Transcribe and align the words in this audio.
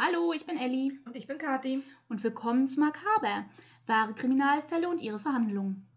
Hallo, 0.00 0.32
ich 0.32 0.46
bin 0.46 0.56
Elli 0.56 0.96
Und 1.06 1.16
ich 1.16 1.26
bin 1.26 1.38
Kathi. 1.38 1.82
und 2.08 2.22
willkommen 2.22 2.68
zu 2.68 2.78
Makaber, 2.78 3.46
wahre 3.88 4.14
Kriminalfälle 4.14 4.88
und 4.88 5.00
ihre 5.00 5.18
Verhandlungen. 5.18 5.88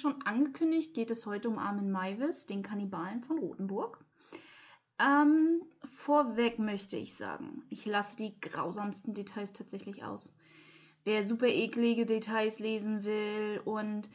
Schon 0.00 0.22
angekündigt, 0.22 0.94
geht 0.94 1.10
es 1.10 1.26
heute 1.26 1.48
um 1.48 1.58
Armin 1.58 1.90
Maivis, 1.90 2.46
den 2.46 2.62
Kannibalen 2.62 3.22
von 3.22 3.38
Rothenburg. 3.38 4.04
Ähm, 4.98 5.62
vorweg 5.84 6.58
möchte 6.58 6.96
ich 6.96 7.14
sagen, 7.16 7.64
ich 7.68 7.84
lasse 7.84 8.16
die 8.16 8.40
grausamsten 8.40 9.12
Details 9.14 9.52
tatsächlich 9.52 10.04
aus. 10.04 10.32
Wer 11.04 11.24
super 11.24 11.46
eklige 11.46 12.06
Details 12.06 12.58
lesen 12.58 13.04
will 13.04 13.60
und 13.64 14.08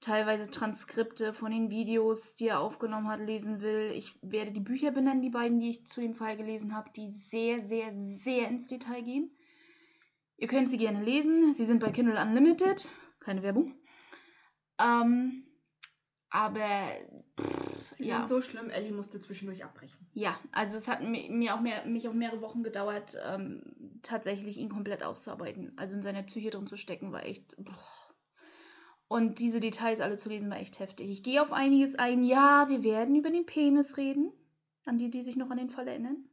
teilweise 0.00 0.50
Transkripte 0.50 1.32
von 1.32 1.50
den 1.52 1.70
Videos, 1.70 2.34
die 2.34 2.48
er 2.48 2.60
aufgenommen 2.60 3.08
hat, 3.08 3.20
lesen 3.20 3.60
will, 3.60 3.92
ich 3.94 4.14
werde 4.22 4.52
die 4.52 4.60
Bücher 4.60 4.90
benennen, 4.90 5.22
die 5.22 5.30
beiden, 5.30 5.60
die 5.60 5.70
ich 5.70 5.86
zu 5.86 6.00
dem 6.00 6.14
Fall 6.14 6.36
gelesen 6.36 6.74
habe, 6.74 6.90
die 6.96 7.10
sehr, 7.12 7.62
sehr, 7.62 7.92
sehr 7.94 8.48
ins 8.48 8.68
Detail 8.68 9.02
gehen. 9.02 9.30
Ihr 10.38 10.48
könnt 10.48 10.70
sie 10.70 10.78
gerne 10.78 11.04
lesen. 11.04 11.52
Sie 11.52 11.66
sind 11.66 11.80
bei 11.80 11.90
Kindle 11.90 12.18
Unlimited. 12.20 12.88
Keine 13.18 13.42
Werbung. 13.42 13.74
Ähm, 14.80 15.44
aber 16.30 16.88
pff, 17.38 17.96
Sie 17.96 18.04
ja. 18.04 18.18
sind 18.18 18.28
so 18.28 18.40
schlimm, 18.40 18.70
Ellie 18.70 18.92
musste 18.92 19.20
zwischendurch 19.20 19.64
abbrechen. 19.64 20.06
Ja, 20.12 20.38
also 20.52 20.76
es 20.76 20.88
hat 20.88 21.02
mi- 21.02 21.28
mir 21.30 21.54
auch 21.54 21.60
mehr, 21.60 21.84
mich 21.84 22.08
auch 22.08 22.12
mehrere 22.14 22.40
Wochen 22.40 22.62
gedauert, 22.62 23.16
ähm, 23.26 23.62
tatsächlich 24.02 24.56
ihn 24.56 24.70
komplett 24.70 25.02
auszuarbeiten. 25.02 25.72
Also 25.76 25.96
in 25.96 26.02
seiner 26.02 26.22
Psyche 26.22 26.50
drin 26.50 26.66
zu 26.66 26.76
stecken, 26.76 27.12
war 27.12 27.24
echt. 27.26 27.56
Boah. 27.58 27.74
Und 29.08 29.40
diese 29.40 29.58
Details 29.60 30.00
alle 30.00 30.16
zu 30.16 30.28
lesen, 30.28 30.50
war 30.50 30.58
echt 30.58 30.78
heftig. 30.78 31.10
Ich 31.10 31.22
gehe 31.24 31.42
auf 31.42 31.52
einiges 31.52 31.96
ein. 31.96 32.22
Ja, 32.22 32.68
wir 32.68 32.84
werden 32.84 33.16
über 33.16 33.30
den 33.30 33.44
Penis 33.44 33.96
reden. 33.96 34.32
An 34.84 34.98
die, 34.98 35.10
die 35.10 35.22
sich 35.22 35.36
noch 35.36 35.50
an 35.50 35.58
den 35.58 35.68
Fall 35.68 35.88
erinnern. 35.88 36.24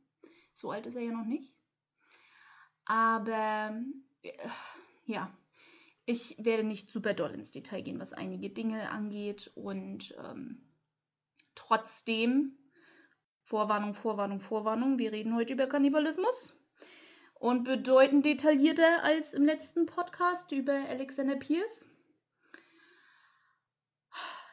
So 0.53 0.71
alt 0.71 0.85
ist 0.85 0.95
er 0.95 1.01
ja 1.01 1.11
noch 1.11 1.25
nicht. 1.25 1.53
Aber 2.85 3.75
äh, 4.21 4.31
ja, 5.05 5.29
ich 6.07 6.37
werde 6.39 6.63
nicht 6.63 6.89
super 6.89 7.13
doll 7.13 7.31
ins 7.31 7.51
Detail 7.51 7.81
gehen, 7.81 7.99
was 7.99 8.13
einige 8.13 8.49
Dinge 8.49 8.89
angeht. 8.89 9.51
Und 9.55 10.15
ähm, 10.25 10.65
trotzdem 11.53 12.57
Vorwarnung, 13.43 13.93
Vorwarnung, 13.93 14.39
Vorwarnung. 14.39 14.99
Wir 14.99 15.11
reden 15.11 15.35
heute 15.35 15.53
über 15.53 15.67
Kannibalismus. 15.67 16.55
Und 17.33 17.65
bedeutend 17.65 18.25
detaillierter 18.25 19.03
als 19.03 19.33
im 19.33 19.43
letzten 19.43 19.85
Podcast 19.85 20.53
über 20.53 20.73
Alexander 20.87 21.35
Pierce. 21.35 21.89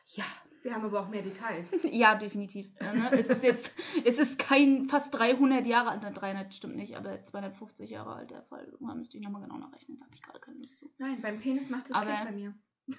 Ja, 0.08 0.24
Wir 0.64 0.74
haben 0.74 0.84
aber 0.86 1.00
auch 1.00 1.08
mehr 1.08 1.20
Details. 1.20 1.68
ja, 1.84 2.14
definitiv. 2.14 2.70
Ne? 2.80 3.10
Es 3.12 3.28
ist 3.28 3.42
jetzt, 3.44 3.74
es 4.06 4.18
ist 4.18 4.38
kein 4.38 4.88
fast 4.88 5.14
300 5.14 5.66
Jahre 5.66 5.90
alter, 5.90 6.10
300 6.10 6.54
stimmt 6.54 6.76
nicht, 6.76 6.96
aber 6.96 7.22
250 7.22 7.90
Jahre 7.90 8.14
alter 8.14 8.42
Fall. 8.42 8.64
Irgendwann 8.72 8.96
müsste 8.96 9.18
ich 9.18 9.22
nochmal 9.22 9.42
genau 9.42 9.58
nachrechnen, 9.58 9.98
da 9.98 10.06
habe 10.06 10.14
ich 10.14 10.22
gerade 10.22 10.40
keine 10.40 10.56
Lust 10.56 10.78
zu. 10.78 10.90
Nein, 10.96 11.20
beim 11.20 11.38
Penis 11.38 11.68
macht 11.68 11.90
es 11.90 11.92
Aber- 11.94 12.06
Klick 12.06 12.24
bei 12.24 12.32
mir. 12.32 12.54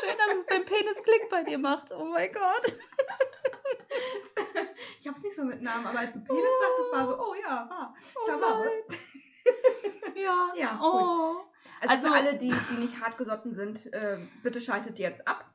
Schön, 0.00 0.16
dass 0.26 0.38
es 0.38 0.46
beim 0.46 0.64
Penis 0.64 1.00
Klick 1.04 1.28
bei 1.30 1.44
dir 1.44 1.58
macht. 1.58 1.92
Oh 1.92 2.04
mein 2.04 2.32
Gott. 2.32 2.76
Ich 5.00 5.06
hab's 5.06 5.22
nicht 5.22 5.36
so 5.36 5.44
mit 5.44 5.62
Namen, 5.62 5.86
aber 5.86 6.00
als 6.00 6.14
du 6.14 6.24
Penis 6.24 6.42
sagtest, 6.60 6.92
war 6.92 7.06
so, 7.06 7.16
oh 7.30 7.34
ja, 7.40 7.68
ah, 7.70 7.94
da 8.26 8.36
Oh 8.36 8.40
war 8.40 8.64
was. 8.64 8.98
Ja, 10.22 10.52
Ja, 10.56 10.80
oh. 10.82 11.40
Also, 11.80 11.94
Also- 11.94 12.08
für 12.08 12.14
alle, 12.14 12.38
die, 12.38 12.52
die 12.70 12.80
nicht 12.80 13.00
hartgesotten 13.00 13.54
sind, 13.54 13.92
äh, 13.92 14.18
bitte 14.42 14.60
schaltet 14.60 14.98
jetzt 14.98 15.26
ab. 15.26 15.52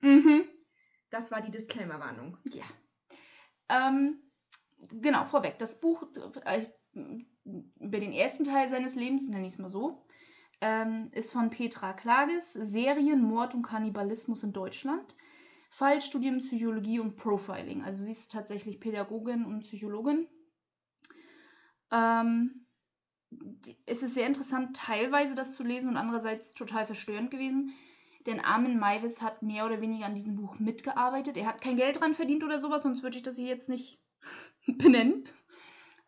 Mhm. 0.00 0.44
Das 1.10 1.30
war 1.30 1.40
die 1.40 1.50
Disclaimer-Warnung. 1.50 2.38
Ja. 2.52 2.64
Ähm, 3.68 4.20
genau, 4.90 5.24
vorweg. 5.24 5.58
Das 5.58 5.78
Buch 5.80 6.04
äh, 6.44 6.66
über 6.94 8.00
den 8.00 8.12
ersten 8.12 8.44
Teil 8.44 8.68
seines 8.68 8.96
Lebens, 8.96 9.28
nenne 9.28 9.46
ich 9.46 9.52
es 9.52 9.58
mal 9.58 9.68
so, 9.68 10.04
ähm, 10.60 11.10
ist 11.12 11.32
von 11.32 11.50
Petra 11.50 11.92
Klages, 11.92 12.52
Serien, 12.54 13.22
Mord 13.22 13.54
und 13.54 13.62
Kannibalismus 13.62 14.42
in 14.42 14.52
Deutschland. 14.52 15.16
Fallstudium, 15.70 16.38
Psychologie 16.40 16.98
und 17.00 17.16
Profiling. 17.16 17.82
Also 17.82 18.04
sie 18.04 18.12
ist 18.12 18.30
tatsächlich 18.30 18.78
Pädagogin 18.78 19.44
und 19.46 19.60
Psychologin. 19.60 20.28
Ähm, 21.90 22.66
es 23.86 24.02
ist 24.02 24.14
sehr 24.14 24.26
interessant, 24.26 24.76
teilweise 24.76 25.34
das 25.34 25.54
zu 25.54 25.62
lesen 25.62 25.90
und 25.90 25.96
andererseits 25.96 26.54
total 26.54 26.86
verstörend 26.86 27.30
gewesen. 27.30 27.72
Denn 28.26 28.40
Armin 28.40 28.78
Maivis 28.78 29.20
hat 29.22 29.42
mehr 29.42 29.66
oder 29.66 29.80
weniger 29.80 30.06
an 30.06 30.14
diesem 30.14 30.36
Buch 30.36 30.58
mitgearbeitet. 30.58 31.36
Er 31.36 31.46
hat 31.46 31.60
kein 31.60 31.76
Geld 31.76 32.00
dran 32.00 32.14
verdient 32.14 32.44
oder 32.44 32.58
sowas, 32.60 32.82
sonst 32.82 33.02
würde 33.02 33.16
ich 33.16 33.22
das 33.22 33.36
hier 33.36 33.48
jetzt 33.48 33.68
nicht 33.68 34.00
benennen. 34.66 35.24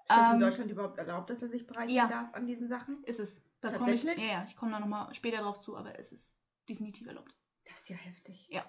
Ist 0.07 0.17
das 0.17 0.31
in 0.31 0.35
Ähm, 0.35 0.41
Deutschland 0.41 0.71
überhaupt 0.71 0.99
erlaubt, 0.99 1.31
dass 1.31 1.43
er 1.43 1.49
sich 1.49 1.67
bereichern 1.67 1.95
ja. 1.95 2.07
darf 2.09 2.35
an 2.35 2.47
diesen 2.47 2.69
Sachen? 2.69 3.03
Ist 3.05 3.21
es. 3.21 3.43
Da 3.61 3.73
komme 3.73 3.95
ich, 3.95 4.03
ja, 4.05 4.15
Tatsächlich? 4.15 4.31
ja, 4.31 4.45
ich 4.45 4.57
komme 4.57 4.73
da 4.73 4.81
nochmal 4.81 5.13
später 5.15 5.39
drauf 5.39 5.59
zu, 5.61 5.77
aber 5.77 5.99
es 5.99 6.13
ist 6.13 6.39
definitiv 6.69 7.07
erlaubt. 7.07 7.35
Das 7.65 7.81
ist 7.81 7.89
ja 7.89 7.97
heftig. 7.97 8.47
Ja. 8.51 8.65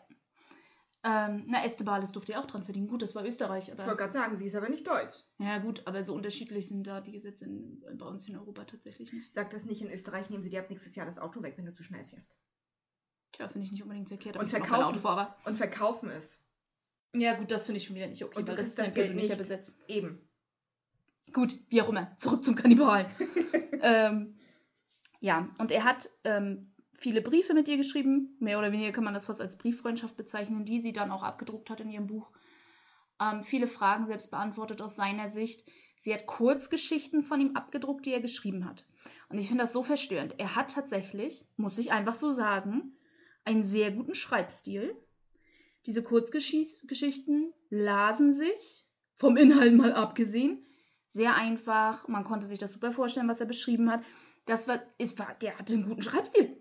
Ähm, 1.07 1.43
na, 1.45 1.63
Estebales 1.63 2.11
durfte 2.11 2.31
ja 2.31 2.41
auch 2.41 2.47
dran 2.47 2.63
verdienen. 2.63 2.87
Gut, 2.87 3.03
das 3.03 3.13
war 3.13 3.23
Österreich. 3.23 3.67
Ich 3.67 3.73
Aber, 3.73 3.85
wollte 3.85 3.97
gerade 3.97 4.13
sagen, 4.13 4.35
sie 4.37 4.47
ist 4.47 4.55
aber 4.55 4.69
nicht 4.69 4.87
deutsch. 4.87 5.17
ja, 5.37 5.59
gut, 5.59 5.83
aber 5.85 6.03
so 6.03 6.15
unterschiedlich 6.15 6.67
sind 6.67 6.87
da 6.87 6.99
die 6.99 7.11
Gesetze 7.11 7.45
in, 7.45 7.83
bei 7.93 8.07
uns 8.07 8.27
in 8.27 8.35
Europa 8.35 8.65
tatsächlich 8.65 9.13
nicht. 9.13 9.31
Sagt 9.31 9.53
das 9.53 9.65
nicht, 9.65 9.83
in 9.83 9.91
Österreich 9.91 10.31
nehmen 10.31 10.41
sie 10.41 10.49
dir 10.49 10.61
ab 10.61 10.69
nächstes 10.71 10.95
Jahr 10.95 11.05
das 11.05 11.19
Auto 11.19 11.43
weg, 11.43 11.53
wenn 11.57 11.65
du 11.67 11.73
zu 11.73 11.83
schnell 11.83 12.03
fährst. 12.05 12.35
Tja, 13.33 13.47
finde 13.47 13.65
ich 13.65 13.71
nicht 13.71 13.83
unbedingt 13.83 14.07
verkehrt. 14.07 14.35
Und 14.37 14.47
ich 14.47 14.55
auch 14.55 14.59
kein 14.59 14.67
verkaufen. 14.67 14.89
Autofahrer. 14.89 15.35
Und 15.45 15.57
verkaufen 15.57 16.09
es. 16.09 16.39
Ja, 17.13 17.35
gut, 17.35 17.51
das 17.51 17.67
finde 17.67 17.77
ich 17.77 17.85
schon 17.85 17.95
wieder 17.95 18.07
nicht 18.07 18.23
okay, 18.23 18.39
Und 18.39 18.47
weil 18.47 18.55
das 18.55 18.67
ist 18.67 18.79
dein 18.79 18.93
persönlicher 18.93 19.29
nicht. 19.29 19.37
Besitz. 19.37 19.77
Eben. 19.87 20.27
Gut, 21.33 21.59
wie 21.69 21.83
auch 21.83 21.89
immer. 21.89 22.15
Zurück 22.17 22.43
zum 22.43 22.55
Kannibal. 22.55 23.05
ähm, 23.81 24.39
ja, 25.19 25.49
und 25.59 25.71
er 25.71 25.83
hat 25.83 26.09
ähm, 26.23 26.73
viele 26.97 27.21
Briefe 27.21 27.53
mit 27.53 27.67
ihr 27.67 27.77
geschrieben. 27.77 28.35
Mehr 28.39 28.59
oder 28.59 28.71
weniger 28.71 28.91
kann 28.91 29.03
man 29.03 29.13
das 29.13 29.25
fast 29.25 29.41
als 29.41 29.57
Brieffreundschaft 29.57 30.15
bezeichnen, 30.15 30.65
die 30.65 30.79
sie 30.79 30.93
dann 30.93 31.11
auch 31.11 31.23
abgedruckt 31.23 31.69
hat 31.69 31.81
in 31.81 31.89
ihrem 31.89 32.07
Buch. 32.07 32.31
Ähm, 33.21 33.43
viele 33.43 33.67
Fragen 33.67 34.05
selbst 34.05 34.31
beantwortet 34.31 34.81
aus 34.81 34.95
seiner 34.95 35.29
Sicht. 35.29 35.65
Sie 35.97 36.13
hat 36.13 36.25
Kurzgeschichten 36.25 37.23
von 37.23 37.39
ihm 37.39 37.55
abgedruckt, 37.55 38.05
die 38.05 38.13
er 38.13 38.21
geschrieben 38.21 38.65
hat. 38.65 38.85
Und 39.29 39.37
ich 39.37 39.47
finde 39.47 39.63
das 39.63 39.73
so 39.73 39.83
verstörend. 39.83 40.35
Er 40.37 40.55
hat 40.55 40.71
tatsächlich, 40.71 41.45
muss 41.57 41.77
ich 41.77 41.91
einfach 41.91 42.15
so 42.15 42.31
sagen, 42.31 42.97
einen 43.43 43.63
sehr 43.63 43.91
guten 43.91 44.15
Schreibstil. 44.15 44.95
Diese 45.85 46.03
Kurzgeschichten 46.03 47.53
lasen 47.69 48.33
sich, 48.33 48.85
vom 49.15 49.37
Inhalt 49.37 49.75
mal 49.75 49.93
abgesehen, 49.93 50.65
sehr 51.07 51.35
einfach. 51.35 52.07
Man 52.07 52.25
konnte 52.25 52.47
sich 52.47 52.59
das 52.59 52.73
super 52.73 52.91
vorstellen, 52.91 53.29
was 53.29 53.39
er 53.39 53.45
beschrieben 53.45 53.89
hat. 53.89 54.03
Das 54.45 54.67
war, 54.67 54.81
es 54.97 55.17
war 55.17 55.33
der 55.41 55.57
hatte 55.57 55.73
einen 55.73 55.87
guten 55.87 56.01
Schreibstil. 56.01 56.57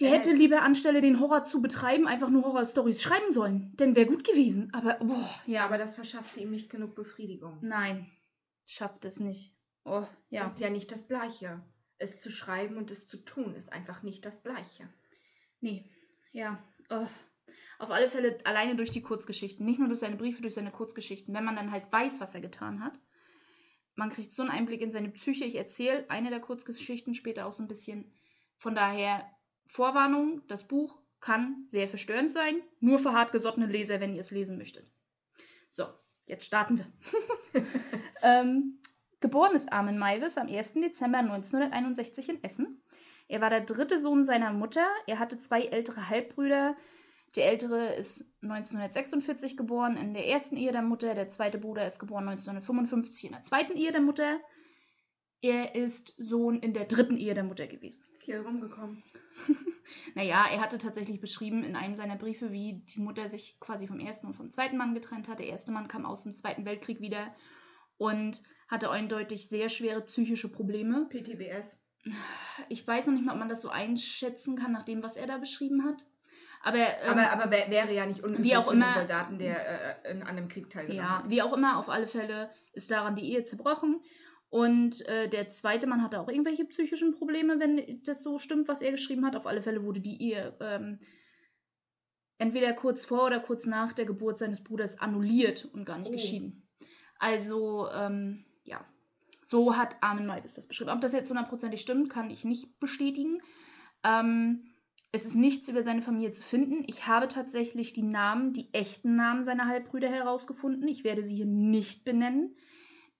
Der 0.00 0.08
Äh. 0.08 0.12
hätte 0.12 0.32
lieber 0.32 0.62
anstelle 0.62 1.00
den 1.00 1.20
Horror 1.20 1.44
zu 1.44 1.60
betreiben, 1.60 2.06
einfach 2.06 2.30
nur 2.30 2.44
Horrorstories 2.44 3.02
schreiben 3.02 3.30
sollen. 3.30 3.72
Denn 3.76 3.94
wäre 3.94 4.06
gut 4.06 4.24
gewesen. 4.24 4.72
Aber, 4.72 4.94
boah, 4.94 5.30
ja. 5.46 5.64
Aber 5.64 5.78
das 5.78 5.94
verschaffte 5.94 6.40
ihm 6.40 6.50
nicht 6.50 6.70
genug 6.70 6.94
Befriedigung. 6.94 7.58
Nein, 7.60 8.10
schafft 8.66 9.04
es 9.04 9.20
nicht. 9.20 9.54
Oh, 9.84 10.04
ja. 10.30 10.42
Das 10.42 10.52
ist 10.52 10.60
ja 10.60 10.70
nicht 10.70 10.90
das 10.92 11.08
Gleiche. 11.08 11.62
Es 11.98 12.20
zu 12.20 12.30
schreiben 12.30 12.78
und 12.78 12.90
es 12.90 13.06
zu 13.06 13.16
tun 13.18 13.54
ist 13.54 13.72
einfach 13.72 14.02
nicht 14.02 14.24
das 14.24 14.42
Gleiche. 14.42 14.88
Nee, 15.60 15.88
ja. 16.32 16.62
Oh. 16.90 17.06
Auf 17.78 17.90
alle 17.90 18.08
Fälle 18.08 18.38
alleine 18.44 18.76
durch 18.76 18.90
die 18.90 19.02
Kurzgeschichten. 19.02 19.66
Nicht 19.66 19.78
nur 19.78 19.88
durch 19.88 20.00
seine 20.00 20.16
Briefe, 20.16 20.40
durch 20.40 20.54
seine 20.54 20.70
Kurzgeschichten. 20.70 21.34
Wenn 21.34 21.44
man 21.44 21.56
dann 21.56 21.72
halt 21.72 21.92
weiß, 21.92 22.20
was 22.20 22.34
er 22.34 22.40
getan 22.40 22.82
hat. 22.82 22.98
Man 23.94 24.10
kriegt 24.10 24.32
so 24.32 24.42
einen 24.42 24.50
Einblick 24.50 24.80
in 24.80 24.92
seine 24.92 25.10
Psyche. 25.10 25.44
Ich 25.44 25.56
erzähle 25.56 26.08
eine 26.08 26.30
der 26.30 26.40
Kurzgeschichten 26.40 27.14
später 27.14 27.46
auch 27.46 27.52
so 27.52 27.62
ein 27.62 27.68
bisschen. 27.68 28.12
Von 28.56 28.74
daher, 28.76 29.28
Vorwarnung, 29.72 30.42
das 30.48 30.64
Buch 30.68 30.98
kann 31.20 31.64
sehr 31.66 31.88
verstörend 31.88 32.30
sein. 32.30 32.60
Nur 32.80 32.98
für 32.98 33.14
hartgesottene 33.14 33.64
Leser, 33.64 34.00
wenn 34.00 34.12
ihr 34.12 34.20
es 34.20 34.30
lesen 34.30 34.58
möchtet. 34.58 34.92
So, 35.70 35.86
jetzt 36.26 36.44
starten 36.44 36.76
wir. 36.76 36.92
ähm, 38.22 38.78
geboren 39.20 39.54
ist 39.54 39.72
Armin 39.72 39.96
Maivis 39.96 40.36
am 40.36 40.48
1. 40.48 40.74
Dezember 40.74 41.20
1961 41.20 42.28
in 42.28 42.44
Essen. 42.44 42.82
Er 43.28 43.40
war 43.40 43.48
der 43.48 43.62
dritte 43.62 43.98
Sohn 43.98 44.26
seiner 44.26 44.52
Mutter. 44.52 44.86
Er 45.06 45.18
hatte 45.18 45.38
zwei 45.38 45.62
ältere 45.62 46.10
Halbbrüder. 46.10 46.76
Der 47.34 47.46
ältere 47.46 47.94
ist 47.94 48.30
1946 48.42 49.56
geboren 49.56 49.96
in 49.96 50.12
der 50.12 50.28
ersten 50.28 50.58
Ehe 50.58 50.72
der 50.72 50.82
Mutter. 50.82 51.14
Der 51.14 51.28
zweite 51.28 51.56
Bruder 51.56 51.86
ist 51.86 51.98
geboren 51.98 52.28
1955 52.28 53.24
in 53.24 53.32
der 53.32 53.42
zweiten 53.42 53.72
Ehe 53.72 53.90
der 53.90 54.02
Mutter. 54.02 54.38
Er 55.42 55.74
ist 55.74 56.14
Sohn 56.16 56.60
in 56.60 56.72
der 56.72 56.84
dritten 56.84 57.16
Ehe 57.16 57.34
der 57.34 57.44
Mutter 57.44 57.66
gewesen. 57.66 58.02
Viel 58.20 58.38
rumgekommen. 58.38 59.02
Naja, 60.14 60.46
er 60.50 60.60
hatte 60.60 60.78
tatsächlich 60.78 61.20
beschrieben 61.20 61.64
in 61.64 61.74
einem 61.74 61.96
seiner 61.96 62.16
Briefe, 62.16 62.52
wie 62.52 62.84
die 62.94 63.00
Mutter 63.00 63.28
sich 63.28 63.58
quasi 63.58 63.86
vom 63.88 63.98
ersten 63.98 64.26
und 64.28 64.34
vom 64.34 64.50
zweiten 64.50 64.76
Mann 64.76 64.94
getrennt 64.94 65.28
hat. 65.28 65.40
Der 65.40 65.48
erste 65.48 65.72
Mann 65.72 65.88
kam 65.88 66.06
aus 66.06 66.22
dem 66.22 66.36
Zweiten 66.36 66.64
Weltkrieg 66.64 67.00
wieder 67.00 67.34
und 67.98 68.42
hatte 68.68 68.90
eindeutig 68.90 69.48
sehr 69.48 69.68
schwere 69.68 70.00
psychische 70.02 70.50
Probleme. 70.50 71.06
PTBS. 71.10 71.76
Ich 72.68 72.86
weiß 72.86 73.06
noch 73.06 73.14
nicht 73.14 73.24
mal, 73.24 73.32
ob 73.32 73.38
man 73.40 73.48
das 73.48 73.60
so 73.62 73.70
einschätzen 73.70 74.56
kann, 74.56 74.72
nach 74.72 74.84
dem, 74.84 75.02
was 75.02 75.16
er 75.16 75.26
da 75.26 75.38
beschrieben 75.38 75.84
hat. 75.84 76.06
Aber, 76.62 76.78
ähm, 76.78 77.08
aber, 77.10 77.32
aber 77.32 77.50
wär- 77.50 77.70
wäre 77.70 77.92
ja 77.92 78.06
nicht 78.06 78.22
unüblich 78.22 78.44
wie 78.52 78.56
auch 78.56 78.64
für 78.66 78.70
einen 78.70 78.82
immer- 78.82 78.94
Soldaten, 78.94 79.38
der 79.38 80.04
äh, 80.06 80.12
in, 80.12 80.22
an 80.22 80.28
einem 80.28 80.48
Krieg 80.48 80.70
teilgenommen 80.70 81.04
ja, 81.04 81.18
hat. 81.18 81.28
wie 81.30 81.42
auch 81.42 81.52
immer, 81.56 81.78
auf 81.78 81.88
alle 81.90 82.06
Fälle 82.06 82.50
ist 82.72 82.90
daran 82.92 83.16
die 83.16 83.32
Ehe 83.32 83.42
zerbrochen. 83.44 84.00
Und 84.52 85.08
äh, 85.08 85.30
der 85.30 85.48
zweite 85.48 85.86
Mann 85.86 86.02
hatte 86.02 86.20
auch 86.20 86.28
irgendwelche 86.28 86.66
psychischen 86.66 87.12
Probleme, 87.14 87.58
wenn 87.58 88.02
das 88.04 88.22
so 88.22 88.36
stimmt, 88.36 88.68
was 88.68 88.82
er 88.82 88.90
geschrieben 88.90 89.24
hat. 89.24 89.34
Auf 89.34 89.46
alle 89.46 89.62
Fälle 89.62 89.82
wurde 89.82 90.00
die 90.00 90.22
Ehe 90.22 90.54
ähm, 90.60 90.98
entweder 92.36 92.74
kurz 92.74 93.06
vor 93.06 93.24
oder 93.24 93.40
kurz 93.40 93.64
nach 93.64 93.92
der 93.92 94.04
Geburt 94.04 94.36
seines 94.36 94.62
Bruders 94.62 94.98
annulliert 94.98 95.64
und 95.72 95.86
gar 95.86 95.96
nicht 95.96 96.10
Oh. 96.10 96.12
geschieden. 96.12 96.68
Also, 97.18 97.88
ähm, 97.94 98.44
ja, 98.64 98.84
so 99.42 99.78
hat 99.78 99.96
Armin 100.02 100.26
Maivis 100.26 100.52
das 100.52 100.66
beschrieben. 100.68 100.90
Ob 100.90 101.00
das 101.00 101.14
jetzt 101.14 101.30
hundertprozentig 101.30 101.80
stimmt, 101.80 102.10
kann 102.10 102.28
ich 102.28 102.44
nicht 102.44 102.78
bestätigen. 102.78 103.38
Ähm, 104.04 104.64
es 105.12 105.24
ist 105.24 105.34
nichts 105.34 105.66
über 105.70 105.82
seine 105.82 106.02
Familie 106.02 106.32
zu 106.32 106.42
finden. 106.42 106.84
Ich 106.88 107.06
habe 107.06 107.26
tatsächlich 107.26 107.94
die 107.94 108.02
Namen, 108.02 108.52
die 108.52 108.68
echten 108.74 109.16
Namen 109.16 109.44
seiner 109.46 109.66
Halbbrüder 109.66 110.10
herausgefunden. 110.10 110.86
Ich 110.88 111.04
werde 111.04 111.24
sie 111.24 111.36
hier 111.36 111.46
nicht 111.46 112.04
benennen, 112.04 112.54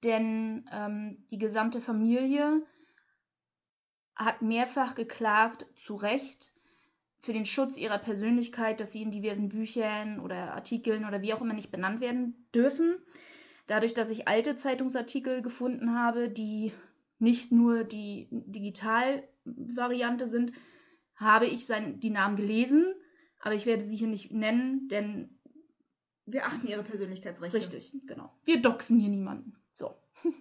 denn 0.04 0.64
ähm, 0.72 1.24
die 1.30 1.38
gesamte 1.38 1.80
Familie 1.80 2.62
hat 4.14 4.42
mehrfach 4.42 4.94
geklagt, 4.94 5.66
zu 5.76 5.94
Recht, 5.94 6.52
für 7.20 7.32
den 7.32 7.46
Schutz 7.46 7.76
ihrer 7.76 7.98
Persönlichkeit, 7.98 8.80
dass 8.80 8.92
sie 8.92 9.02
in 9.02 9.12
diversen 9.12 9.48
Büchern 9.48 10.18
oder 10.18 10.54
Artikeln 10.54 11.04
oder 11.04 11.22
wie 11.22 11.32
auch 11.32 11.40
immer 11.40 11.54
nicht 11.54 11.70
benannt 11.70 12.00
werden 12.00 12.48
dürfen. 12.52 12.96
Dadurch, 13.68 13.94
dass 13.94 14.10
ich 14.10 14.26
alte 14.26 14.56
Zeitungsartikel 14.56 15.40
gefunden 15.40 15.94
habe, 15.94 16.28
die 16.28 16.72
nicht 17.20 17.52
nur 17.52 17.84
die 17.84 18.26
Digitalvariante 18.30 20.28
sind, 20.28 20.52
habe 21.14 21.46
ich 21.46 21.64
sein, 21.66 22.00
die 22.00 22.10
Namen 22.10 22.34
gelesen, 22.34 22.92
aber 23.38 23.54
ich 23.54 23.66
werde 23.66 23.84
sie 23.84 23.96
hier 23.96 24.08
nicht 24.08 24.32
nennen, 24.32 24.88
denn 24.88 25.38
Wir 26.26 26.46
achten 26.46 26.66
ihre 26.66 26.82
Persönlichkeitsrechte. 26.82 27.56
Richtig, 27.56 27.92
genau. 28.06 28.32
Wir 28.44 28.62
doxen 28.62 28.98
hier 28.98 29.10
niemanden. 29.10 29.56
So. 29.72 29.94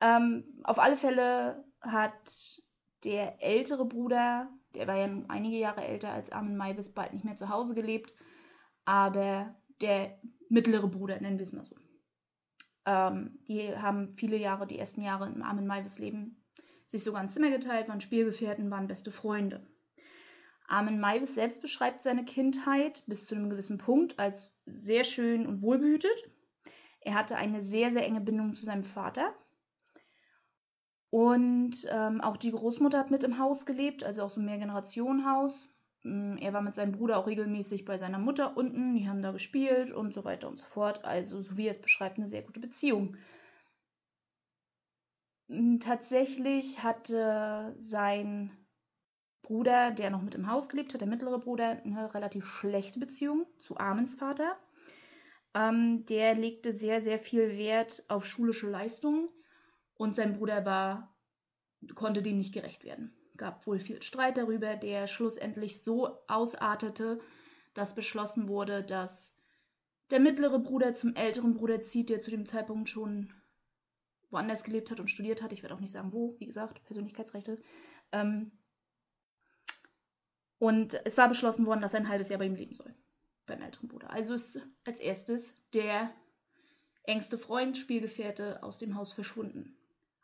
ähm, 0.00 0.44
auf 0.64 0.78
alle 0.78 0.96
Fälle 0.96 1.64
hat 1.80 2.60
der 3.04 3.42
ältere 3.42 3.86
Bruder, 3.86 4.50
der 4.74 4.86
war 4.86 4.96
ja 4.96 5.06
nun 5.06 5.30
einige 5.30 5.56
Jahre 5.56 5.84
älter 5.84 6.12
als 6.12 6.30
Armin 6.30 6.56
Maivis, 6.56 6.92
bald 6.92 7.12
nicht 7.12 7.24
mehr 7.24 7.36
zu 7.36 7.48
Hause 7.48 7.74
gelebt, 7.74 8.14
aber 8.84 9.54
der 9.80 10.18
mittlere 10.48 10.88
Bruder, 10.88 11.20
nennen 11.20 11.38
wir 11.38 11.44
es 11.44 11.52
mal 11.52 11.62
so. 11.62 11.76
Ähm, 12.86 13.38
die 13.48 13.74
haben 13.76 14.14
viele 14.16 14.36
Jahre, 14.36 14.66
die 14.66 14.78
ersten 14.78 15.00
Jahre 15.00 15.26
im 15.28 15.42
Armin 15.42 15.66
Maivis 15.66 15.98
Leben, 15.98 16.44
sich 16.86 17.04
sogar 17.04 17.20
ein 17.20 17.30
Zimmer 17.30 17.50
geteilt, 17.50 17.88
waren 17.88 18.00
Spielgefährten, 18.00 18.70
waren 18.70 18.88
beste 18.88 19.10
Freunde. 19.10 19.66
Armin 20.70 21.00
Maivis 21.00 21.34
selbst 21.34 21.60
beschreibt 21.62 22.02
seine 22.02 22.24
Kindheit 22.24 23.02
bis 23.06 23.26
zu 23.26 23.34
einem 23.34 23.50
gewissen 23.50 23.78
Punkt 23.78 24.18
als 24.18 24.52
sehr 24.66 25.04
schön 25.04 25.46
und 25.46 25.62
wohlbehütet. 25.62 26.30
Er 27.00 27.14
hatte 27.14 27.36
eine 27.36 27.62
sehr, 27.62 27.90
sehr 27.90 28.04
enge 28.04 28.20
Bindung 28.20 28.54
zu 28.54 28.64
seinem 28.64 28.84
Vater. 28.84 29.34
Und 31.10 31.86
ähm, 31.90 32.20
auch 32.20 32.36
die 32.36 32.52
Großmutter 32.52 32.98
hat 32.98 33.10
mit 33.10 33.24
im 33.24 33.38
Haus 33.38 33.66
gelebt, 33.66 34.04
also 34.04 34.22
auch 34.22 34.30
so 34.30 34.40
ein 34.40 34.46
Mehrgenerationenhaus. 34.46 35.74
Mm, 36.04 36.36
Er 36.38 36.52
war 36.52 36.62
mit 36.62 36.74
seinem 36.74 36.92
Bruder 36.92 37.18
auch 37.18 37.26
regelmäßig 37.26 37.84
bei 37.84 37.98
seiner 37.98 38.18
Mutter 38.18 38.56
unten, 38.56 38.94
die 38.94 39.08
haben 39.08 39.22
da 39.22 39.32
gespielt 39.32 39.92
und 39.92 40.14
so 40.14 40.24
weiter 40.24 40.48
und 40.48 40.58
so 40.58 40.66
fort. 40.66 41.04
Also, 41.04 41.42
so 41.42 41.56
wie 41.56 41.66
er 41.66 41.72
es 41.72 41.80
beschreibt, 41.82 42.18
eine 42.18 42.28
sehr 42.28 42.42
gute 42.42 42.60
Beziehung. 42.60 43.16
Mm, 45.48 45.78
Tatsächlich 45.80 46.82
hatte 46.82 47.74
sein 47.78 48.50
Bruder, 49.50 49.90
der 49.90 50.10
noch 50.10 50.22
mit 50.22 50.36
im 50.36 50.48
Haus 50.48 50.68
gelebt 50.68 50.94
hat, 50.94 51.00
der 51.00 51.08
mittlere 51.08 51.40
Bruder, 51.40 51.82
eine 51.84 52.14
relativ 52.14 52.46
schlechte 52.46 53.00
Beziehung 53.00 53.46
zu 53.58 53.76
Armins 53.78 54.14
Vater. 54.14 54.56
Ähm, 55.54 56.06
der 56.06 56.36
legte 56.36 56.72
sehr, 56.72 57.00
sehr 57.00 57.18
viel 57.18 57.58
Wert 57.58 58.04
auf 58.06 58.24
schulische 58.24 58.70
Leistungen 58.70 59.28
und 59.96 60.14
sein 60.14 60.34
Bruder 60.34 60.64
war, 60.64 61.12
konnte 61.96 62.22
dem 62.22 62.36
nicht 62.36 62.54
gerecht 62.54 62.84
werden. 62.84 63.12
Gab 63.36 63.66
wohl 63.66 63.80
viel 63.80 64.00
Streit 64.02 64.36
darüber, 64.36 64.76
der 64.76 65.08
schlussendlich 65.08 65.82
so 65.82 66.16
ausartete, 66.28 67.20
dass 67.74 67.96
beschlossen 67.96 68.46
wurde, 68.46 68.84
dass 68.84 69.34
der 70.12 70.20
mittlere 70.20 70.60
Bruder 70.60 70.94
zum 70.94 71.16
älteren 71.16 71.54
Bruder 71.54 71.80
zieht, 71.80 72.08
der 72.08 72.20
zu 72.20 72.30
dem 72.30 72.46
Zeitpunkt 72.46 72.88
schon 72.88 73.34
woanders 74.30 74.62
gelebt 74.62 74.92
hat 74.92 75.00
und 75.00 75.08
studiert 75.08 75.42
hat. 75.42 75.52
Ich 75.52 75.64
werde 75.64 75.74
auch 75.74 75.80
nicht 75.80 75.90
sagen, 75.90 76.12
wo, 76.12 76.36
wie 76.38 76.46
gesagt, 76.46 76.84
Persönlichkeitsrechte. 76.84 77.60
Ähm, 78.12 78.52
und 80.60 81.00
es 81.06 81.16
war 81.16 81.26
beschlossen 81.26 81.64
worden, 81.64 81.80
dass 81.80 81.94
er 81.94 82.00
ein 82.00 82.08
halbes 82.08 82.28
Jahr 82.28 82.38
bei 82.38 82.44
ihm 82.44 82.54
leben 82.54 82.74
soll. 82.74 82.94
Beim 83.46 83.62
älteren 83.62 83.88
Bruder. 83.88 84.10
Also 84.10 84.34
ist 84.34 84.60
als 84.84 85.00
erstes 85.00 85.58
der 85.72 86.10
engste 87.04 87.38
Freund, 87.38 87.78
Spielgefährte 87.78 88.62
aus 88.62 88.78
dem 88.78 88.94
Haus 88.94 89.14
verschwunden. 89.14 89.74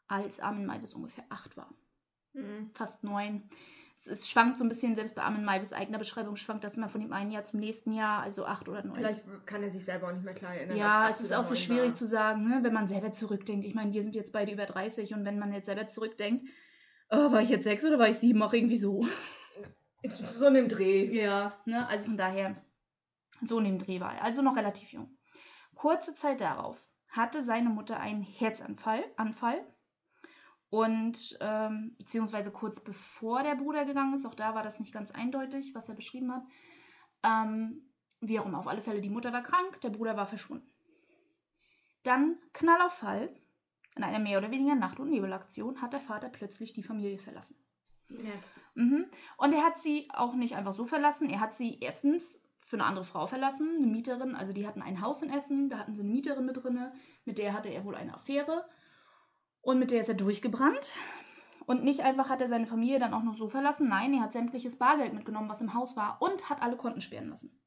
Als 0.08 0.38
Armin 0.38 0.66
Maivis 0.66 0.92
ungefähr 0.92 1.24
acht 1.30 1.56
war. 1.56 1.72
Mhm. 2.34 2.70
Fast 2.74 3.02
neun. 3.02 3.48
Es, 3.94 4.08
es 4.08 4.28
schwankt 4.28 4.58
so 4.58 4.64
ein 4.64 4.68
bisschen, 4.68 4.94
selbst 4.94 5.16
bei 5.16 5.22
Armin 5.22 5.42
Maivis 5.42 5.72
eigener 5.72 5.96
Beschreibung 5.96 6.36
schwankt 6.36 6.64
das 6.64 6.76
immer 6.76 6.90
von 6.90 7.00
dem 7.00 7.14
einen 7.14 7.30
Jahr 7.30 7.44
zum 7.44 7.58
nächsten 7.58 7.94
Jahr, 7.94 8.22
also 8.22 8.44
acht 8.44 8.68
oder 8.68 8.84
neun. 8.84 8.96
Vielleicht 8.96 9.24
kann 9.46 9.62
er 9.62 9.70
sich 9.70 9.86
selber 9.86 10.08
auch 10.08 10.12
nicht 10.12 10.26
mehr 10.26 10.34
klar 10.34 10.54
erinnern. 10.54 10.76
Ja, 10.76 11.08
es 11.08 11.22
ist 11.22 11.32
auch 11.32 11.44
so 11.44 11.54
schwierig 11.54 11.92
war. 11.92 11.94
zu 11.94 12.06
sagen, 12.06 12.46
ne, 12.46 12.58
wenn 12.60 12.74
man 12.74 12.88
selber 12.88 13.10
zurückdenkt. 13.10 13.64
Ich 13.64 13.74
meine, 13.74 13.94
wir 13.94 14.02
sind 14.02 14.14
jetzt 14.14 14.34
beide 14.34 14.52
über 14.52 14.66
30 14.66 15.14
und 15.14 15.24
wenn 15.24 15.38
man 15.38 15.54
jetzt 15.54 15.64
selber 15.64 15.86
zurückdenkt, 15.86 16.46
oh, 17.08 17.32
war 17.32 17.40
ich 17.40 17.48
jetzt 17.48 17.64
sechs 17.64 17.86
oder 17.86 17.98
war 17.98 18.10
ich 18.10 18.18
sieben? 18.18 18.42
Auch 18.42 18.52
irgendwie 18.52 18.76
so. 18.76 19.06
So 20.02 20.46
in 20.46 20.54
dem 20.54 20.68
Dreh. 20.68 21.12
Ja, 21.12 21.58
ne, 21.64 21.86
also 21.88 22.06
von 22.06 22.16
daher, 22.16 22.56
so 23.40 23.58
in 23.58 23.64
dem 23.64 23.78
Dreh 23.78 24.00
war 24.00 24.14
er. 24.14 24.24
Also 24.24 24.42
noch 24.42 24.56
relativ 24.56 24.92
jung. 24.92 25.16
Kurze 25.74 26.14
Zeit 26.14 26.40
darauf 26.40 26.86
hatte 27.08 27.44
seine 27.44 27.70
Mutter 27.70 27.98
einen 27.98 28.22
Herzanfall 28.22 29.04
Anfall. 29.16 29.64
Und 30.68 31.38
ähm, 31.40 31.94
beziehungsweise 31.98 32.50
kurz 32.50 32.82
bevor 32.82 33.42
der 33.42 33.54
Bruder 33.54 33.84
gegangen 33.84 34.14
ist, 34.14 34.26
auch 34.26 34.34
da 34.34 34.54
war 34.54 34.62
das 34.62 34.80
nicht 34.80 34.92
ganz 34.92 35.10
eindeutig, 35.10 35.74
was 35.74 35.88
er 35.88 35.94
beschrieben 35.94 36.32
hat. 36.32 36.42
Ähm, 37.22 37.92
wie 38.20 38.38
auch 38.40 38.46
immer, 38.46 38.58
auf 38.58 38.66
alle 38.66 38.80
Fälle, 38.80 39.00
die 39.00 39.10
Mutter 39.10 39.32
war 39.32 39.42
krank, 39.42 39.80
der 39.82 39.90
Bruder 39.90 40.16
war 40.16 40.26
verschwunden. 40.26 40.68
Dann, 42.02 42.38
Knall 42.52 42.80
auf 42.82 42.94
Fall, 42.94 43.34
in 43.96 44.04
einer 44.04 44.18
mehr 44.18 44.38
oder 44.38 44.50
weniger 44.50 44.74
Nacht- 44.74 45.00
und 45.00 45.10
Nebelaktion 45.10 45.80
hat 45.80 45.92
der 45.92 46.00
Vater 46.00 46.28
plötzlich 46.28 46.72
die 46.72 46.82
Familie 46.82 47.18
verlassen. 47.18 47.56
Mhm. 48.74 49.06
Und 49.36 49.52
er 49.52 49.64
hat 49.64 49.80
sie 49.80 50.08
auch 50.12 50.34
nicht 50.34 50.54
einfach 50.54 50.72
so 50.72 50.84
verlassen. 50.84 51.30
Er 51.30 51.40
hat 51.40 51.54
sie 51.54 51.78
erstens 51.80 52.42
für 52.58 52.76
eine 52.76 52.84
andere 52.84 53.04
Frau 53.04 53.26
verlassen, 53.26 53.76
eine 53.76 53.86
Mieterin. 53.86 54.34
Also 54.34 54.52
die 54.52 54.66
hatten 54.66 54.82
ein 54.82 55.00
Haus 55.00 55.22
in 55.22 55.30
Essen, 55.30 55.70
da 55.70 55.78
hatten 55.78 55.94
sie 55.94 56.02
eine 56.02 56.10
Mieterin 56.10 56.44
mit 56.44 56.62
drinne. 56.62 56.92
Mit 57.24 57.38
der 57.38 57.52
hatte 57.52 57.68
er 57.68 57.84
wohl 57.84 57.94
eine 57.94 58.14
Affäre. 58.14 58.68
Und 59.60 59.78
mit 59.78 59.90
der 59.90 60.00
ist 60.00 60.08
er 60.08 60.14
durchgebrannt. 60.14 60.94
Und 61.66 61.82
nicht 61.82 62.00
einfach 62.00 62.28
hat 62.28 62.40
er 62.40 62.48
seine 62.48 62.66
Familie 62.66 62.98
dann 62.98 63.14
auch 63.14 63.24
noch 63.24 63.34
so 63.34 63.48
verlassen. 63.48 63.88
Nein, 63.88 64.14
er 64.14 64.20
hat 64.20 64.32
sämtliches 64.32 64.78
Bargeld 64.78 65.12
mitgenommen, 65.14 65.48
was 65.48 65.60
im 65.60 65.74
Haus 65.74 65.96
war. 65.96 66.20
Und 66.20 66.48
hat 66.48 66.62
alle 66.62 66.76
Konten 66.76 67.00
sperren 67.00 67.30
lassen. 67.30 67.58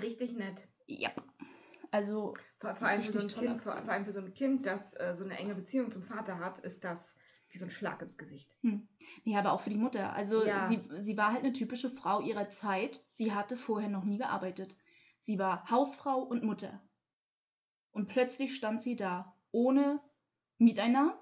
Richtig 0.00 0.32
nett. 0.32 0.66
Ja. 0.86 1.10
Also, 1.92 2.34
Vor, 2.58 2.74
vor, 2.76 2.88
allem 2.88 3.02
für 3.02 3.12
so 3.12 3.20
ein 3.20 3.28
kind, 3.28 3.62
vor, 3.62 3.76
vor 3.76 3.92
allem 3.92 4.04
für 4.04 4.12
so 4.12 4.20
ein 4.20 4.32
Kind, 4.32 4.64
das 4.64 4.94
äh, 4.94 5.14
so 5.14 5.24
eine 5.24 5.36
enge 5.36 5.54
Beziehung 5.54 5.90
zum 5.90 6.02
Vater 6.02 6.38
hat, 6.38 6.58
ist 6.60 6.84
das 6.84 7.16
wie 7.50 7.58
so 7.58 7.66
ein 7.66 7.70
Schlag 7.70 8.00
ins 8.02 8.16
Gesicht. 8.16 8.56
ja, 9.24 9.38
aber 9.38 9.52
auch 9.52 9.60
für 9.60 9.70
die 9.70 9.76
Mutter. 9.76 10.12
Also, 10.12 10.44
Ja. 10.44 10.66
sie, 10.66 10.80
sie 11.00 11.16
war 11.16 11.32
halt 11.32 11.44
eine 11.44 11.52
typische 11.52 11.90
Frau 11.90 12.20
ihrer 12.20 12.48
Zeit. 12.50 13.00
Sie 13.04 13.32
hatte 13.32 13.56
vorher 13.56 13.88
noch 13.88 14.04
nie 14.04 14.18
gearbeitet. 14.18 14.76
Sie 15.18 15.38
war 15.38 15.68
Hausfrau 15.70 16.20
und 16.20 16.42
Mutter. 16.44 16.80
Und 17.92 18.06
plötzlich 18.06 18.54
stand 18.54 18.80
sie 18.82 18.96
da, 18.96 19.36
ohne 19.50 20.00
Mieteinnahmen, 20.58 21.14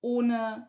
ohne 0.00 0.68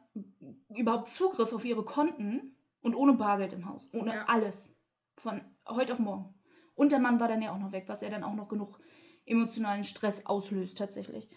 überhaupt 0.69 1.07
Zugriff 1.07 1.53
auf 1.53 1.63
ihre 1.63 1.85
Konten 1.85 2.57
und 2.81 2.95
ohne 2.95 3.13
Bargeld 3.13 3.53
im 3.53 3.65
Haus. 3.65 3.89
Ohne 3.93 4.13
Ja. 4.13 4.25
alles. 4.25 4.75
Von 5.15 5.41
heute 5.67 5.93
auf 5.93 5.99
morgen. 5.99 6.35
Und 6.75 6.91
der 6.91 6.99
Mann 6.99 7.19
war 7.19 7.27
dann 7.27 7.41
ja 7.41 7.53
auch 7.53 7.59
noch 7.59 7.71
weg, 7.71 7.85
was 7.87 8.01
er 8.01 8.09
dann 8.09 8.23
auch 8.23 8.35
noch 8.35 8.47
genug 8.47 8.79
emotionalen 9.25 9.83
Stress 9.83 10.25
auslöst, 10.25 10.77
tatsächlich. 10.77 11.29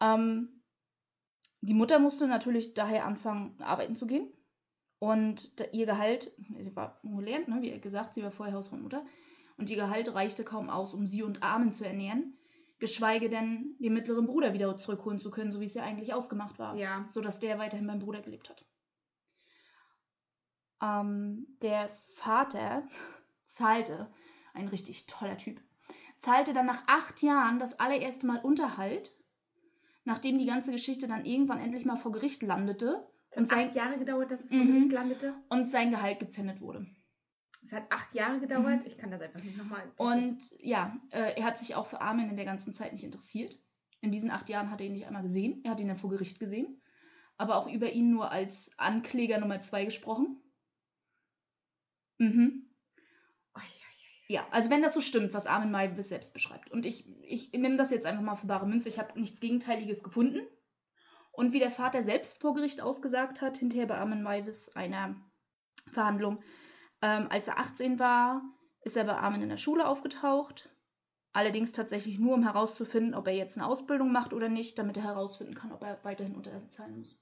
Ähm, 0.00 0.61
die 1.62 1.74
Mutter 1.74 1.98
musste 1.98 2.26
natürlich 2.26 2.74
daher 2.74 3.06
anfangen, 3.06 3.56
arbeiten 3.62 3.94
zu 3.96 4.06
gehen. 4.06 4.30
Und 4.98 5.52
ihr 5.72 5.86
Gehalt, 5.86 6.32
sie 6.60 6.76
war 6.76 7.00
gelernt, 7.02 7.48
ne, 7.48 7.60
wie 7.60 7.80
gesagt, 7.80 8.14
sie 8.14 8.22
war 8.22 8.30
vorher 8.30 8.54
Hausfrau 8.54 8.76
und 8.76 8.82
Mutter. 8.82 9.04
Und 9.56 9.70
ihr 9.70 9.76
Gehalt 9.76 10.14
reichte 10.14 10.44
kaum 10.44 10.70
aus, 10.70 10.92
um 10.92 11.06
sie 11.06 11.22
und 11.22 11.42
Armin 11.42 11.72
zu 11.72 11.84
ernähren. 11.84 12.36
geschweige 12.78 13.30
denn 13.30 13.76
den 13.78 13.92
mittleren 13.94 14.26
Bruder 14.26 14.54
wieder 14.54 14.74
zurückholen 14.74 15.20
zu 15.20 15.30
können, 15.30 15.52
so 15.52 15.60
wie 15.60 15.66
es 15.66 15.74
ja 15.74 15.84
eigentlich 15.84 16.14
ausgemacht 16.14 16.58
war, 16.58 16.74
Ja. 16.76 17.04
sodass 17.08 17.38
der 17.38 17.60
weiterhin 17.60 17.86
beim 17.86 18.00
Bruder 18.00 18.22
gelebt 18.22 18.50
hat. 18.50 18.64
Ähm, 20.82 21.46
der 21.62 21.88
Vater 22.14 22.88
zahlte, 23.46 24.12
ein 24.52 24.66
richtig 24.66 25.06
toller 25.06 25.36
Typ, 25.36 25.60
zahlte 26.18 26.54
dann 26.54 26.66
nach 26.66 26.82
acht 26.88 27.22
Jahren 27.22 27.60
das 27.60 27.78
allererste 27.78 28.26
Mal 28.26 28.40
Unterhalt, 28.40 29.14
nachdem 30.04 30.38
die 30.38 30.46
ganze 30.46 30.72
Geschichte 30.72 31.08
dann 31.08 31.24
irgendwann 31.24 31.58
endlich 31.58 31.84
mal 31.84 31.96
vor 31.96 32.12
Gericht 32.12 32.42
landete 32.42 33.06
Es 33.30 33.36
und 33.38 33.42
hat 33.44 33.48
sein, 33.50 33.68
acht 33.68 33.74
Jahre 33.76 33.98
gedauert, 33.98 34.30
dass 34.30 34.40
es 34.40 34.48
vor 34.48 34.58
Mhm. 34.58 34.72
Gericht 34.72 34.92
landete. 34.92 35.34
und 35.48 35.68
sein 35.68 35.90
Gehalt 35.90 36.18
gepfändet 36.20 36.60
wurde. 36.60 36.86
Es 37.62 37.72
hat 37.72 37.84
acht 37.92 38.12
Jahre 38.12 38.40
gedauert. 38.40 38.84
Ich 38.86 38.98
kann 38.98 39.10
das 39.12 39.20
einfach 39.20 39.42
nicht 39.42 39.56
nochmal. 39.56 39.90
Und 39.96 40.38
ja, 40.58 40.96
äh, 41.10 41.34
er 41.36 41.44
hat 41.44 41.58
sich 41.58 41.76
auch 41.76 41.86
für 41.86 42.00
Armin 42.00 42.28
in 42.28 42.36
der 42.36 42.44
ganzen 42.44 42.74
Zeit 42.74 42.92
nicht 42.92 43.04
interessiert. 43.04 43.56
In 44.00 44.10
diesen 44.10 44.32
acht 44.32 44.48
Jahren 44.48 44.70
hat 44.70 44.80
er 44.80 44.88
ihn 44.88 44.92
nicht 44.94 45.06
einmal 45.06 45.22
gesehen. 45.22 45.60
Er 45.64 45.70
hat 45.70 45.80
ihn 45.80 45.86
dann 45.86 45.96
vor 45.96 46.10
Gericht 46.10 46.40
gesehen. 46.40 46.80
Aber 47.36 47.54
auch 47.56 47.68
über 47.70 47.92
ihn 47.92 48.10
nur 48.10 48.32
als 48.32 48.72
Ankläger 48.78 49.38
Nummer 49.38 49.60
zwei 49.60 49.84
gesprochen. 49.84 50.40
Mhm. 52.18 52.68
Ja, 54.32 54.46
also 54.50 54.70
wenn 54.70 54.80
das 54.80 54.94
so 54.94 55.02
stimmt, 55.02 55.34
was 55.34 55.46
Armin 55.46 55.70
Maivis 55.70 56.08
selbst 56.08 56.32
beschreibt. 56.32 56.70
Und 56.70 56.86
ich, 56.86 57.06
ich 57.22 57.52
nehme 57.52 57.76
das 57.76 57.90
jetzt 57.90 58.06
einfach 58.06 58.22
mal 58.22 58.34
für 58.34 58.46
bare 58.46 58.66
Münze. 58.66 58.88
Ich 58.88 58.98
habe 58.98 59.20
nichts 59.20 59.40
Gegenteiliges 59.40 60.02
gefunden. 60.02 60.40
Und 61.32 61.52
wie 61.52 61.58
der 61.58 61.70
Vater 61.70 62.02
selbst 62.02 62.40
vor 62.40 62.54
Gericht 62.54 62.80
ausgesagt 62.80 63.42
hat, 63.42 63.58
hinterher 63.58 63.86
bei 63.86 63.98
Armin 63.98 64.22
Maivis 64.22 64.70
einer 64.70 65.22
Verhandlung, 65.90 66.42
ähm, 67.02 67.26
als 67.28 67.46
er 67.46 67.58
18 67.58 67.98
war, 67.98 68.40
ist 68.80 68.96
er 68.96 69.04
bei 69.04 69.18
Armin 69.18 69.42
in 69.42 69.50
der 69.50 69.58
Schule 69.58 69.86
aufgetaucht. 69.86 70.70
Allerdings 71.34 71.72
tatsächlich 71.72 72.18
nur, 72.18 72.32
um 72.32 72.42
herauszufinden, 72.42 73.14
ob 73.14 73.26
er 73.26 73.34
jetzt 73.34 73.58
eine 73.58 73.66
Ausbildung 73.66 74.12
macht 74.12 74.32
oder 74.32 74.48
nicht, 74.48 74.78
damit 74.78 74.96
er 74.96 75.04
herausfinden 75.04 75.54
kann, 75.54 75.72
ob 75.72 75.82
er 75.82 76.02
weiterhin 76.04 76.36
Unterhalt 76.36 76.72
zahlen 76.72 76.96
muss. 76.96 77.20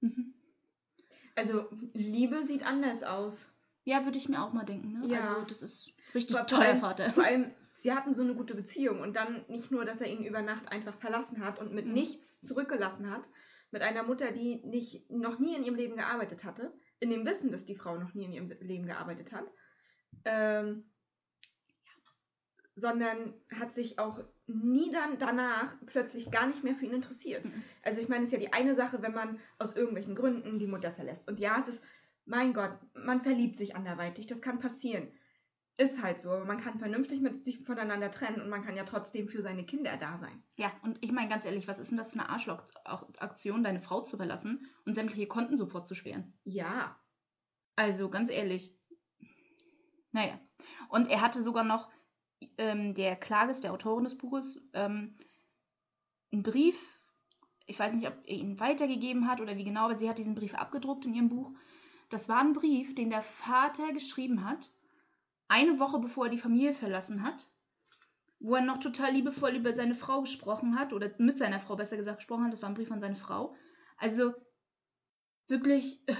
Mhm. 0.00 0.34
Also, 1.36 1.68
Liebe 1.92 2.42
sieht 2.42 2.66
anders 2.66 3.04
aus. 3.04 3.52
Ja, 3.90 4.04
würde 4.04 4.18
ich 4.18 4.28
mir 4.28 4.40
auch 4.42 4.52
mal 4.52 4.64
denken. 4.64 4.92
Ne? 4.92 5.06
Ja. 5.08 5.18
Also, 5.18 5.42
das 5.48 5.62
ist 5.62 5.92
richtig 6.14 6.36
Vor- 6.36 6.58
allem- 6.60 6.78
Vater. 6.78 7.10
Vor 7.10 7.24
allem, 7.24 7.50
sie 7.74 7.92
hatten 7.92 8.14
so 8.14 8.22
eine 8.22 8.34
gute 8.34 8.54
Beziehung 8.54 9.00
und 9.00 9.14
dann 9.16 9.44
nicht 9.48 9.70
nur, 9.70 9.84
dass 9.84 10.00
er 10.00 10.06
ihn 10.08 10.22
über 10.24 10.42
Nacht 10.42 10.70
einfach 10.70 10.96
verlassen 10.98 11.44
hat 11.44 11.58
und 11.58 11.72
mit 11.72 11.86
Mhm. 11.86 11.92
nichts 11.94 12.40
zurückgelassen 12.40 13.10
hat, 13.10 13.22
mit 13.72 13.82
einer 13.82 14.02
Mutter, 14.04 14.30
die 14.32 14.56
nicht, 14.64 15.10
noch 15.10 15.38
nie 15.40 15.56
in 15.56 15.64
ihrem 15.64 15.74
Leben 15.76 15.96
gearbeitet 15.96 16.44
hatte, 16.44 16.72
in 17.00 17.10
dem 17.10 17.24
Wissen, 17.26 17.50
dass 17.50 17.64
die 17.64 17.74
Frau 17.74 17.96
noch 17.98 18.14
nie 18.14 18.26
in 18.26 18.32
ihrem 18.32 18.50
Leben 18.60 18.86
gearbeitet 18.86 19.32
hat, 19.32 19.44
ähm, 20.24 20.84
sondern 22.76 23.34
hat 23.58 23.72
sich 23.72 23.98
auch 23.98 24.20
nie 24.46 24.90
dann 24.90 25.18
danach 25.18 25.74
plötzlich 25.86 26.30
gar 26.30 26.46
nicht 26.46 26.64
mehr 26.64 26.74
für 26.74 26.86
ihn 26.86 26.92
interessiert. 26.94 27.44
Mhm. 27.44 27.62
Also 27.82 28.00
ich 28.00 28.08
meine, 28.08 28.22
es 28.22 28.28
ist 28.28 28.32
ja 28.32 28.38
die 28.38 28.52
eine 28.52 28.74
Sache, 28.74 29.02
wenn 29.02 29.12
man 29.14 29.38
aus 29.58 29.74
irgendwelchen 29.76 30.14
Gründen 30.14 30.58
die 30.58 30.66
Mutter 30.66 30.92
verlässt. 30.92 31.28
Und 31.28 31.40
ja, 31.40 31.58
es 31.60 31.68
ist, 31.68 31.84
mein 32.24 32.52
Gott, 32.52 32.78
man 32.94 33.22
verliebt 33.22 33.56
sich 33.56 33.76
anderweitig, 33.76 34.26
das 34.26 34.40
kann 34.42 34.58
passieren. 34.58 35.12
Ist 35.76 36.02
halt 36.02 36.20
so. 36.20 36.44
Man 36.44 36.58
kann 36.58 36.78
vernünftig 36.78 37.22
mit 37.22 37.42
sich 37.44 37.60
voneinander 37.60 38.10
trennen 38.10 38.42
und 38.42 38.50
man 38.50 38.62
kann 38.62 38.76
ja 38.76 38.84
trotzdem 38.84 39.28
für 39.28 39.40
seine 39.40 39.64
Kinder 39.64 39.96
da 39.96 40.18
sein. 40.18 40.42
Ja, 40.56 40.70
und 40.82 40.98
ich 41.00 41.10
meine 41.10 41.30
ganz 41.30 41.46
ehrlich, 41.46 41.68
was 41.68 41.78
ist 41.78 41.90
denn 41.90 41.96
das 41.96 42.12
für 42.12 42.20
eine 42.20 42.28
Arschloch-Aktion, 42.28 43.64
deine 43.64 43.80
Frau 43.80 44.02
zu 44.02 44.18
verlassen 44.18 44.68
und 44.84 44.94
sämtliche 44.94 45.26
Konten 45.26 45.56
sofort 45.56 45.88
zu 45.88 45.94
sperren? 45.94 46.34
Ja. 46.44 47.00
Also 47.76 48.10
ganz 48.10 48.28
ehrlich. 48.28 48.76
Naja. 50.12 50.38
Und 50.90 51.08
er 51.08 51.22
hatte 51.22 51.40
sogar 51.42 51.64
noch 51.64 51.90
ähm, 52.58 52.92
der 52.94 53.16
Klages, 53.16 53.62
der 53.62 53.72
Autorin 53.72 54.04
des 54.04 54.18
Buches, 54.18 54.60
ähm, 54.74 55.16
einen 56.32 56.42
Brief. 56.42 57.00
Ich 57.66 57.78
weiß 57.78 57.94
nicht, 57.94 58.06
ob 58.06 58.18
er 58.24 58.36
ihn 58.36 58.60
weitergegeben 58.60 59.28
hat 59.28 59.40
oder 59.40 59.56
wie 59.56 59.64
genau, 59.64 59.84
aber 59.84 59.94
sie 59.94 60.10
hat 60.10 60.18
diesen 60.18 60.34
Brief 60.34 60.54
abgedruckt 60.54 61.06
in 61.06 61.14
ihrem 61.14 61.28
Buch. 61.28 61.52
Das 62.10 62.28
war 62.28 62.40
ein 62.40 62.52
Brief, 62.52 62.94
den 62.94 63.10
der 63.10 63.22
Vater 63.22 63.92
geschrieben 63.92 64.44
hat, 64.44 64.70
eine 65.48 65.78
Woche 65.78 65.98
bevor 65.98 66.26
er 66.26 66.30
die 66.30 66.38
Familie 66.38 66.74
verlassen 66.74 67.22
hat, 67.22 67.48
wo 68.40 68.56
er 68.56 68.62
noch 68.62 68.78
total 68.78 69.12
liebevoll 69.12 69.50
über 69.50 69.72
seine 69.72 69.94
Frau 69.94 70.20
gesprochen 70.20 70.78
hat, 70.78 70.92
oder 70.92 71.10
mit 71.18 71.38
seiner 71.38 71.60
Frau 71.60 71.76
besser 71.76 71.96
gesagt 71.96 72.18
gesprochen 72.18 72.44
hat. 72.44 72.52
Das 72.52 72.62
war 72.62 72.68
ein 72.68 72.74
Brief 72.74 72.90
an 72.90 73.00
seine 73.00 73.16
Frau. 73.16 73.54
Also 73.96 74.34
wirklich, 75.46 76.02
äh, 76.06 76.14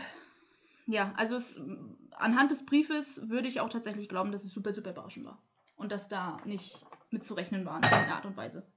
ja, 0.86 1.12
also 1.16 1.36
es, 1.36 1.60
anhand 2.12 2.50
des 2.50 2.64
Briefes 2.64 3.28
würde 3.28 3.48
ich 3.48 3.60
auch 3.60 3.68
tatsächlich 3.68 4.08
glauben, 4.08 4.32
dass 4.32 4.44
es 4.44 4.52
super, 4.52 4.72
super 4.72 4.90
überraschend 4.90 5.26
war. 5.26 5.42
Und 5.76 5.92
dass 5.92 6.08
da 6.08 6.40
nicht 6.44 6.84
mitzurechnen 7.10 7.64
war 7.64 7.78
in 7.78 7.84
irgendeiner 7.84 8.16
Art 8.16 8.26
und 8.26 8.36
Weise. 8.36 8.70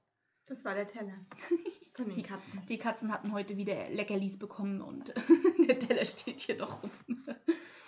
Das 0.46 0.64
war 0.64 0.74
der 0.74 0.86
Teller. 0.86 1.14
Von 1.94 2.06
den 2.06 2.14
Die- 2.14 2.22
Katzen. 2.22 2.62
Die 2.68 2.78
Katzen 2.78 3.12
hatten 3.12 3.32
heute 3.32 3.56
wieder 3.56 3.88
Leckerlis 3.90 4.38
bekommen 4.38 4.80
und 4.80 5.14
der 5.68 5.78
Teller 5.78 6.04
steht 6.04 6.40
hier 6.40 6.56
noch 6.56 6.82
rum. 6.82 6.90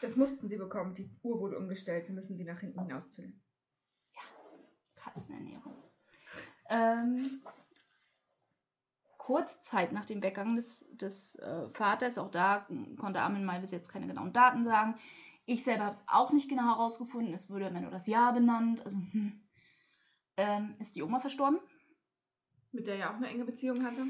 Das 0.00 0.14
mussten 0.16 0.48
sie 0.48 0.56
bekommen. 0.56 0.94
Die 0.94 1.10
Uhr 1.22 1.40
wurde 1.40 1.58
umgestellt. 1.58 2.06
Wir 2.08 2.14
müssen 2.14 2.36
sie 2.36 2.44
nach 2.44 2.60
hinten 2.60 2.80
hinauszügeln. 2.80 3.42
Katzenernährung. 4.94 5.75
Ähm, 6.68 7.42
kurze 9.18 9.60
Zeit 9.60 9.92
nach 9.92 10.04
dem 10.04 10.22
Weggang 10.22 10.56
des, 10.56 10.86
des 10.92 11.36
äh, 11.36 11.68
Vaters, 11.68 12.18
auch 12.18 12.30
da 12.30 12.66
konnte 12.98 13.20
Armin 13.20 13.44
Maivis 13.44 13.70
jetzt 13.72 13.88
keine 13.88 14.06
genauen 14.06 14.32
Daten 14.32 14.64
sagen. 14.64 14.94
Ich 15.46 15.62
selber 15.62 15.84
habe 15.84 15.94
es 15.94 16.04
auch 16.06 16.32
nicht 16.32 16.48
genau 16.48 16.64
herausgefunden. 16.64 17.32
Es 17.32 17.50
wurde 17.50 17.66
immer 17.66 17.80
nur 17.80 17.90
das 17.90 18.06
Jahr 18.06 18.32
benannt. 18.32 18.84
Also, 18.84 18.98
hm. 18.98 19.40
ähm, 20.36 20.75
ist 20.80 20.96
die 20.96 21.02
Oma 21.02 21.20
verstorben? 21.20 21.60
Mit 22.76 22.87
der 22.87 22.95
er 22.95 23.00
ja 23.00 23.11
auch 23.11 23.16
eine 23.16 23.28
enge 23.28 23.45
Beziehung 23.45 23.85
hatte. 23.85 24.06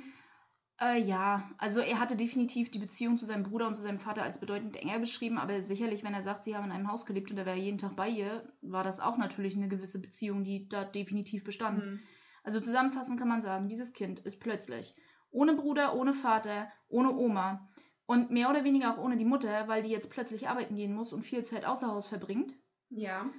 Äh, 0.81 1.01
ja, 1.01 1.49
also 1.57 1.81
er 1.81 2.01
hatte 2.01 2.17
definitiv 2.17 2.71
die 2.71 2.81
Beziehung 2.81 3.17
zu 3.17 3.25
seinem 3.25 3.45
Bruder 3.45 3.67
und 3.67 3.77
zu 3.77 3.83
seinem 3.83 4.01
Vater 4.01 4.25
als 4.25 4.41
bedeutend 4.41 4.77
enger 4.77 4.99
beschrieben, 4.99 5.39
aber 5.39 5.63
sicherlich, 5.63 6.05
wenn 6.05 6.13
er 6.13 6.23
sagt, 6.23 6.45
sie 6.45 6.55
haben 6.55 6.65
in 6.65 6.73
einem 6.73 6.91
Haus 6.91 7.07
gelebt 7.07 7.31
und 7.31 7.39
er 7.39 7.47
wäre 7.47 7.57
jeden 7.57 7.79
Tag 7.79 7.97
bei 7.97 8.09
ihr, 8.09 8.53
war 8.61 8.85
das 8.85 9.01
auch 9.01 9.17
natürlich 9.17 9.57
eine 9.57 9.69
gewisse 9.69 10.01
Beziehung, 10.01 10.45
die 10.45 10.69
da 10.69 10.85
definitiv 10.85 11.45
bestand. 11.45 11.85
Mhm. 11.85 12.01
Also 12.43 12.61
zusammenfassend 12.61 13.19
kann 13.19 13.29
man 13.29 13.41
sagen, 13.41 13.69
dieses 13.69 13.93
Kind 13.93 14.21
ist 14.21 14.41
plötzlich 14.41 14.95
ohne 15.31 15.55
Bruder, 15.55 15.95
ohne 15.95 16.13
Vater, 16.13 16.71
ohne 16.89 17.15
Oma 17.15 17.69
und 18.07 18.31
mehr 18.31 18.51
oder 18.51 18.65
weniger 18.65 18.93
auch 18.93 19.03
ohne 19.03 19.17
die 19.17 19.25
Mutter, 19.25 19.69
weil 19.69 19.83
die 19.83 19.91
jetzt 19.91 20.11
plötzlich 20.11 20.49
arbeiten 20.49 20.77
gehen 20.77 20.95
muss 20.95 21.13
und 21.13 21.23
viel 21.23 21.45
Zeit 21.45 21.65
außer 21.65 21.89
Haus 21.89 22.07
verbringt. 22.07 22.55
Ja. 22.91 23.31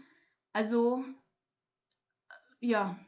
Also, 0.54 1.04
äh, 2.30 2.34
ja, 2.68 3.00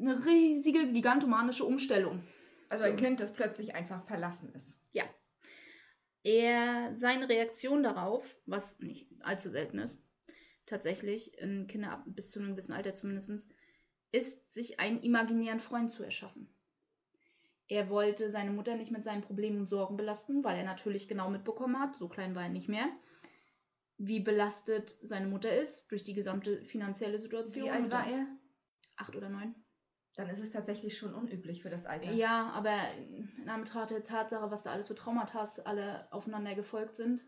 eine 0.00 0.24
riesige, 0.24 0.92
gigantomanische 0.92 1.64
Umstellung. 1.64 2.22
Also 2.68 2.84
ein 2.84 2.96
Kind, 2.96 3.20
das 3.20 3.32
plötzlich 3.32 3.74
einfach 3.74 4.04
verlassen 4.06 4.52
ist. 4.54 4.80
Er, 6.22 6.92
seine 6.96 7.28
Reaktion 7.28 7.82
darauf, 7.82 8.38
was 8.44 8.80
nicht 8.80 9.08
allzu 9.20 9.50
selten 9.50 9.78
ist, 9.78 10.04
tatsächlich 10.66 11.36
in 11.38 11.66
Kinder 11.66 12.04
bis 12.06 12.30
zu 12.30 12.40
einem 12.40 12.50
gewissen 12.50 12.72
Alter 12.72 12.94
zumindest, 12.94 13.48
ist, 14.12 14.52
sich 14.52 14.80
einen 14.80 15.02
imaginären 15.02 15.60
Freund 15.60 15.90
zu 15.90 16.02
erschaffen. 16.02 16.48
Er 17.68 17.88
wollte 17.88 18.30
seine 18.30 18.50
Mutter 18.50 18.74
nicht 18.74 18.90
mit 18.90 19.04
seinen 19.04 19.22
Problemen 19.22 19.60
und 19.60 19.66
Sorgen 19.66 19.96
belasten, 19.96 20.44
weil 20.44 20.58
er 20.58 20.64
natürlich 20.64 21.08
genau 21.08 21.30
mitbekommen 21.30 21.78
hat, 21.78 21.94
so 21.94 22.08
klein 22.08 22.34
war 22.34 22.42
er 22.42 22.48
nicht 22.48 22.68
mehr, 22.68 22.88
wie 23.96 24.20
belastet 24.20 24.90
seine 25.02 25.28
Mutter 25.28 25.56
ist 25.56 25.90
durch 25.90 26.04
die 26.04 26.14
gesamte 26.14 26.64
finanzielle 26.64 27.18
Situation. 27.18 27.66
Wie 27.66 27.70
alt 27.70 27.90
war 27.90 28.06
er? 28.06 28.26
Acht 28.96 29.14
oder 29.14 29.28
neun. 29.28 29.54
Dann 30.20 30.28
ist 30.28 30.40
es 30.40 30.50
tatsächlich 30.50 30.98
schon 30.98 31.14
unüblich 31.14 31.62
für 31.62 31.70
das 31.70 31.86
Alter. 31.86 32.12
Ja, 32.12 32.50
aber 32.50 32.74
in 33.38 33.48
Anbetracht 33.48 33.90
der 33.90 34.04
Tatsache, 34.04 34.50
was 34.50 34.64
da 34.64 34.70
alles 34.70 34.86
für 34.86 34.94
Traumata 34.94 35.48
alle 35.64 36.12
aufeinander 36.12 36.54
gefolgt 36.54 36.94
sind, 36.94 37.24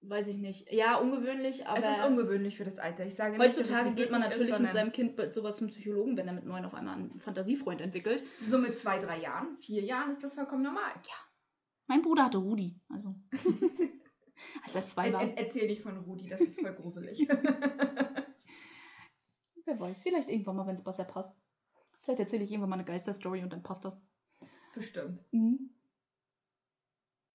weiß 0.00 0.26
ich 0.26 0.38
nicht. 0.38 0.72
Ja, 0.72 0.96
ungewöhnlich, 0.96 1.68
aber 1.68 1.78
es 1.88 1.98
ist 1.98 2.04
ungewöhnlich 2.04 2.56
für 2.56 2.64
das 2.64 2.80
Alter. 2.80 3.06
Ich 3.06 3.14
sage 3.14 3.38
heutzutage 3.38 3.90
nicht 3.90 3.96
geht 3.96 4.10
man 4.10 4.22
natürlich 4.22 4.50
ist, 4.50 4.58
mit 4.58 4.72
seinem 4.72 4.90
Kind 4.90 5.16
sowas 5.32 5.58
zum 5.58 5.68
Psychologen, 5.68 6.16
wenn 6.16 6.26
er 6.26 6.34
mit 6.34 6.46
neun 6.46 6.64
auf 6.64 6.74
einmal 6.74 6.96
einen 6.96 7.20
Fantasiefreund 7.20 7.80
entwickelt. 7.80 8.24
So 8.40 8.58
mit 8.58 8.76
zwei, 8.76 8.98
drei 8.98 9.20
Jahren, 9.20 9.56
vier 9.58 9.84
Jahren 9.84 10.10
ist 10.10 10.24
das 10.24 10.34
vollkommen 10.34 10.64
normal. 10.64 10.94
Mein 11.86 12.02
Bruder 12.02 12.24
hatte 12.24 12.38
Rudi, 12.38 12.74
also 12.88 13.14
als 14.64 14.74
er 14.74 14.86
zwei 14.88 15.06
Er, 15.06 15.12
war. 15.12 15.22
er, 15.22 15.38
erzähl 15.38 15.68
nicht 15.68 15.82
von 15.82 15.96
Rudi, 15.98 16.26
das 16.26 16.40
ist 16.40 16.60
voll 16.60 16.74
gruselig. 16.74 17.28
Wer 19.64 19.78
weiß, 19.78 20.02
vielleicht 20.02 20.30
irgendwann 20.30 20.56
mal, 20.56 20.66
wenn 20.66 20.74
es 20.74 20.84
besser 20.84 21.04
passt. 21.04 21.38
Vielleicht 22.02 22.20
erzähle 22.20 22.44
ich 22.44 22.50
irgendwann 22.50 22.70
mal 22.70 22.76
eine 22.76 22.84
Geisterstory 22.84 23.42
und 23.42 23.52
dann 23.52 23.62
passt 23.62 23.84
das. 23.84 24.00
Bestimmt. 24.74 25.22
Mhm. 25.32 25.70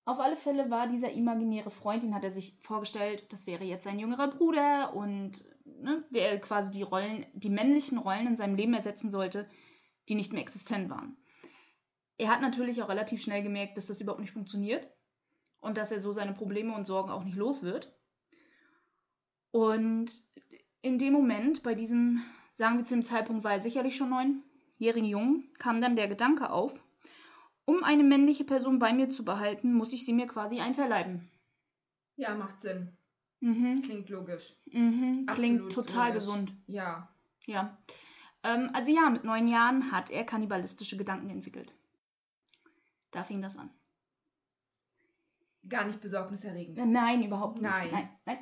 Auf 0.04 0.20
alle 0.20 0.36
Fälle 0.36 0.70
war 0.70 0.86
dieser 0.86 1.10
imaginäre 1.12 1.70
Freund, 1.70 2.04
den 2.04 2.14
hat 2.14 2.22
er 2.22 2.30
sich 2.30 2.56
vorgestellt, 2.60 3.32
das 3.32 3.48
wäre 3.48 3.64
jetzt 3.64 3.82
sein 3.82 3.98
jüngerer 3.98 4.28
Bruder 4.28 4.94
und 4.94 5.44
ne, 5.64 6.04
der 6.10 6.40
quasi 6.40 6.70
die 6.70 6.84
Rollen, 6.84 7.26
die 7.34 7.50
männlichen 7.50 7.98
Rollen 7.98 8.28
in 8.28 8.36
seinem 8.36 8.54
Leben 8.54 8.72
ersetzen 8.72 9.10
sollte, 9.10 9.48
die 10.08 10.14
nicht 10.14 10.32
mehr 10.32 10.42
existent 10.42 10.90
waren. 10.90 11.16
Er 12.18 12.28
hat 12.28 12.40
natürlich 12.40 12.82
auch 12.82 12.88
relativ 12.88 13.20
schnell 13.20 13.42
gemerkt, 13.42 13.76
dass 13.76 13.86
das 13.86 14.00
überhaupt 14.00 14.20
nicht 14.20 14.32
funktioniert 14.32 14.88
und 15.60 15.76
dass 15.76 15.90
er 15.90 15.98
so 15.98 16.12
seine 16.12 16.32
Probleme 16.32 16.74
und 16.74 16.86
Sorgen 16.86 17.10
auch 17.10 17.24
nicht 17.24 17.36
los 17.36 17.64
wird. 17.64 17.92
Und 19.50 20.12
in 20.86 20.98
dem 20.98 21.12
Moment, 21.12 21.62
bei 21.62 21.74
diesem, 21.74 22.22
sagen 22.52 22.78
wir 22.78 22.84
zu 22.84 22.94
dem 22.94 23.04
Zeitpunkt, 23.04 23.44
war 23.44 23.52
er 23.52 23.60
sicherlich 23.60 23.96
schon 23.96 24.10
neunjährigen 24.10 25.08
Jungen, 25.08 25.48
kam 25.58 25.80
dann 25.80 25.96
der 25.96 26.08
Gedanke 26.08 26.50
auf, 26.50 26.82
um 27.64 27.82
eine 27.82 28.04
männliche 28.04 28.44
Person 28.44 28.78
bei 28.78 28.92
mir 28.92 29.10
zu 29.10 29.24
behalten, 29.24 29.74
muss 29.74 29.92
ich 29.92 30.06
sie 30.06 30.12
mir 30.12 30.26
quasi 30.26 30.60
einverleiben. 30.60 31.28
Ja, 32.16 32.34
macht 32.34 32.60
Sinn. 32.60 32.96
Mhm. 33.40 33.82
Klingt 33.82 34.08
logisch. 34.08 34.54
Mhm. 34.72 35.26
Klingt 35.26 35.72
total 35.72 36.08
logisch. 36.08 36.20
gesund. 36.20 36.52
Ja. 36.68 37.08
Ja. 37.46 37.76
Ähm, 38.44 38.70
also 38.72 38.90
ja, 38.90 39.10
mit 39.10 39.24
neun 39.24 39.48
Jahren 39.48 39.90
hat 39.90 40.10
er 40.10 40.24
kannibalistische 40.24 40.96
Gedanken 40.96 41.28
entwickelt. 41.28 41.74
Da 43.10 43.24
fing 43.24 43.42
das 43.42 43.56
an. 43.56 43.70
Gar 45.68 45.86
nicht 45.86 46.00
besorgniserregend. 46.00 46.78
Äh, 46.78 46.86
Nein, 46.86 47.24
überhaupt 47.24 47.60
nicht. 47.60 47.70
Nein. 47.70 47.88
Nein, 47.90 48.08
nein. 48.24 48.38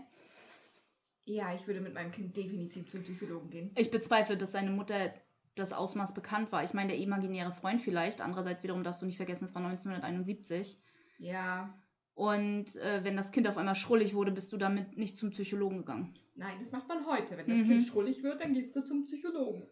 Ja, 1.26 1.54
ich 1.54 1.66
würde 1.66 1.80
mit 1.80 1.94
meinem 1.94 2.10
Kind 2.12 2.36
definitiv 2.36 2.90
zum 2.90 3.02
Psychologen 3.02 3.50
gehen. 3.50 3.70
Ich 3.76 3.90
bezweifle, 3.90 4.36
dass 4.36 4.52
seine 4.52 4.70
Mutter 4.70 5.14
das 5.54 5.72
Ausmaß 5.72 6.14
bekannt 6.14 6.52
war. 6.52 6.64
Ich 6.64 6.74
meine, 6.74 6.88
der 6.88 6.98
imaginäre 6.98 7.52
Freund 7.52 7.80
vielleicht. 7.80 8.20
Andererseits 8.20 8.62
wiederum 8.62 8.82
darfst 8.82 9.02
du 9.02 9.06
nicht 9.06 9.16
vergessen, 9.16 9.44
es 9.44 9.54
war 9.54 9.64
1971. 9.64 10.78
Ja. 11.18 11.78
Und 12.14 12.76
äh, 12.76 13.02
wenn 13.04 13.16
das 13.16 13.32
Kind 13.32 13.48
auf 13.48 13.56
einmal 13.56 13.74
schrullig 13.74 14.14
wurde, 14.14 14.32
bist 14.32 14.52
du 14.52 14.56
damit 14.56 14.96
nicht 14.98 15.18
zum 15.18 15.30
Psychologen 15.30 15.78
gegangen. 15.78 16.12
Nein, 16.34 16.58
das 16.60 16.70
macht 16.72 16.88
man 16.88 17.06
heute. 17.06 17.36
Wenn 17.36 17.46
das 17.48 17.56
Mhm. 17.58 17.68
Kind 17.70 17.84
schrullig 17.84 18.22
wird, 18.22 18.40
dann 18.40 18.52
gehst 18.52 18.74
du 18.76 18.84
zum 18.84 19.04
Psychologen. 19.06 19.66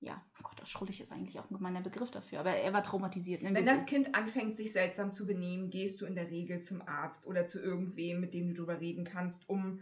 Ja, 0.00 0.22
oh 0.38 0.42
Gott, 0.42 0.60
das 0.60 0.68
schrullig 0.68 1.00
ist 1.00 1.12
eigentlich 1.12 1.38
auch 1.38 1.48
ein 1.50 1.56
gemeiner 1.56 1.80
Begriff 1.80 2.10
dafür. 2.10 2.40
Aber 2.40 2.50
er 2.50 2.72
war 2.72 2.82
traumatisiert. 2.82 3.42
Ne? 3.42 3.54
Wenn 3.54 3.64
das 3.64 3.86
Kind 3.86 4.14
anfängt, 4.14 4.56
sich 4.56 4.72
seltsam 4.72 5.12
zu 5.12 5.26
benehmen, 5.26 5.70
gehst 5.70 6.00
du 6.00 6.06
in 6.06 6.14
der 6.14 6.30
Regel 6.30 6.60
zum 6.60 6.82
Arzt 6.82 7.26
oder 7.26 7.46
zu 7.46 7.60
irgendwem, 7.60 8.20
mit 8.20 8.34
dem 8.34 8.48
du 8.48 8.54
drüber 8.54 8.80
reden 8.80 9.04
kannst, 9.04 9.48
um 9.48 9.80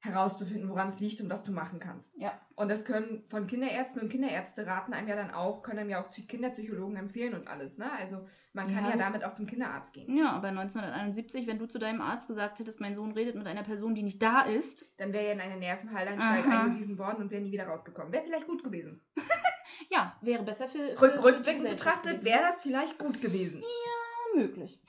herauszufinden, 0.00 0.68
woran 0.70 0.88
es 0.88 1.00
liegt 1.00 1.20
und 1.20 1.28
was 1.28 1.42
du 1.42 1.50
machen 1.50 1.80
kannst. 1.80 2.12
Ja. 2.18 2.32
Und 2.54 2.68
das 2.68 2.84
können 2.84 3.24
von 3.28 3.48
Kinderärzten 3.48 4.00
und 4.00 4.08
Kinderärzte 4.08 4.64
raten 4.64 4.92
einem 4.92 5.08
ja 5.08 5.16
dann 5.16 5.32
auch, 5.32 5.62
können 5.62 5.80
einem 5.80 5.90
ja 5.90 6.00
auch 6.00 6.08
Psy- 6.08 6.26
Kinderpsychologen 6.26 6.96
empfehlen 6.96 7.34
und 7.34 7.48
alles. 7.48 7.78
Ne? 7.78 7.90
Also 7.90 8.24
man 8.52 8.72
kann 8.72 8.84
Ja. 8.84 8.90
ja 8.90 8.96
damit 8.96 9.24
auch 9.24 9.32
zum 9.32 9.46
Kinderarzt 9.46 9.92
gehen. 9.92 10.16
Ja, 10.16 10.30
aber 10.30 10.48
1971, 10.48 11.48
wenn 11.48 11.58
du 11.58 11.66
zu 11.66 11.78
deinem 11.80 12.00
Arzt 12.00 12.28
gesagt 12.28 12.60
hättest, 12.60 12.80
mein 12.80 12.94
Sohn 12.94 13.10
redet 13.10 13.34
mit 13.34 13.46
einer 13.48 13.64
Person, 13.64 13.96
die 13.96 14.04
nicht 14.04 14.22
da 14.22 14.42
ist, 14.42 14.86
Dann 15.00 15.12
wäre 15.12 15.26
er 15.26 15.32
in 15.32 15.40
eine 15.40 15.56
Nervenheilanstalt 15.56 16.46
eingewiesen 16.46 16.96
worden 16.98 17.22
und 17.22 17.30
wäre 17.32 17.42
nie 17.42 17.50
wieder 17.52 17.66
rausgekommen. 17.66 18.12
Wäre 18.12 18.22
vielleicht 18.24 18.46
gut 18.46 18.62
gewesen. 18.62 19.02
ja, 19.90 20.16
wäre 20.20 20.44
besser 20.44 20.68
für. 20.68 20.96
für, 20.96 21.02
Rück, 21.02 21.22
rückblickend 21.24 21.68
betrachtet 21.68 22.22
wäre 22.22 22.42
das 22.42 22.62
vielleicht 22.62 22.98
gut 22.98 23.20
gewesen. 23.20 23.62
Ja, 23.62 24.40
möglich. 24.42 24.80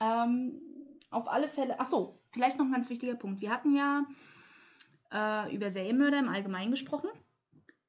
Ähm, 0.00 0.60
auf 1.10 1.28
alle 1.28 1.48
Fälle, 1.48 1.78
ach 1.78 1.86
so, 1.86 2.20
vielleicht 2.34 2.58
noch 2.58 2.66
ein 2.66 2.72
ganz 2.72 2.90
wichtiger 2.90 3.14
Punkt. 3.14 3.40
Wir 3.40 3.50
hatten 3.50 3.74
ja 3.74 4.04
äh, 5.12 5.54
über 5.54 5.70
Serienmörder 5.70 6.18
im 6.18 6.28
Allgemeinen 6.28 6.72
gesprochen 6.72 7.08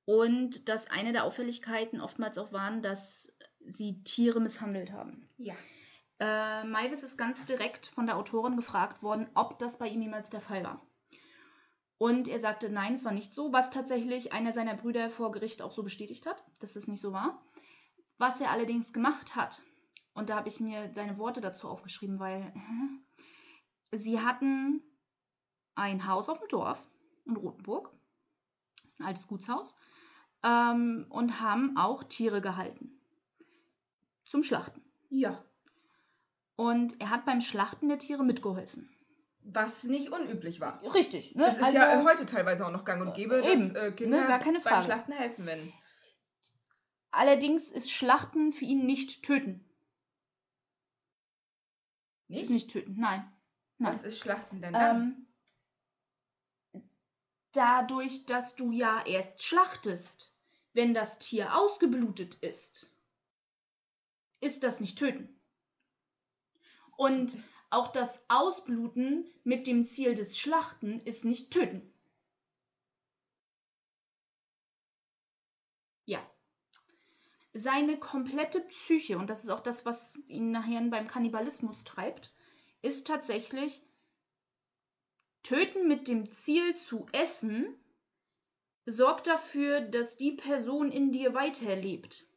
und 0.06 0.70
dass 0.70 0.90
eine 0.90 1.12
der 1.12 1.26
Auffälligkeiten 1.26 2.00
oftmals 2.00 2.38
auch 2.38 2.54
waren, 2.54 2.82
dass 2.82 3.34
sie 3.66 4.04
Tiere 4.04 4.40
misshandelt 4.40 4.92
haben. 4.92 5.28
Ja. 5.38 5.56
Äh, 6.20 6.64
Maivis 6.64 7.04
ist 7.04 7.18
ganz 7.18 7.46
direkt 7.46 7.88
von 7.88 8.06
der 8.06 8.16
Autorin 8.16 8.56
gefragt 8.56 9.04
worden, 9.04 9.28
ob 9.34 9.60
das 9.60 9.78
bei 9.78 9.90
ihm 9.90 10.02
jemals 10.02 10.30
der 10.30 10.42
Fall 10.42 10.64
war. 10.64 10.86
Und 11.98 12.28
er 12.28 12.40
sagte, 12.40 12.70
nein, 12.70 12.94
es 12.94 13.06
war 13.06 13.12
nicht 13.12 13.34
so, 13.34 13.52
was 13.52 13.70
tatsächlich 13.70 14.32
einer 14.32 14.54
seiner 14.54 14.76
Brüder 14.76 15.10
vor 15.10 15.32
Gericht 15.32 15.62
auch 15.62 15.72
so 15.72 15.82
bestätigt 15.82 16.26
hat, 16.26 16.44
dass 16.60 16.74
das 16.74 16.88
nicht 16.88 17.02
so 17.02 17.12
war. 17.12 17.42
Was 18.18 18.40
er 18.40 18.52
allerdings 18.52 18.94
gemacht 18.94 19.36
hat, 19.36 19.62
und 20.14 20.30
da 20.30 20.36
habe 20.38 20.48
ich 20.48 20.60
mir 20.60 20.92
seine 20.94 21.18
Worte 21.18 21.42
dazu 21.42 21.68
aufgeschrieben, 21.68 22.20
weil 22.20 22.54
sie 23.92 24.20
hatten 24.20 24.82
ein 25.76 26.08
Haus 26.08 26.30
auf 26.30 26.40
dem 26.40 26.48
Dorf 26.48 26.88
in 27.26 27.36
Rothenburg, 27.36 27.92
das 28.82 28.94
ist 28.94 29.00
ein 29.00 29.08
altes 29.08 29.28
Gutshaus, 29.28 29.76
ähm, 30.44 31.06
und 31.10 31.40
haben 31.42 31.76
auch 31.78 32.04
Tiere 32.04 32.42
gehalten 32.42 33.00
zum 34.26 34.44
Schlachten. 34.44 34.82
Ja. 35.10 35.44
Und 36.56 37.02
er 37.02 37.10
hat 37.10 37.26
beim 37.26 37.42
Schlachten 37.42 37.90
der 37.90 38.00
Tiere 38.00 38.24
mitgeholfen. 38.24 38.90
Was 39.44 39.84
nicht 39.84 40.12
unüblich 40.12 40.60
war. 40.60 40.82
Richtig, 40.94 41.36
ne? 41.36 41.46
Es 41.46 41.58
ist 41.58 41.74
ja 41.74 42.04
heute 42.04 42.26
teilweise 42.26 42.66
auch 42.66 42.72
noch 42.72 42.84
gang 42.84 43.06
und 43.06 43.14
gäbe, 43.14 43.44
eben, 43.46 43.74
dass 43.74 43.84
äh, 43.84 43.92
Kinder 43.92 44.22
ne, 44.22 44.28
gar 44.28 44.40
keine 44.40 44.60
beim 44.60 44.64
Frage. 44.74 44.86
Schlachten 44.86 45.12
helfen, 45.12 45.46
wenn. 45.46 45.72
Allerdings 47.12 47.70
ist 47.70 47.92
Schlachten 47.92 48.54
für 48.54 48.66
ihn 48.66 48.86
nicht 48.86 49.24
töten. 49.24 49.64
Ist 52.28 52.30
Nicht? 52.30 52.50
nicht 52.50 52.72
töten, 52.72 52.96
nein. 53.00 53.32
Nein. 53.78 53.94
Was 53.94 54.04
ist 54.04 54.20
Schlachten 54.20 54.62
denn 54.62 54.74
dann? 54.74 55.28
Ähm, 56.74 56.82
dadurch, 57.52 58.26
dass 58.26 58.56
du 58.56 58.72
ja 58.72 59.06
erst 59.06 59.44
schlachtest, 59.44 60.34
wenn 60.74 60.94
das 60.94 61.20
Tier 61.20 61.56
ausgeblutet 61.58 62.36
ist, 62.36 62.90
ist 64.42 64.64
das 64.64 64.80
nicht 64.80 64.98
töten. 64.98 65.30
Und 66.98 67.38
auch 67.70 67.88
das 67.90 68.24
Ausbluten 68.30 69.26
mit 69.44 69.68
dem 69.68 69.86
Ziel 69.86 70.16
des 70.16 70.38
Schlachten 70.38 71.00
ist 71.00 71.26
nicht 71.26 71.52
töten. 71.52 71.82
Ja. 76.06 76.20
Seine 77.54 77.98
komplette 77.98 78.62
Psyche, 78.62 79.18
und 79.18 79.30
das 79.30 79.44
ist 79.44 79.50
auch 79.50 79.62
das, 79.62 79.86
was 79.86 80.18
ihn 80.28 80.52
nachher 80.52 80.82
beim 80.90 81.08
Kannibalismus 81.08 81.84
treibt, 81.86 82.35
ist 82.86 83.08
tatsächlich 83.08 83.82
Töten 85.44 85.88
mit 85.88 86.08
dem 86.08 86.32
Ziel 86.32 86.76
zu 86.76 87.06
essen 87.12 87.68
sorgt 88.88 89.28
dafür, 89.28 89.82
dass 89.82 90.18
die 90.18 90.32
Person 90.34 90.92
in 90.92 91.12
dir 91.12 91.34
weiterlebt. 91.34 92.28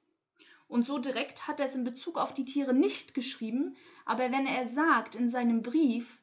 Und 0.67 0.87
so 0.87 0.99
direkt 0.99 1.47
hat 1.47 1.61
er 1.61 1.67
es 1.67 1.75
in 1.75 1.85
Bezug 1.85 2.19
auf 2.19 2.33
die 2.35 2.45
Tiere 2.45 2.75
nicht 2.75 3.15
geschrieben, 3.15 3.77
aber 4.05 4.31
wenn 4.31 4.47
er 4.47 4.67
sagt 4.69 5.15
in 5.15 5.29
seinem 5.31 5.63
Brief, 5.63 6.23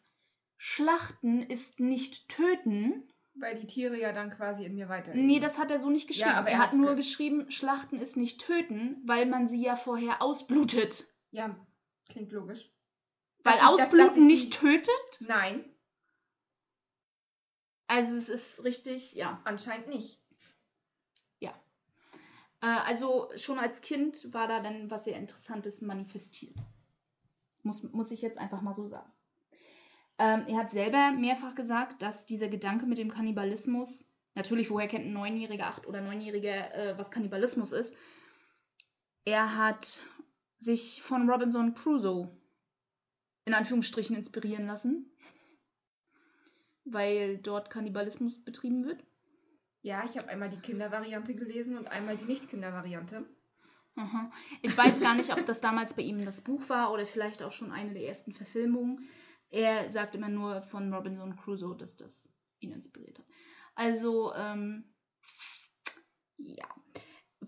Schlachten 0.57 1.41
ist 1.43 1.79
nicht 1.79 2.29
töten, 2.29 3.07
Weil 3.35 3.55
die 3.59 3.67
Tiere 3.67 3.99
ja 3.99 4.13
dann 4.13 4.31
quasi 4.31 4.63
in 4.65 4.75
mir 4.75 4.87
weiterleben. 4.89 5.25
nee, 5.27 5.39
das 5.39 5.57
hat 5.57 5.69
er 5.71 5.79
so 5.79 5.89
nicht 5.89 6.07
geschrieben. 6.07 6.29
aber 6.35 6.49
er 6.49 6.53
er 6.57 6.59
hat 6.59 6.73
nur 6.73 6.87
ge- 6.89 6.97
geschrieben, 6.97 7.51
Schlachten 7.51 7.99
ist 7.99 8.15
nicht 8.17 8.39
töten, 8.41 9.01
weil 9.05 9.25
man 9.25 9.47
sie 9.47 9.61
ja 9.63 9.75
vorher 9.75 10.21
ausblutet. 10.21 11.05
Ja, 11.31 11.55
klingt 12.09 12.31
logisch. 12.31 12.71
Weil 13.45 13.59
Ausbluten 13.59 14.27
nicht 14.27 14.59
tötet? 14.59 14.89
Nein, 15.19 15.63
Also 17.87 18.15
es 18.15 18.29
ist 18.29 18.63
richtig, 18.63 19.13
ja. 19.13 19.39
anscheinend 19.45 19.87
nicht. 19.87 20.19
Äh, 22.65 22.79
also 22.85 23.29
schon 23.35 23.59
als 23.59 23.81
Kind 23.81 24.33
war 24.33 24.47
da 24.47 24.59
dann 24.59 24.89
was 24.89 25.03
sehr 25.05 25.17
Interessantes 25.17 25.81
manifestiert. 25.81 26.55
Muss, 27.63 27.83
muss 27.83 28.11
ich 28.11 28.21
jetzt 28.21 28.37
einfach 28.37 28.61
mal 28.61 28.73
so 28.73 28.85
sagen. 28.85 29.11
Ähm, 30.17 30.45
er 30.47 30.57
hat 30.57 30.71
selber 30.71 31.11
mehrfach 31.11 31.55
gesagt, 31.55 32.01
dass 32.01 32.25
dieser 32.25 32.47
Gedanke 32.47 32.85
mit 32.85 32.97
dem 32.97 33.11
Kannibalismus, 33.11 34.07
natürlich, 34.33 34.69
woher 34.69 34.87
kennt 34.87 35.05
ein 35.05 35.13
Neunjähriger, 35.13 35.67
Acht- 35.67 35.87
oder 35.87 36.01
Neunjähriger, 36.01 36.73
äh, 36.73 36.97
was 36.97 37.11
Kannibalismus 37.11 37.71
ist? 37.71 37.95
Er 39.25 39.57
hat 39.57 39.99
sich 40.57 41.01
von 41.01 41.29
Robinson 41.29 41.73
Crusoe 41.73 42.29
in 43.45 43.53
Anführungsstrichen 43.53 44.15
inspirieren 44.15 44.65
lassen, 44.65 45.09
weil 46.83 47.37
dort 47.37 47.69
Kannibalismus 47.69 48.43
betrieben 48.43 48.85
wird. 48.85 49.03
Ja, 49.81 50.03
ich 50.03 50.17
habe 50.17 50.29
einmal 50.29 50.49
die 50.49 50.59
Kindervariante 50.59 51.35
gelesen 51.35 51.77
und 51.77 51.87
einmal 51.87 52.17
die 52.17 52.25
Nicht-Kinder-Variante. 52.25 53.25
Aha. 53.97 54.31
Ich 54.61 54.75
weiß 54.75 54.99
gar 54.99 55.15
nicht, 55.15 55.31
ob 55.31 55.45
das 55.45 55.61
damals 55.61 55.93
bei 55.93 56.01
ihm 56.01 56.25
das 56.25 56.41
Buch 56.41 56.67
war 56.67 56.91
oder 56.91 57.05
vielleicht 57.05 57.43
auch 57.43 57.51
schon 57.51 57.71
eine 57.71 57.93
der 57.93 58.03
ersten 58.03 58.33
Verfilmungen. 58.33 59.07
Er 59.49 59.91
sagt 59.91 60.15
immer 60.15 60.27
nur 60.27 60.61
von 60.63 60.93
Robinson 60.93 61.35
Crusoe, 61.37 61.77
dass 61.77 61.97
das 61.97 62.33
ihn 62.59 62.71
inspiriert 62.71 63.19
hat. 63.19 63.25
Also, 63.75 64.33
ähm, 64.33 64.83
ja. 66.37 66.67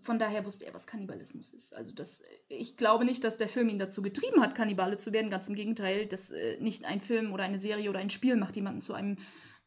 Von 0.04 0.20
daher 0.20 0.46
wusste 0.46 0.66
er, 0.66 0.74
was 0.74 0.88
Kannibalismus 0.88 1.54
ist. 1.54 1.74
Also 1.74 1.94
das, 1.94 2.24
ich 2.50 2.78
glaube 2.78 3.06
nicht, 3.06 3.24
dass 3.24 3.38
der 3.38 3.50
Film 3.50 3.70
ihn 3.70 3.80
dazu 3.80 4.02
getrieben 4.02 4.42
hat, 4.42 4.56
Kannibale 4.56 4.98
zu 4.98 5.14
werden. 5.14 5.30
Ganz 5.32 5.48
im 5.48 5.56
Gegenteil, 5.56 6.06
dass 6.06 6.32
äh, 6.32 6.58
nicht 6.60 6.86
ein 6.86 7.02
Film 7.02 7.34
oder 7.34 7.44
eine 7.44 7.60
Serie 7.60 7.90
oder 7.90 8.00
ein 8.00 8.10
Spiel 8.10 8.36
macht 8.36 8.56
jemanden 8.56 8.82
zu 8.82 8.94
einem 8.94 9.18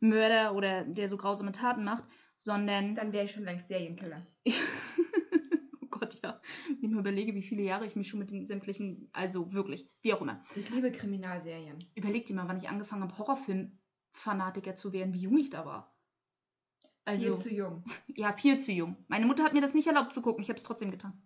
Mörder 0.01 0.55
oder 0.55 0.85
der 0.85 1.09
so 1.09 1.17
grausame 1.17 1.53
Taten 1.53 1.85
macht, 1.85 2.05
sondern 2.37 2.95
Dann 2.95 3.13
wäre 3.13 3.27
ich 3.27 3.33
schon 3.33 3.45
längst 3.45 3.69
Serienkiller. 3.69 4.27
oh 4.47 5.87
Gott, 5.91 6.17
ja. 6.25 6.41
Wenn 6.69 6.91
ich 6.91 6.91
mir 6.91 7.01
überlege, 7.01 7.35
wie 7.35 7.43
viele 7.43 7.63
Jahre 7.63 7.85
ich 7.85 7.97
mich 7.97 8.09
schon 8.09 8.19
mit 8.19 8.31
den 8.31 8.47
sämtlichen, 8.47 9.11
also 9.13 9.53
wirklich, 9.53 9.91
wie 10.01 10.15
auch 10.15 10.23
immer. 10.23 10.43
Ich 10.57 10.71
liebe 10.71 10.91
Kriminalserien. 10.91 11.77
Überleg 11.95 12.25
dir 12.25 12.35
mal, 12.35 12.49
wann 12.49 12.57
ich 12.57 12.69
angefangen 12.71 13.03
habe, 13.03 13.19
Horrorfilm-Fanatiker 13.19 14.75
zu 14.75 14.93
werden, 14.95 15.13
wie 15.13 15.21
jung 15.21 15.37
ich 15.37 15.51
da 15.51 15.67
war. 15.67 15.90
Also, 17.05 17.35
Viel 17.35 17.43
zu 17.43 17.55
jung. 17.55 17.85
ja, 18.09 18.33
viel 18.33 18.59
zu 18.61 18.73
jung. 18.73 18.97
Meine 19.09 19.27
Mutter 19.27 19.45
hat 19.45 19.53
mir 19.53 19.61
das 19.61 19.75
nicht 19.75 19.87
erlaubt 19.87 20.13
zu 20.13 20.23
gucken, 20.23 20.43
ich 20.43 20.49
habe 20.49 20.59
es 20.59 20.63
trotzdem 20.63 20.91
getan. 20.91 21.21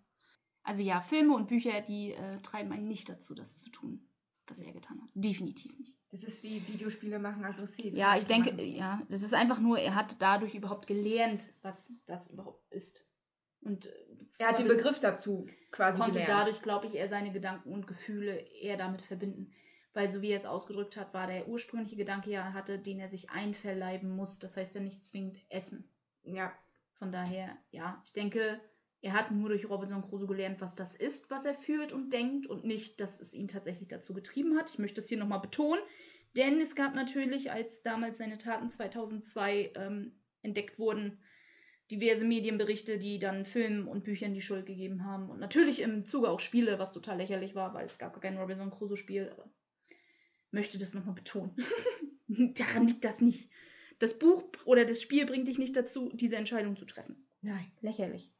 Also 0.63 0.81
ja, 0.81 1.01
Filme 1.01 1.35
und 1.35 1.47
Bücher, 1.47 1.81
die 1.81 2.13
äh, 2.13 2.41
treiben 2.41 2.71
einen 2.71 2.87
nicht 2.87 3.07
dazu, 3.07 3.35
das 3.35 3.59
zu 3.59 3.69
tun, 3.69 4.07
was 4.47 4.59
er 4.59 4.73
getan 4.73 4.99
hat. 4.99 5.09
Definitiv 5.13 5.77
nicht. 5.77 5.95
Es 6.11 6.23
ist 6.23 6.41
wie 6.43 6.65
Videospiele 6.67 7.19
machen 7.19 7.43
aggressiv. 7.43 7.93
Ja, 7.93 8.17
ich 8.17 8.25
denke, 8.25 8.63
ja, 8.63 9.01
das 9.09 9.21
ist 9.21 9.33
einfach 9.33 9.59
nur, 9.59 9.77
er 9.77 9.93
hat 9.95 10.15
dadurch 10.19 10.55
überhaupt 10.55 10.87
gelernt, 10.87 11.53
was 11.61 11.91
das 12.05 12.31
überhaupt 12.31 12.65
ist. 12.71 13.05
Und 13.61 13.91
er 14.37 14.49
hat 14.49 14.59
den 14.59 14.67
Begriff 14.67 14.99
dazu 14.99 15.47
quasi 15.71 15.99
konnte 15.99 16.19
gelernt. 16.19 16.47
dadurch, 16.47 16.61
glaube 16.61 16.87
ich, 16.87 16.95
eher 16.95 17.09
seine 17.09 17.31
Gedanken 17.31 17.71
und 17.73 17.85
Gefühle 17.85 18.37
eher 18.37 18.77
damit 18.77 19.01
verbinden. 19.01 19.51
Weil 19.95 20.09
so 20.09 20.21
wie 20.21 20.31
er 20.31 20.37
es 20.37 20.45
ausgedrückt 20.45 20.97
hat, 20.97 21.13
war 21.13 21.25
der 21.25 21.47
ursprüngliche 21.47 21.95
Gedanke 21.95 22.29
ja 22.29 22.51
hatte, 22.51 22.77
den 22.77 22.99
er 22.99 23.07
sich 23.07 23.29
einverleiben 23.29 24.09
muss. 24.09 24.39
Das 24.39 24.57
heißt 24.57 24.75
ja 24.75 24.81
nicht 24.81 25.07
zwingend 25.07 25.39
essen. 25.49 25.89
Ja. 26.23 26.53
Von 26.95 27.11
daher, 27.11 27.57
ja, 27.71 28.01
ich 28.05 28.13
denke, 28.13 28.59
er 29.01 29.13
hat 29.13 29.31
nur 29.31 29.49
durch 29.49 29.69
Robinson 29.69 30.01
Crusoe 30.01 30.27
gelernt, 30.27 30.59
was 30.59 30.75
das 30.75 30.95
ist, 30.95 31.29
was 31.29 31.45
er 31.45 31.53
fühlt 31.53 31.93
und 31.93 32.11
denkt 32.11 32.45
und 32.45 32.65
nicht, 32.65 32.99
dass 32.99 33.19
es 33.19 33.33
ihn 33.33 33.47
tatsächlich 33.47 33.87
dazu 33.87 34.13
getrieben 34.13 34.57
hat. 34.57 34.69
Ich 34.69 34.79
möchte 34.79 34.95
das 34.95 35.07
hier 35.07 35.17
nochmal 35.17 35.41
betonen, 35.41 35.81
denn 36.35 36.59
es 36.59 36.75
gab 36.75 36.93
natürlich, 36.93 37.51
als 37.51 37.81
damals 37.81 38.17
seine 38.17 38.37
Taten 38.37 38.69
2002 38.69 39.71
ähm, 39.75 40.19
entdeckt 40.41 40.77
wurden, 40.77 41.19
diverse 41.91 42.25
Medienberichte, 42.25 42.97
die 42.97 43.19
dann 43.19 43.45
Filmen 43.45 43.87
und 43.87 44.03
Büchern 44.03 44.33
die 44.33 44.41
Schuld 44.41 44.65
gegeben 44.65 45.05
haben. 45.05 45.29
Und 45.29 45.39
natürlich 45.39 45.81
im 45.81 46.05
Zuge 46.05 46.29
auch 46.29 46.39
Spiele, 46.39 46.79
was 46.79 46.93
total 46.93 47.17
lächerlich 47.17 47.55
war, 47.55 47.73
weil 47.73 47.85
es 47.85 47.99
gab 47.99 48.13
gar 48.13 48.21
kein 48.21 48.37
Robinson 48.37 48.71
Crusoe-Spiel, 48.71 49.35
möchte 50.55 50.79
das 50.79 50.95
nochmal 50.95 51.13
betonen. 51.13 51.55
Daran 52.27 52.87
liegt 52.87 53.05
das 53.05 53.21
nicht. 53.21 53.51
Das 53.99 54.17
Buch 54.17 54.43
oder 54.65 54.85
das 54.85 55.01
Spiel 55.01 55.25
bringt 55.25 55.47
dich 55.47 55.59
nicht 55.59 55.75
dazu, 55.75 56.09
diese 56.13 56.37
Entscheidung 56.37 56.75
zu 56.75 56.85
treffen. 56.85 57.27
Nein. 57.41 57.71
Lächerlich. 57.81 58.33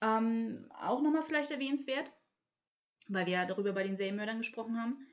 Ähm, 0.00 0.66
auch 0.80 1.02
nochmal 1.02 1.22
vielleicht 1.22 1.50
erwähnenswert, 1.50 2.10
weil 3.08 3.26
wir 3.26 3.34
ja 3.34 3.46
darüber 3.46 3.72
bei 3.72 3.84
den 3.84 3.96
Serienmördern 3.96 4.38
gesprochen 4.38 4.80
haben. 4.80 5.06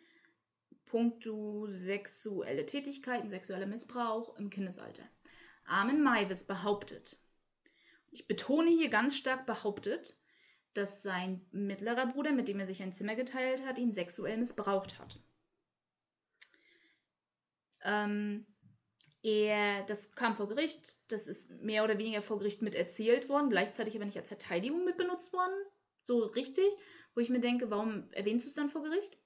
Punktu 0.86 1.68
sexuelle 1.68 2.66
Tätigkeiten, 2.66 3.30
sexueller 3.30 3.68
Missbrauch 3.68 4.38
im 4.38 4.50
Kindesalter. 4.50 5.04
Armin 5.66 6.02
Maivis 6.02 6.46
behauptet, 6.46 7.18
ich 8.10 8.28
betone 8.28 8.70
hier 8.70 8.90
ganz 8.90 9.16
stark 9.16 9.46
behauptet, 9.46 10.18
dass 10.74 11.02
sein 11.02 11.46
mittlerer 11.52 12.08
Bruder, 12.08 12.32
mit 12.32 12.48
dem 12.48 12.60
er 12.60 12.66
sich 12.66 12.82
ein 12.84 12.92
Zimmer 12.92 13.16
geteilt 13.16 13.66
hat, 13.66 13.78
ihn 13.78 13.94
sexuell 13.94 14.38
missbraucht 14.38 15.00
hat. 15.00 15.20
Ähm, 17.84 18.46
er, 19.24 19.84
das 19.84 20.12
kam 20.14 20.36
vor 20.36 20.48
Gericht, 20.48 20.98
das 21.12 21.28
ist 21.28 21.62
mehr 21.62 21.84
oder 21.84 21.98
weniger 21.98 22.22
vor 22.22 22.40
Gericht 22.40 22.62
mit 22.62 22.74
erzählt 22.74 23.30
worden, 23.30 23.50
gleichzeitig 23.50 23.96
aber 23.96 24.06
nicht 24.06 24.18
als 24.18 24.30
Verteidigung 24.30 24.84
mit 24.84 24.98
benutzt 24.98 25.32
worden. 25.34 25.54
So 26.04 26.20
richtig, 26.20 26.66
wo 27.14 27.22
ich 27.22 27.30
mir 27.30 27.40
denke, 27.40 27.70
warum 27.70 28.12
erwähnst 28.12 28.46
du 28.46 28.50
es 28.50 28.56
dann 28.56 28.70
vor 28.70 28.82
Gericht? 28.82 29.18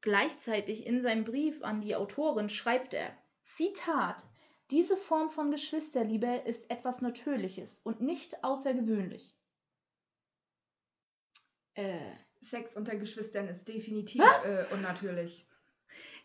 Gleichzeitig 0.00 0.86
in 0.86 1.02
seinem 1.02 1.24
Brief 1.24 1.62
an 1.62 1.80
die 1.80 1.96
Autorin 1.96 2.48
schreibt 2.48 2.94
er, 2.94 3.16
Zitat, 3.44 4.24
diese 4.70 4.96
Form 4.96 5.30
von 5.30 5.50
Geschwisterliebe 5.50 6.42
ist 6.46 6.70
etwas 6.70 7.02
Natürliches 7.02 7.78
und 7.80 8.00
nicht 8.00 8.42
außergewöhnlich. 8.44 9.36
Äh, 11.74 11.98
Sex 12.40 12.76
unter 12.76 12.96
Geschwistern 12.96 13.48
ist 13.48 13.66
definitiv 13.68 14.22
äh, 14.44 14.64
unnatürlich. 14.72 15.46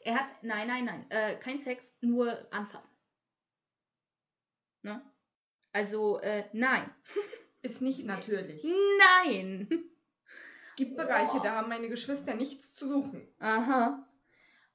Er 0.08 0.16
hat, 0.16 0.42
nein, 0.42 0.70
nein, 0.70 0.86
nein, 0.86 1.06
äh, 1.10 1.36
kein 1.36 1.60
Sex, 1.60 1.94
nur 2.00 2.48
anfassen. 2.50 2.96
Ne? 4.82 5.02
Also, 5.74 6.20
äh, 6.22 6.46
nein. 6.54 6.90
Ist 7.62 7.82
nicht 7.82 8.06
natürlich. 8.06 8.64
Nein. 8.64 9.68
Es 10.70 10.76
gibt 10.86 10.96
Bereiche, 10.96 11.38
oh. 11.38 11.44
da 11.44 11.56
haben 11.56 11.70
meine 11.70 11.90
Geschwister 11.90 12.36
nichts 12.36 12.76
zu 12.76 12.88
suchen. 12.88 13.28
Aha. 13.40 14.08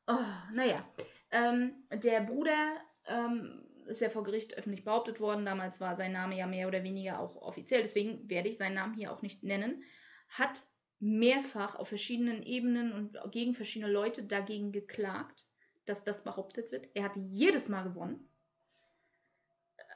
Oh, 0.08 0.52
naja. 0.52 0.84
Ähm, 1.30 1.86
der 1.92 2.22
Bruder 2.22 2.76
ähm, 3.06 3.64
ist 3.86 4.00
ja 4.00 4.10
vor 4.10 4.24
Gericht 4.24 4.58
öffentlich 4.58 4.84
behauptet 4.84 5.20
worden. 5.20 5.46
Damals 5.46 5.80
war 5.80 5.96
sein 5.96 6.10
Name 6.10 6.36
ja 6.36 6.48
mehr 6.48 6.66
oder 6.66 6.82
weniger 6.82 7.20
auch 7.20 7.36
offiziell. 7.36 7.82
Deswegen 7.82 8.28
werde 8.28 8.48
ich 8.48 8.58
seinen 8.58 8.74
Namen 8.74 8.94
hier 8.94 9.12
auch 9.12 9.22
nicht 9.22 9.44
nennen. 9.44 9.84
Hat 10.28 10.66
mehrfach 11.02 11.74
auf 11.74 11.88
verschiedenen 11.88 12.44
Ebenen 12.44 12.92
und 12.92 13.18
gegen 13.32 13.54
verschiedene 13.54 13.90
Leute 13.90 14.22
dagegen 14.22 14.70
geklagt, 14.70 15.44
dass 15.84 16.04
das 16.04 16.22
behauptet 16.22 16.70
wird. 16.70 16.88
Er 16.94 17.02
hat 17.02 17.16
jedes 17.16 17.68
Mal 17.68 17.82
gewonnen. 17.82 18.28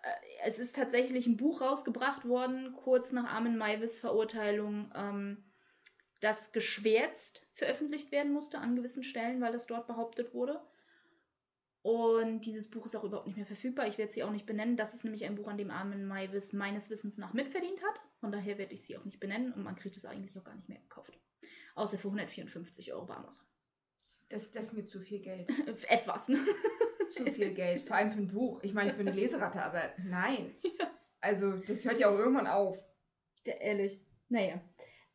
Äh, 0.03 0.09
es 0.45 0.59
ist 0.59 0.75
tatsächlich 0.75 1.29
ein 1.29 1.37
Buch 1.37 1.61
rausgebracht 1.61 2.27
worden, 2.27 2.73
kurz 2.73 3.13
nach 3.13 3.33
Armin 3.33 3.57
Maivis 3.57 4.01
Verurteilung, 4.01 4.91
ähm, 4.97 5.45
das 6.21 6.51
geschwärzt 6.51 7.47
veröffentlicht 7.55 8.11
werden 8.11 8.33
musste 8.33 8.59
an 8.59 8.75
gewissen 8.75 9.05
Stellen, 9.05 9.41
weil 9.41 9.53
das 9.53 9.69
dort 9.69 9.87
behauptet 9.87 10.35
wurde. 10.35 10.61
Und 11.83 12.41
dieses 12.41 12.69
Buch 12.69 12.85
ist 12.85 12.97
auch 12.97 13.05
überhaupt 13.05 13.29
nicht 13.29 13.37
mehr 13.37 13.47
verfügbar. 13.47 13.87
Ich 13.87 13.97
werde 13.97 14.11
sie 14.11 14.25
auch 14.25 14.33
nicht 14.33 14.47
benennen. 14.47 14.77
Das 14.77 14.93
ist 14.93 15.05
nämlich 15.05 15.25
ein 15.25 15.37
Buch, 15.37 15.47
an 15.47 15.57
dem 15.57 15.71
Armin 15.71 16.05
Maivis 16.05 16.53
meines 16.53 16.91
Wissens 16.91 17.17
nach 17.17 17.33
mitverdient 17.33 17.81
hat. 17.85 18.01
Von 18.27 18.33
daher 18.33 18.59
werde 18.59 18.75
ich 18.75 18.83
sie 18.83 18.97
auch 18.97 19.05
nicht 19.05 19.21
benennen 19.21 19.53
und 19.53 19.63
man 19.63 19.77
kriegt 19.77 19.97
es 19.97 20.05
eigentlich 20.05 20.37
auch 20.37 20.43
gar 20.43 20.57
nicht 20.57 20.69
mehr 20.69 20.81
gekauft. 20.81 21.17
Außer 21.77 21.97
für 21.97 22.09
154 22.09 22.93
Euro 22.93 23.07
bei 23.07 23.15
Amazon. 23.15 23.47
Das, 24.31 24.51
das 24.51 24.67
ist 24.67 24.73
mir 24.73 24.85
zu 24.85 24.99
viel 24.99 25.21
Geld. 25.21 25.49
Etwas, 25.89 26.27
ne? 26.27 26.41
Zu 27.13 27.25
viel 27.31 27.55
Geld. 27.55 27.87
Vor 27.87 27.95
allem 27.95 28.11
für 28.11 28.19
ein 28.19 28.27
Buch. 28.27 28.59
Ich 28.65 28.75
meine, 28.75 28.91
ich 28.91 28.97
bin 28.97 29.07
eine 29.07 29.17
Leseratte, 29.17 29.63
aber 29.63 29.81
nein. 30.05 30.57
Ja. 30.65 30.91
Also, 31.21 31.53
das 31.53 31.85
hört 31.85 32.01
ja 32.01 32.09
auch 32.09 32.19
irgendwann 32.19 32.49
auf. 32.49 32.77
Ja, 33.47 33.55
ehrlich. 33.55 34.01
Naja. 34.29 34.61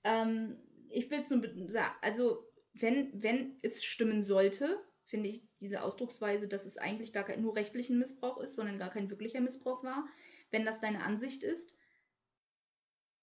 Ähm, 0.05 0.57
ich 0.87 1.11
will 1.11 1.19
es 1.19 1.29
nur 1.31 1.43
sagen. 1.67 1.93
Also, 2.01 2.47
wenn, 2.73 3.11
wenn 3.21 3.59
es 3.61 3.83
stimmen 3.83 4.23
sollte, 4.23 4.79
finde 5.03 5.27
ich 5.27 5.43
diese 5.59 5.83
Ausdrucksweise, 5.83 6.47
dass 6.47 6.65
es 6.65 6.77
eigentlich 6.77 7.11
gar 7.11 7.25
kein 7.25 7.41
nur 7.41 7.57
rechtlichen 7.57 7.99
Missbrauch 7.99 8.39
ist, 8.39 8.55
sondern 8.55 8.79
gar 8.79 8.89
kein 8.89 9.09
wirklicher 9.09 9.41
Missbrauch 9.41 9.83
war. 9.83 10.07
Wenn 10.49 10.63
das 10.63 10.79
deine 10.79 11.03
Ansicht 11.03 11.43
ist, 11.43 11.75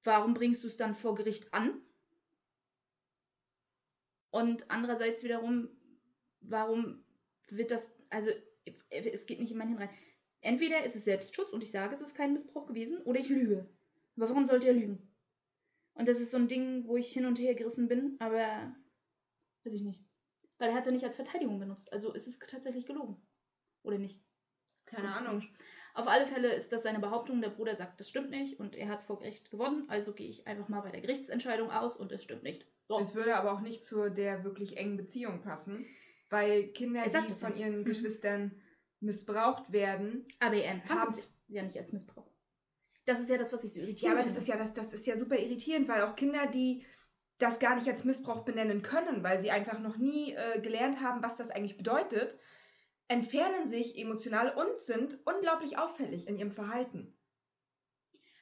warum 0.03 0.35
bringst 0.35 0.65
du 0.65 0.69
es 0.69 0.77
dann 0.77 0.95
vor 0.95 1.15
Gericht 1.15 1.53
an? 1.53 1.81
Und 4.31 4.71
andererseits 4.71 5.23
wiederum, 5.23 5.69
warum 6.41 7.05
wird 7.49 7.71
das, 7.71 7.91
also 8.11 8.31
es 8.91 9.27
geht 9.27 9.41
nicht 9.41 9.53
in 9.53 9.59
meinen 9.59 9.77
Hirn 9.77 9.89
rein. 9.89 9.97
Entweder 10.41 10.85
ist 10.85 10.95
es 10.95 11.05
Selbstschutz 11.05 11.51
und 11.51 11.63
ich 11.63 11.71
sage, 11.71 11.95
es 11.95 12.01
ist 12.01 12.15
kein 12.15 12.33
Missbrauch 12.33 12.67
gewesen, 12.67 12.99
oder 13.03 13.19
ich 13.19 13.29
lüge. 13.29 13.69
Aber 14.17 14.29
warum 14.29 14.47
sollte 14.47 14.69
er 14.69 14.75
lügen? 14.75 15.09
Und 15.95 16.07
das 16.09 16.21
ist 16.21 16.31
so 16.31 16.37
ein 16.37 16.49
Ding, 16.49 16.87
wo 16.87 16.97
ich 16.97 17.13
hin 17.13 17.27
und 17.27 17.39
her 17.41 17.55
gerissen 17.55 17.89
bin, 17.89 18.17
aber 18.21 18.75
weiß 19.65 19.73
ich 19.73 19.83
nicht. 19.83 20.05
Weil 20.59 20.71
er 20.71 20.75
hat 20.75 20.85
sie 20.85 20.93
nicht 20.93 21.05
als 21.05 21.17
Verteidigung 21.17 21.59
benutzt. 21.59 21.93
Also 21.93 22.13
ist 22.13 22.29
es 22.29 22.39
tatsächlich 22.39 22.87
gelogen. 22.87 23.17
Oder 23.83 23.99
nicht? 23.99 24.21
Keine 24.87 25.15
Ahnung. 25.15 25.43
Auf 25.99 26.07
alle 26.07 26.27
Fälle 26.27 26.53
ist 26.53 26.73
das 26.73 26.85
seine 26.85 27.01
Behauptung. 27.01 27.41
Der 27.41 27.49
Bruder 27.49 27.75
sagt, 27.75 27.99
das 27.99 28.09
stimmt 28.09 28.31
nicht 28.31 28.61
und 28.61 28.77
er 28.77 28.87
hat 28.87 29.03
vor 29.03 29.19
Gericht 29.19 29.51
gewonnen. 29.51 29.85
Also 29.89 30.13
gehe 30.13 30.29
ich 30.29 30.47
einfach 30.47 30.69
mal 30.69 30.81
bei 30.81 30.93
der 30.93 31.01
Gerichtsentscheidung 31.01 31.73
aus 31.73 31.97
und 31.97 32.13
es 32.13 32.23
stimmt 32.23 32.45
nicht. 32.45 32.65
So. 32.87 33.01
Es 33.01 33.17
würde 33.17 33.35
aber 33.35 33.51
auch 33.51 33.59
nicht 33.59 33.85
zu 33.85 34.09
der 34.09 34.45
wirklich 34.45 34.77
engen 34.77 34.97
Beziehung 34.97 35.43
passen, 35.43 35.85
weil 36.31 36.69
Kinder, 36.69 37.03
die 37.03 37.35
von 37.35 37.53
ja. 37.55 37.67
ihren 37.67 37.81
mhm. 37.81 37.85
Geschwistern 37.85 38.53
missbraucht 39.01 39.73
werden. 39.73 40.25
Aber 40.39 40.55
er 40.55 40.71
empfand 40.71 41.09
es 41.09 41.35
ja 41.49 41.65
nicht 41.65 41.77
als 41.77 41.93
Missbrauch. 41.93 42.31
Das 43.05 43.19
ist 43.19 43.29
ja 43.29 43.37
das, 43.37 43.53
was 43.53 43.65
ich 43.65 43.73
so 43.73 43.81
irritiert 43.81 44.13
Ja, 44.13 44.13
aber 44.13 44.23
das 44.23 44.37
ist 44.37 44.47
ja, 44.47 44.57
das, 44.57 44.75
das 44.75 44.93
ist 44.93 45.05
ja 45.05 45.17
super 45.17 45.37
irritierend, 45.37 45.89
weil 45.89 46.03
auch 46.03 46.15
Kinder, 46.15 46.47
die 46.47 46.85
das 47.39 47.59
gar 47.59 47.75
nicht 47.75 47.89
als 47.89 48.05
Missbrauch 48.05 48.45
benennen 48.45 48.83
können, 48.83 49.25
weil 49.25 49.41
sie 49.41 49.51
einfach 49.51 49.81
noch 49.81 49.97
nie 49.97 50.35
äh, 50.35 50.61
gelernt 50.61 51.01
haben, 51.01 51.25
was 51.25 51.35
das 51.35 51.51
eigentlich 51.51 51.77
bedeutet, 51.77 52.39
entfernen 53.09 53.67
sich 53.67 53.99
emotional 53.99 54.55
und 54.55 54.79
sind 54.79 55.19
unglaublich 55.27 55.79
auffällig 55.79 56.29
in 56.29 56.37
ihrem 56.37 56.53
Verhalten. 56.53 57.15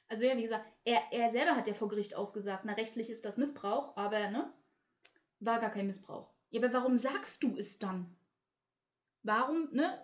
Also 0.09 0.25
ja, 0.25 0.37
wie 0.37 0.43
gesagt, 0.43 0.67
er, 0.85 1.01
er 1.11 1.31
selber 1.31 1.57
hat 1.57 1.67
ja 1.67 1.75
vor 1.75 1.89
Gericht 1.89 2.15
ausgesagt, 2.15 2.65
na 2.65 2.75
rechtlich 2.75 3.11
ist 3.11 3.25
das 3.25 3.39
Missbrauch, 3.39 3.97
aber 3.97 4.31
ne, 4.31 4.53
war 5.41 5.61
gar 5.61 5.71
kein 5.71 5.87
Missbrauch. 5.87 6.33
Ja, 6.51 6.63
aber 6.63 6.73
warum 6.73 6.97
sagst 6.97 7.43
du 7.43 7.57
es 7.57 7.79
dann? 7.79 8.15
Warum, 9.23 9.69
ne, 9.73 10.01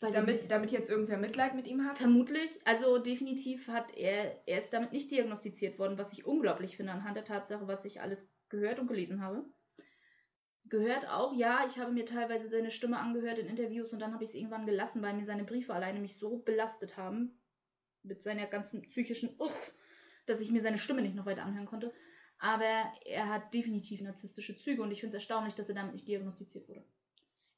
damit, 0.00 0.50
damit 0.50 0.70
jetzt 0.70 0.90
irgendwer 0.90 1.16
Mitleid 1.16 1.54
mit 1.54 1.66
ihm 1.66 1.84
hat? 1.84 1.98
Vermutlich. 1.98 2.60
Also 2.64 2.98
definitiv 2.98 3.68
hat 3.68 3.96
er, 3.96 4.46
er 4.46 4.58
ist 4.58 4.72
damit 4.72 4.92
nicht 4.92 5.10
diagnostiziert 5.10 5.78
worden, 5.78 5.98
was 5.98 6.12
ich 6.12 6.26
unglaublich 6.26 6.76
finde 6.76 6.92
anhand 6.92 7.16
der 7.16 7.24
Tatsache, 7.24 7.66
was 7.68 7.84
ich 7.84 8.00
alles 8.00 8.28
gehört 8.48 8.78
und 8.78 8.88
gelesen 8.88 9.22
habe. 9.22 9.44
Gehört 10.66 11.08
auch, 11.08 11.34
ja, 11.34 11.64
ich 11.66 11.78
habe 11.78 11.92
mir 11.92 12.06
teilweise 12.06 12.48
seine 12.48 12.70
Stimme 12.70 12.98
angehört 12.98 13.38
in 13.38 13.46
Interviews 13.46 13.92
und 13.92 14.00
dann 14.00 14.14
habe 14.14 14.24
ich 14.24 14.30
es 14.30 14.34
irgendwann 14.34 14.64
gelassen, 14.64 15.02
weil 15.02 15.14
mir 15.14 15.24
seine 15.24 15.44
Briefe 15.44 15.74
alleine 15.74 16.00
mich 16.00 16.18
so 16.18 16.38
belastet 16.38 16.96
haben, 16.96 17.38
mit 18.02 18.22
seiner 18.22 18.46
ganzen 18.46 18.82
psychischen 18.88 19.34
Uff, 19.38 19.74
dass 20.26 20.40
ich 20.40 20.50
mir 20.50 20.62
seine 20.62 20.78
Stimme 20.78 21.02
nicht 21.02 21.14
noch 21.14 21.26
weiter 21.26 21.42
anhören 21.42 21.66
konnte. 21.66 21.92
Aber 22.38 22.64
er 23.04 23.28
hat 23.28 23.52
definitiv 23.52 24.00
narzisstische 24.00 24.56
Züge 24.56 24.82
und 24.82 24.90
ich 24.90 25.00
finde 25.00 25.16
es 25.16 25.22
erstaunlich, 25.22 25.54
dass 25.54 25.68
er 25.68 25.74
damit 25.74 25.92
nicht 25.92 26.08
diagnostiziert 26.08 26.68
wurde. 26.68 26.84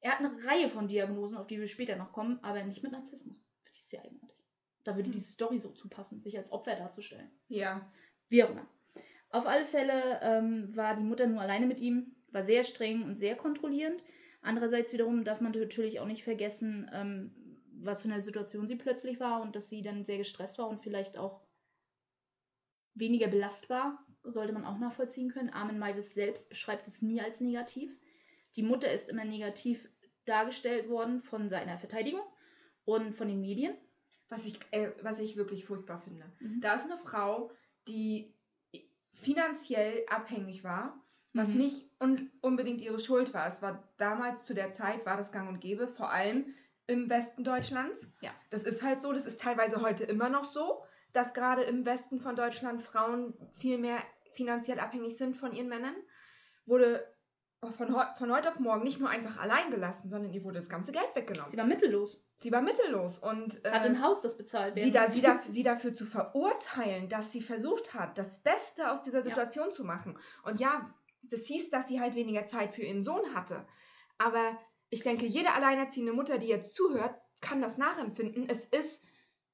Er 0.00 0.12
hat 0.12 0.20
eine 0.20 0.44
Reihe 0.44 0.68
von 0.68 0.88
Diagnosen, 0.88 1.38
auf 1.38 1.46
die 1.46 1.58
wir 1.58 1.66
später 1.68 1.96
noch 1.96 2.12
kommen, 2.12 2.38
aber 2.42 2.62
nicht 2.64 2.82
mit 2.82 2.92
Narzissmus. 2.92 3.36
Finde 3.62 3.78
ich 3.78 3.84
sehr 3.86 4.02
eigenartig. 4.02 4.36
Da 4.84 4.94
würde 4.94 5.06
hm. 5.06 5.12
diese 5.12 5.32
Story 5.32 5.58
so 5.58 5.70
zupassen, 5.70 6.20
sich 6.20 6.36
als 6.36 6.52
Opfer 6.52 6.76
darzustellen. 6.76 7.30
Ja. 7.48 7.90
Wie 8.28 8.42
auch 8.44 8.50
immer. 8.50 8.66
Auf 9.30 9.46
alle 9.46 9.64
Fälle 9.64 10.20
ähm, 10.22 10.74
war 10.76 10.94
die 10.96 11.02
Mutter 11.02 11.26
nur 11.26 11.40
alleine 11.40 11.66
mit 11.66 11.80
ihm, 11.80 12.15
war 12.36 12.42
sehr 12.42 12.64
streng 12.64 13.02
und 13.02 13.16
sehr 13.16 13.34
kontrollierend. 13.34 14.04
Andererseits 14.42 14.92
wiederum 14.92 15.24
darf 15.24 15.40
man 15.40 15.52
natürlich 15.52 16.00
auch 16.00 16.06
nicht 16.06 16.22
vergessen, 16.22 16.88
ähm, 16.92 17.30
was 17.80 18.02
für 18.02 18.08
eine 18.08 18.20
Situation 18.20 18.68
sie 18.68 18.76
plötzlich 18.76 19.18
war 19.20 19.40
und 19.40 19.56
dass 19.56 19.70
sie 19.70 19.80
dann 19.80 20.04
sehr 20.04 20.18
gestresst 20.18 20.58
war 20.58 20.68
und 20.68 20.82
vielleicht 20.82 21.16
auch 21.16 21.40
weniger 22.94 23.28
belastbar, 23.28 24.04
sollte 24.22 24.52
man 24.52 24.66
auch 24.66 24.78
nachvollziehen 24.78 25.30
können. 25.30 25.48
Armin 25.48 25.78
Maivis 25.78 26.12
selbst 26.12 26.50
beschreibt 26.50 26.86
es 26.86 27.00
nie 27.00 27.22
als 27.22 27.40
negativ. 27.40 27.98
Die 28.56 28.62
Mutter 28.62 28.92
ist 28.92 29.08
immer 29.08 29.24
negativ 29.24 29.88
dargestellt 30.26 30.90
worden 30.90 31.22
von 31.22 31.48
seiner 31.48 31.78
Verteidigung 31.78 32.22
und 32.84 33.14
von 33.14 33.28
den 33.28 33.40
Medien. 33.40 33.74
Was 34.28 34.44
ich, 34.44 34.58
äh, 34.72 34.90
was 35.00 35.20
ich 35.20 35.36
wirklich 35.36 35.64
furchtbar 35.64 36.00
finde. 36.00 36.30
Mhm. 36.40 36.60
Da 36.60 36.74
ist 36.74 36.90
eine 36.90 36.98
Frau, 36.98 37.50
die 37.88 38.34
finanziell 39.06 40.04
abhängig 40.08 40.64
war, 40.64 41.02
was 41.36 41.48
Mhm. 41.48 41.58
nicht 41.58 41.90
un 42.00 42.30
unbedingt 42.40 42.80
ihre 42.80 42.98
Schuld 42.98 43.34
war. 43.34 43.46
Es 43.46 43.62
war 43.62 43.82
damals 43.96 44.44
zu 44.46 44.54
der 44.54 44.72
Zeit, 44.72 45.04
war 45.06 45.16
das 45.16 45.32
gang 45.32 45.48
und 45.48 45.60
gäbe, 45.60 45.86
vor 45.88 46.10
allem 46.10 46.54
im 46.86 47.08
Westen 47.10 47.44
Deutschlands. 47.44 48.06
Ja. 48.20 48.30
Das 48.50 48.64
ist 48.64 48.82
halt 48.82 49.00
so, 49.00 49.12
das 49.12 49.26
ist 49.26 49.40
teilweise 49.40 49.80
heute 49.82 50.04
immer 50.04 50.28
noch 50.28 50.44
so, 50.44 50.82
dass 51.12 51.32
gerade 51.34 51.62
im 51.62 51.84
Westen 51.86 52.20
von 52.20 52.36
Deutschland 52.36 52.82
Frauen 52.82 53.34
viel 53.58 53.78
mehr 53.78 53.98
finanziell 54.32 54.78
abhängig 54.80 55.16
sind 55.16 55.36
von 55.36 55.52
ihren 55.52 55.68
Männern. 55.68 55.94
Wurde 56.66 57.04
von, 57.76 57.88
von 58.18 58.32
heute 58.32 58.50
auf 58.50 58.60
morgen 58.60 58.84
nicht 58.84 59.00
nur 59.00 59.08
einfach 59.08 59.38
allein 59.38 59.70
gelassen, 59.70 60.08
sondern 60.08 60.32
ihr 60.32 60.44
wurde 60.44 60.58
das 60.60 60.68
ganze 60.68 60.92
Geld 60.92 61.08
weggenommen. 61.14 61.50
Sie 61.50 61.56
war 61.56 61.64
mittellos, 61.64 62.20
Sie 62.38 62.52
war 62.52 62.60
mittellos 62.60 63.18
und 63.18 63.64
äh, 63.64 63.70
hatte 63.70 63.88
ein 63.88 64.02
Haus, 64.02 64.20
das 64.20 64.36
bezahlt 64.36 64.76
werden 64.76 64.84
sie, 64.84 64.90
da, 64.92 65.08
sie, 65.08 65.22
da, 65.22 65.38
sie 65.38 65.62
dafür 65.62 65.94
zu 65.94 66.04
verurteilen, 66.04 67.08
dass 67.08 67.32
sie 67.32 67.40
versucht 67.40 67.94
hat, 67.94 68.18
das 68.18 68.42
Beste 68.42 68.90
aus 68.92 69.02
dieser 69.02 69.22
Situation 69.22 69.72
zu 69.72 69.84
machen. 69.84 70.18
Und 70.42 70.60
ja, 70.60 70.94
das 71.30 71.42
hieß, 71.46 71.70
dass 71.70 71.88
sie 71.88 72.00
halt 72.00 72.14
weniger 72.14 72.46
Zeit 72.46 72.72
für 72.74 72.82
ihren 72.82 73.02
Sohn 73.02 73.34
hatte. 73.34 73.66
Aber 74.18 74.58
ich 74.90 75.02
denke, 75.02 75.26
jede 75.26 75.52
alleinerziehende 75.52 76.12
Mutter, 76.12 76.38
die 76.38 76.46
jetzt 76.48 76.74
zuhört, 76.74 77.14
kann 77.40 77.60
das 77.60 77.76
nachempfinden. 77.78 78.48
Es 78.48 78.64
ist 78.64 79.02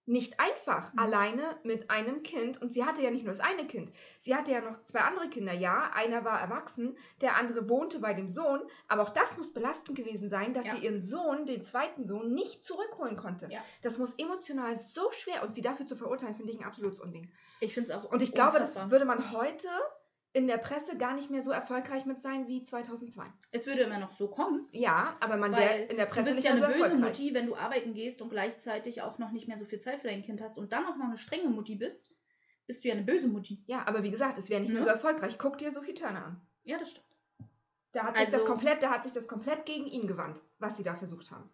nicht 0.04 0.40
einfach, 0.40 0.92
Mhm. 0.92 0.98
alleine 0.98 1.60
mit 1.62 1.88
einem 1.88 2.24
Kind. 2.24 2.60
Und 2.60 2.72
sie 2.72 2.84
hatte 2.84 3.00
ja 3.02 3.10
nicht 3.12 3.24
nur 3.24 3.32
das 3.34 3.40
eine 3.40 3.66
Kind. 3.68 3.92
Sie 4.18 4.34
hatte 4.34 4.50
ja 4.50 4.60
noch 4.60 4.82
zwei 4.84 4.98
andere 5.00 5.28
Kinder. 5.28 5.52
Ja, 5.52 5.92
einer 5.94 6.24
war 6.24 6.40
erwachsen, 6.40 6.96
der 7.20 7.36
andere 7.36 7.68
wohnte 7.68 8.00
bei 8.00 8.12
dem 8.12 8.28
Sohn. 8.28 8.60
Aber 8.88 9.02
auch 9.02 9.10
das 9.10 9.36
muss 9.36 9.52
belastend 9.52 9.96
gewesen 9.96 10.28
sein, 10.28 10.54
dass 10.54 10.66
Ja. 10.66 10.74
sie 10.74 10.84
ihren 10.84 11.00
Sohn, 11.00 11.46
den 11.46 11.62
zweiten 11.62 12.02
Sohn, 12.04 12.32
nicht 12.34 12.64
zurückholen 12.64 13.16
konnte. 13.16 13.46
Ja. 13.50 13.60
Das 13.82 13.96
muss 13.98 14.14
emotional 14.18 14.76
so 14.76 15.10
schwer. 15.12 15.44
Und 15.44 15.54
sie 15.54 15.62
dafür 15.62 15.86
zu 15.86 15.94
verurteilen, 15.94 16.34
finde 16.34 16.52
ich 16.52 16.58
ein 16.58 16.66
absolutes 16.66 16.98
Unding. 16.98 17.30
Ich 17.60 17.72
finde 17.72 17.92
es 17.92 17.96
auch 17.96 18.10
Und 18.10 18.22
ich 18.22 18.32
glaube, 18.32 18.58
das 18.58 18.70
unfassbar. 18.70 18.90
würde 18.90 19.04
man 19.04 19.30
heute 19.30 19.68
in 20.34 20.46
der 20.46 20.56
Presse 20.56 20.96
gar 20.96 21.14
nicht 21.14 21.30
mehr 21.30 21.42
so 21.42 21.50
erfolgreich 21.50 22.06
mit 22.06 22.18
sein 22.20 22.48
wie 22.48 22.62
2002. 22.62 23.24
Es 23.50 23.66
würde 23.66 23.82
immer 23.82 23.98
noch 23.98 24.12
so 24.12 24.28
kommen. 24.28 24.66
Ja, 24.72 25.14
aber 25.20 25.36
man 25.36 25.52
wäre 25.54 25.82
in 25.84 25.96
der 25.96 26.06
Du 26.06 26.12
Presse 26.12 26.24
bist 26.26 26.36
nicht 26.36 26.44
ja 26.46 26.54
mehr 26.54 26.64
eine 26.64 26.72
so 26.72 26.78
böse 26.78 26.92
erfolgreich. 26.94 27.18
Mutti, 27.20 27.34
wenn 27.34 27.46
du 27.46 27.54
arbeiten 27.56 27.92
gehst 27.94 28.22
und 28.22 28.30
gleichzeitig 28.30 29.02
auch 29.02 29.18
noch 29.18 29.30
nicht 29.30 29.46
mehr 29.48 29.58
so 29.58 29.64
viel 29.66 29.78
Zeit 29.80 30.00
für 30.00 30.08
dein 30.08 30.22
Kind 30.22 30.40
hast 30.40 30.56
und 30.58 30.72
dann 30.72 30.86
auch 30.86 30.96
noch 30.96 31.04
eine 31.06 31.18
strenge 31.18 31.48
Mutti 31.50 31.74
bist, 31.74 32.14
bist 32.66 32.82
du 32.82 32.88
ja 32.88 32.94
eine 32.94 33.02
böse 33.02 33.28
Mutti. 33.28 33.62
Ja, 33.66 33.86
aber 33.86 34.02
wie 34.02 34.10
gesagt, 34.10 34.38
es 34.38 34.48
wäre 34.48 34.60
nicht 34.60 34.70
mehr 34.70 34.78
Ne? 34.80 34.84
so 34.84 34.90
erfolgreich. 34.90 35.36
Guck 35.38 35.58
dir 35.58 35.70
Sophie 35.70 35.94
Turner 35.94 36.24
an. 36.24 36.40
Ja, 36.64 36.78
das 36.78 36.90
stimmt. 36.92 37.06
Da 37.92 38.04
hat, 38.04 38.16
sich 38.16 38.24
das 38.26 38.34
Also- 38.34 38.46
komplett, 38.46 38.82
da 38.82 38.90
hat 38.90 39.02
sich 39.02 39.12
das 39.12 39.28
komplett 39.28 39.66
gegen 39.66 39.84
ihn 39.86 40.06
gewandt, 40.06 40.40
was 40.58 40.76
sie 40.78 40.82
da 40.82 40.94
versucht 40.94 41.30
haben. 41.30 41.50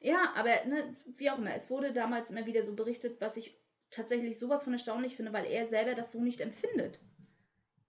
Ja, 0.00 0.32
aber 0.34 0.50
ne, 0.66 0.94
wie 1.16 1.30
auch 1.30 1.38
immer, 1.38 1.54
es 1.54 1.70
wurde 1.70 1.92
damals 1.92 2.30
immer 2.30 2.46
wieder 2.46 2.62
so 2.62 2.74
berichtet, 2.74 3.20
was 3.20 3.36
ich 3.36 3.58
tatsächlich 3.90 4.38
sowas 4.38 4.64
von 4.64 4.72
erstaunlich 4.72 5.16
finde, 5.16 5.32
weil 5.32 5.46
er 5.46 5.66
selber 5.66 5.94
das 5.94 6.12
so 6.12 6.20
nicht 6.20 6.40
empfindet. 6.40 7.00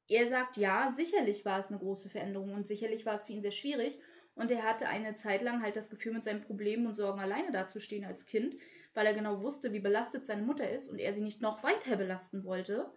Er 0.07 0.27
sagt, 0.27 0.57
ja, 0.57 0.89
sicherlich 0.91 1.45
war 1.45 1.59
es 1.59 1.69
eine 1.69 1.77
große 1.79 2.09
Veränderung 2.09 2.53
und 2.53 2.67
sicherlich 2.67 3.05
war 3.05 3.13
es 3.15 3.25
für 3.25 3.33
ihn 3.33 3.41
sehr 3.41 3.51
schwierig. 3.51 3.99
Und 4.35 4.51
er 4.51 4.63
hatte 4.63 4.87
eine 4.87 5.15
Zeit 5.15 5.41
lang 5.41 5.61
halt 5.63 5.75
das 5.77 5.89
Gefühl, 5.89 6.11
mit 6.13 6.23
seinen 6.23 6.41
Problemen 6.41 6.85
und 6.87 6.95
Sorgen 6.95 7.19
alleine 7.19 7.51
dazustehen 7.51 8.03
als 8.03 8.25
Kind, 8.25 8.57
weil 8.93 9.05
er 9.05 9.13
genau 9.13 9.41
wusste, 9.41 9.71
wie 9.73 9.79
belastet 9.79 10.25
seine 10.25 10.41
Mutter 10.43 10.69
ist 10.69 10.87
und 10.89 10.97
er 10.99 11.13
sie 11.13 11.21
nicht 11.21 11.41
noch 11.41 11.63
weiter 11.63 11.95
belasten 11.97 12.43
wollte. 12.43 12.91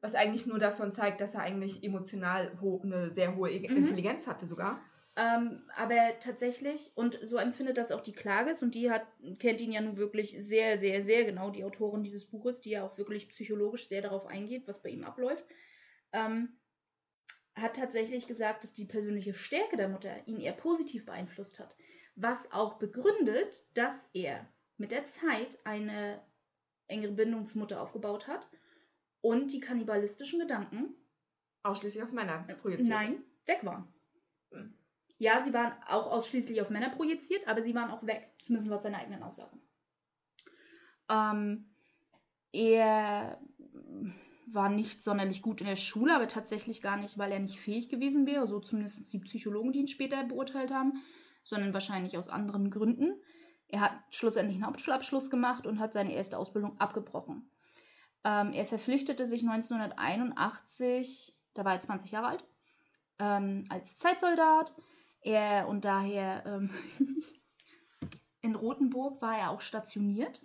Was 0.00 0.14
eigentlich 0.14 0.46
nur 0.46 0.58
davon 0.58 0.92
zeigt, 0.92 1.20
dass 1.20 1.34
er 1.34 1.40
eigentlich 1.40 1.82
emotional 1.82 2.52
eine 2.82 3.10
sehr 3.12 3.34
hohe 3.36 3.50
Mhm. 3.68 3.74
Intelligenz 3.76 4.26
hatte 4.26 4.46
sogar. 4.46 4.84
Ähm, 5.16 5.70
aber 5.76 6.18
tatsächlich, 6.18 6.90
und 6.96 7.18
so 7.22 7.36
empfindet 7.36 7.78
das 7.78 7.92
auch 7.92 8.00
die 8.00 8.12
Klages, 8.12 8.62
und 8.62 8.74
die 8.74 8.90
hat, 8.90 9.02
kennt 9.38 9.60
ihn 9.60 9.70
ja 9.70 9.80
nun 9.80 9.96
wirklich 9.96 10.36
sehr, 10.40 10.76
sehr, 10.78 11.04
sehr 11.04 11.24
genau, 11.24 11.50
die 11.50 11.62
Autorin 11.64 12.02
dieses 12.02 12.24
Buches, 12.24 12.60
die 12.60 12.70
ja 12.70 12.82
auch 12.84 12.98
wirklich 12.98 13.28
psychologisch 13.28 13.86
sehr 13.86 14.02
darauf 14.02 14.26
eingeht, 14.26 14.66
was 14.66 14.82
bei 14.82 14.88
ihm 14.90 15.04
abläuft, 15.04 15.46
ähm, 16.14 16.56
hat 17.54 17.76
tatsächlich 17.76 18.26
gesagt, 18.26 18.64
dass 18.64 18.72
die 18.72 18.86
persönliche 18.86 19.34
Stärke 19.34 19.76
der 19.76 19.88
Mutter 19.88 20.26
ihn 20.26 20.40
eher 20.40 20.52
positiv 20.52 21.04
beeinflusst 21.04 21.60
hat. 21.60 21.76
Was 22.16 22.50
auch 22.52 22.78
begründet, 22.78 23.64
dass 23.74 24.08
er 24.14 24.48
mit 24.78 24.92
der 24.92 25.06
Zeit 25.06 25.58
eine 25.64 26.22
engere 26.88 27.12
Bindung 27.12 27.46
zur 27.46 27.60
Mutter 27.60 27.80
aufgebaut 27.80 28.26
hat 28.26 28.48
und 29.20 29.52
die 29.52 29.60
kannibalistischen 29.60 30.40
Gedanken 30.40 30.94
Ausschließlich 31.64 32.02
auf 32.02 32.12
Männer 32.12 32.44
projiziert. 32.60 32.88
Nein, 32.88 33.24
weg 33.46 33.64
waren. 33.64 33.88
Hm. 34.50 34.74
Ja, 35.16 35.42
sie 35.42 35.54
waren 35.54 35.72
auch 35.86 36.12
ausschließlich 36.12 36.60
auf 36.60 36.68
Männer 36.68 36.90
projiziert, 36.90 37.48
aber 37.48 37.62
sie 37.62 37.74
waren 37.74 37.90
auch 37.90 38.04
weg, 38.06 38.30
zumindest 38.42 38.70
laut 38.70 38.82
seiner 38.82 38.98
eigenen 38.98 39.22
Aussage. 39.22 39.56
Ähm, 41.08 41.74
er 42.52 43.40
war 44.46 44.68
nicht 44.68 45.02
sonderlich 45.02 45.42
gut 45.42 45.60
in 45.60 45.66
der 45.66 45.76
Schule, 45.76 46.14
aber 46.14 46.28
tatsächlich 46.28 46.82
gar 46.82 46.96
nicht, 46.96 47.18
weil 47.18 47.32
er 47.32 47.40
nicht 47.40 47.58
fähig 47.58 47.88
gewesen 47.88 48.26
wäre, 48.26 48.46
so 48.46 48.60
zumindest 48.60 49.12
die 49.12 49.18
Psychologen, 49.18 49.72
die 49.72 49.80
ihn 49.80 49.88
später 49.88 50.22
beurteilt 50.24 50.72
haben, 50.72 51.02
sondern 51.42 51.74
wahrscheinlich 51.74 52.18
aus 52.18 52.28
anderen 52.28 52.70
Gründen. 52.70 53.14
Er 53.68 53.80
hat 53.80 53.92
schlussendlich 54.10 54.56
einen 54.56 54.66
Hauptschulabschluss 54.66 55.30
gemacht 55.30 55.66
und 55.66 55.78
hat 55.78 55.92
seine 55.92 56.14
erste 56.14 56.38
Ausbildung 56.38 56.78
abgebrochen. 56.80 57.50
Ähm, 58.24 58.52
er 58.52 58.64
verpflichtete 58.64 59.26
sich 59.26 59.42
1981, 59.42 61.34
da 61.54 61.64
war 61.64 61.74
er 61.74 61.80
20 61.80 62.10
Jahre 62.10 62.28
alt, 62.28 62.44
ähm, 63.18 63.66
als 63.68 63.96
Zeitsoldat. 63.98 64.74
Er 65.20 65.68
und 65.68 65.84
daher 65.86 66.44
ähm, 66.46 66.70
in 68.42 68.54
Rothenburg 68.54 69.22
war 69.22 69.38
er 69.38 69.50
auch 69.50 69.62
stationiert, 69.62 70.40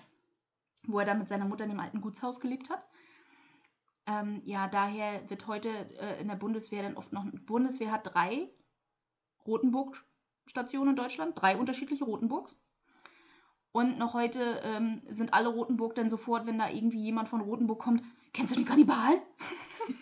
wo 0.84 1.00
er 1.00 1.06
dann 1.06 1.20
mit 1.20 1.28
seiner 1.28 1.46
Mutter 1.46 1.66
in 1.66 1.72
dem 1.72 1.80
alten 1.80 2.02
Gutshaus 2.02 2.40
gelebt 2.40 2.70
hat. 2.70 2.89
Ähm, 4.10 4.42
ja, 4.44 4.68
daher 4.68 5.30
wird 5.30 5.46
heute 5.46 5.70
äh, 6.00 6.20
in 6.20 6.28
der 6.28 6.36
Bundeswehr 6.36 6.82
dann 6.82 6.98
oft 6.98 7.14
noch. 7.14 7.26
Bundeswehr 7.46 7.92
hat 7.92 8.14
drei 8.16 8.50
Rotenburg-Stationen 9.46 10.92
in 10.92 10.96
Deutschland, 10.96 11.40
drei 11.40 11.58
unterschiedliche 11.58 12.06
Rotenburgs. 12.06 12.58
Und 13.72 14.00
noch 14.00 14.16
heute 14.16 14.62
ähm, 14.64 15.04
sind 15.06 15.36
alle 15.36 15.50
Rotenburg 15.50 15.94
dann 15.94 16.10
sofort, 16.10 16.48
wenn 16.48 16.58
da 16.58 16.70
irgendwie 16.70 17.04
jemand 17.04 17.30
von 17.30 17.42
Rotenburg 17.42 17.80
kommt, 17.80 18.04
kennst 18.34 18.56
du 18.56 18.60
den 18.60 18.66
Kannibal? 18.66 19.22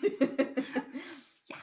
ja. 1.46 1.56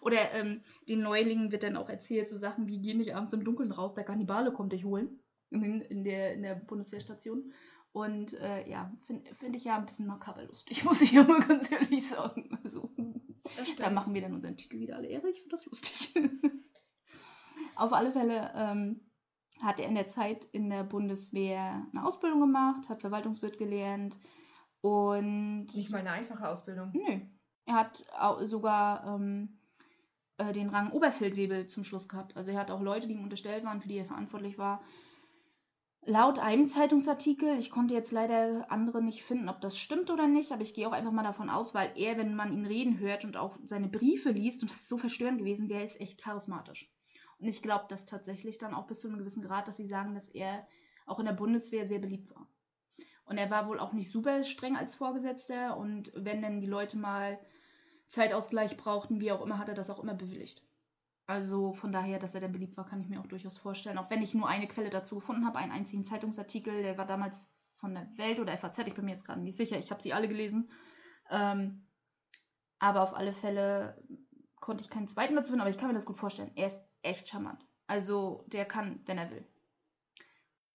Oder 0.00 0.32
ähm, 0.32 0.62
den 0.88 1.02
Neulingen 1.02 1.52
wird 1.52 1.64
dann 1.64 1.76
auch 1.76 1.90
erzählt, 1.90 2.30
so 2.30 2.38
Sachen 2.38 2.66
wie, 2.66 2.80
geh 2.80 2.94
nicht 2.94 3.14
abends 3.14 3.34
im 3.34 3.44
Dunkeln 3.44 3.72
raus, 3.72 3.94
der 3.94 4.04
Kannibale 4.04 4.52
kommt 4.54 4.72
dich 4.72 4.86
holen. 4.86 5.20
In, 5.50 5.82
in, 5.82 6.04
der, 6.04 6.32
in 6.32 6.42
der 6.42 6.54
Bundeswehrstation. 6.54 7.52
Und 7.92 8.34
äh, 8.34 8.68
ja, 8.68 8.92
finde 9.00 9.34
find 9.34 9.56
ich 9.56 9.64
ja 9.64 9.76
ein 9.76 9.86
bisschen 9.86 10.06
makaber 10.06 10.44
lustig, 10.44 10.84
muss 10.84 11.02
ich 11.02 11.12
ja 11.12 11.24
mal 11.24 11.40
ganz 11.40 11.70
ehrlich 11.70 12.06
sagen. 12.06 12.58
Also, 12.62 12.90
da 13.78 13.90
machen 13.90 14.14
wir 14.14 14.22
dann 14.22 14.34
unseren 14.34 14.56
Titel 14.56 14.78
wieder 14.78 14.96
alle 14.96 15.08
Ehre. 15.08 15.28
Ich 15.28 15.38
finde 15.38 15.50
das 15.50 15.66
lustig. 15.66 16.14
Auf 17.74 17.92
alle 17.92 18.12
Fälle 18.12 18.52
ähm, 18.54 19.00
hat 19.62 19.80
er 19.80 19.88
in 19.88 19.94
der 19.94 20.08
Zeit 20.08 20.44
in 20.44 20.70
der 20.70 20.84
Bundeswehr 20.84 21.86
eine 21.92 22.04
Ausbildung 22.04 22.40
gemacht, 22.40 22.88
hat 22.88 23.00
Verwaltungswirt 23.00 23.58
gelernt 23.58 24.18
und. 24.80 25.66
Nicht 25.74 25.90
mal 25.90 25.98
eine 25.98 26.12
einfache 26.12 26.48
Ausbildung. 26.48 26.92
Nö. 26.92 27.20
Er 27.66 27.74
hat 27.74 28.04
sogar 28.42 29.06
ähm, 29.06 29.60
äh, 30.38 30.52
den 30.52 30.70
Rang 30.70 30.92
Oberfeldwebel 30.92 31.66
zum 31.66 31.84
Schluss 31.84 32.08
gehabt. 32.08 32.36
Also 32.36 32.50
er 32.50 32.58
hat 32.58 32.70
auch 32.70 32.80
Leute, 32.80 33.06
die 33.06 33.14
ihm 33.14 33.22
unterstellt 33.22 33.64
waren, 33.64 33.80
für 33.80 33.88
die 33.88 33.98
er 33.98 34.06
verantwortlich 34.06 34.58
war. 34.58 34.82
Laut 36.06 36.38
einem 36.38 36.66
Zeitungsartikel, 36.66 37.58
ich 37.58 37.70
konnte 37.70 37.92
jetzt 37.92 38.10
leider 38.10 38.70
andere 38.72 39.02
nicht 39.02 39.22
finden, 39.22 39.50
ob 39.50 39.60
das 39.60 39.76
stimmt 39.76 40.10
oder 40.10 40.28
nicht, 40.28 40.50
aber 40.50 40.62
ich 40.62 40.72
gehe 40.72 40.88
auch 40.88 40.92
einfach 40.92 41.12
mal 41.12 41.22
davon 41.22 41.50
aus, 41.50 41.74
weil 41.74 41.92
er, 41.94 42.16
wenn 42.16 42.34
man 42.34 42.54
ihn 42.54 42.64
reden 42.64 42.98
hört 42.98 43.24
und 43.24 43.36
auch 43.36 43.58
seine 43.64 43.88
Briefe 43.88 44.30
liest, 44.30 44.62
und 44.62 44.70
das 44.70 44.78
ist 44.80 44.88
so 44.88 44.96
verstörend 44.96 45.38
gewesen, 45.38 45.68
der 45.68 45.84
ist 45.84 46.00
echt 46.00 46.18
charismatisch. 46.18 46.90
Und 47.38 47.48
ich 47.48 47.60
glaube 47.60 47.84
das 47.88 48.06
tatsächlich 48.06 48.56
dann 48.56 48.74
auch 48.74 48.86
bis 48.86 49.00
zu 49.00 49.08
einem 49.08 49.18
gewissen 49.18 49.42
Grad, 49.42 49.68
dass 49.68 49.76
sie 49.76 49.86
sagen, 49.86 50.14
dass 50.14 50.30
er 50.30 50.66
auch 51.04 51.18
in 51.18 51.26
der 51.26 51.34
Bundeswehr 51.34 51.84
sehr 51.84 51.98
beliebt 51.98 52.30
war. 52.34 52.48
Und 53.26 53.36
er 53.36 53.50
war 53.50 53.68
wohl 53.68 53.78
auch 53.78 53.92
nicht 53.92 54.10
super 54.10 54.42
streng 54.42 54.76
als 54.76 54.94
Vorgesetzter 54.94 55.76
und 55.76 56.12
wenn 56.16 56.40
dann 56.40 56.60
die 56.60 56.66
Leute 56.66 56.96
mal 56.96 57.38
Zeitausgleich 58.08 58.76
brauchten, 58.78 59.20
wie 59.20 59.32
auch 59.32 59.44
immer, 59.44 59.58
hat 59.58 59.68
er 59.68 59.74
das 59.74 59.90
auch 59.90 60.02
immer 60.02 60.14
bewilligt. 60.14 60.62
Also 61.30 61.72
von 61.72 61.92
daher, 61.92 62.18
dass 62.18 62.34
er 62.34 62.40
dann 62.40 62.50
beliebt 62.50 62.76
war, 62.76 62.84
kann 62.84 63.00
ich 63.00 63.08
mir 63.08 63.20
auch 63.20 63.26
durchaus 63.28 63.56
vorstellen. 63.56 63.98
Auch 63.98 64.10
wenn 64.10 64.20
ich 64.20 64.34
nur 64.34 64.48
eine 64.48 64.66
Quelle 64.66 64.90
dazu 64.90 65.14
gefunden 65.14 65.46
habe, 65.46 65.58
einen 65.58 65.70
einzigen 65.70 66.04
Zeitungsartikel, 66.04 66.82
der 66.82 66.98
war 66.98 67.06
damals 67.06 67.48
von 67.74 67.94
der 67.94 68.08
Welt 68.18 68.40
oder 68.40 68.58
FAZ, 68.58 68.78
ich 68.78 68.94
bin 68.94 69.04
mir 69.04 69.12
jetzt 69.12 69.24
gerade 69.24 69.40
nicht 69.40 69.56
sicher, 69.56 69.78
ich 69.78 69.92
habe 69.92 70.02
sie 70.02 70.12
alle 70.12 70.26
gelesen. 70.26 70.72
Ähm, 71.30 71.86
aber 72.80 73.04
auf 73.04 73.14
alle 73.14 73.32
Fälle 73.32 74.02
konnte 74.56 74.82
ich 74.82 74.90
keinen 74.90 75.06
zweiten 75.06 75.36
dazu 75.36 75.50
finden, 75.50 75.60
aber 75.60 75.70
ich 75.70 75.78
kann 75.78 75.86
mir 75.86 75.94
das 75.94 76.04
gut 76.04 76.16
vorstellen. 76.16 76.50
Er 76.56 76.66
ist 76.66 76.80
echt 77.02 77.28
charmant. 77.28 77.64
Also 77.86 78.44
der 78.48 78.64
kann, 78.64 78.98
wenn 79.06 79.18
er 79.18 79.30
will. 79.30 79.46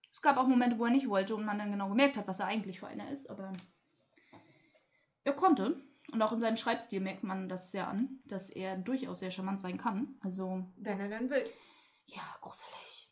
Es 0.10 0.22
gab 0.22 0.38
auch 0.38 0.48
Momente, 0.48 0.80
wo 0.80 0.86
er 0.86 0.92
nicht 0.92 1.10
wollte 1.10 1.36
und 1.36 1.44
man 1.44 1.60
dann 1.60 1.72
genau 1.72 1.90
gemerkt 1.90 2.16
hat, 2.16 2.30
was 2.30 2.40
er 2.40 2.48
eigentlich 2.48 2.80
für 2.80 2.88
einer 2.88 3.12
ist, 3.12 3.30
aber 3.30 3.52
er 5.26 5.34
konnte. 5.34 5.84
Und 6.16 6.22
auch 6.22 6.32
in 6.32 6.40
seinem 6.40 6.56
Schreibstil 6.56 7.02
merkt 7.02 7.24
man 7.24 7.50
das 7.50 7.74
sehr 7.74 7.90
an, 7.90 8.20
dass 8.24 8.50
er 8.50 8.78
durchaus 8.78 9.20
sehr 9.20 9.32
charmant 9.32 9.60
sein 9.60 9.78
kann. 9.78 10.16
Also. 10.22 10.64
Wenn 10.78 11.02
er 11.02 11.10
dann 11.10 11.30
will. 11.30 11.44
Ja, 12.06 12.22
gruselig. 12.40 13.12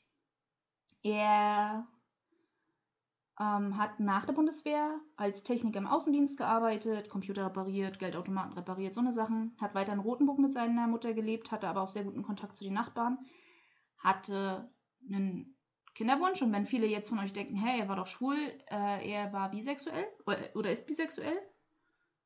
Er 1.02 1.86
ähm, 3.42 3.78
hat 3.78 4.00
nach 4.00 4.24
der 4.24 4.32
Bundeswehr 4.32 5.02
als 5.18 5.44
Techniker 5.44 5.80
im 5.80 5.88
Außendienst 5.88 6.38
gearbeitet, 6.38 7.10
Computer 7.10 7.48
repariert, 7.48 8.00
Geldautomaten 8.00 8.54
repariert, 8.54 8.96
so 8.96 9.02
eine 9.02 9.12
Sachen. 9.12 9.54
Hat 9.60 9.76
weiter 9.76 9.92
in 9.92 10.00
Rotenburg 10.00 10.40
mit 10.40 10.54
seiner 10.54 10.88
Mutter 10.88 11.14
gelebt, 11.14 11.52
hatte 11.52 11.68
aber 11.68 11.82
auch 11.82 11.90
sehr 11.90 12.06
guten 12.06 12.24
Kontakt 12.24 12.56
zu 12.56 12.64
den 12.64 12.74
Nachbarn. 12.74 13.18
Hatte 13.98 14.72
einen 15.12 15.58
Kinderwunsch 15.94 16.42
und 16.42 16.54
wenn 16.54 16.66
viele 16.66 16.88
jetzt 16.88 17.10
von 17.10 17.20
euch 17.20 17.34
denken, 17.34 17.58
hey, 17.58 17.82
er 17.82 17.90
war 17.90 17.98
doch 17.98 18.08
schwul, 18.08 18.38
äh, 18.72 19.12
er 19.12 19.34
war 19.34 19.52
bisexuell 19.52 20.08
oder, 20.26 20.38
oder 20.56 20.72
ist 20.72 20.88
bisexuell. 20.88 21.38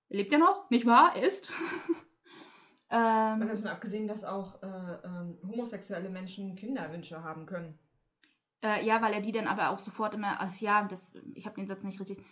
Lebt 0.10 0.32
ja 0.32 0.38
noch, 0.38 0.70
nicht 0.70 0.86
wahr? 0.86 1.16
Er 1.16 1.24
ist. 1.24 1.50
ähm, 2.90 3.42
hat 3.42 3.50
davon 3.50 3.68
abgesehen, 3.68 4.08
dass 4.08 4.24
auch 4.24 4.62
äh, 4.64 4.68
ähm, 5.04 5.38
homosexuelle 5.48 6.10
Menschen 6.10 6.56
Kinderwünsche 6.56 7.24
haben 7.24 7.46
können. 7.46 7.78
Äh, 8.64 8.86
ja, 8.86 9.02
weil 9.02 9.14
er 9.14 9.22
die 9.22 9.32
dann 9.32 9.48
aber 9.48 9.70
auch 9.70 9.80
sofort 9.80 10.16
immer, 10.16 10.40
also 10.40 10.66
ja, 10.66 10.84
das, 10.84 11.16
ich 11.36 11.46
habe 11.46 11.56
den 11.56 11.68
Satz 11.68 11.84
nicht 11.84 12.00
richtig. 12.00 12.24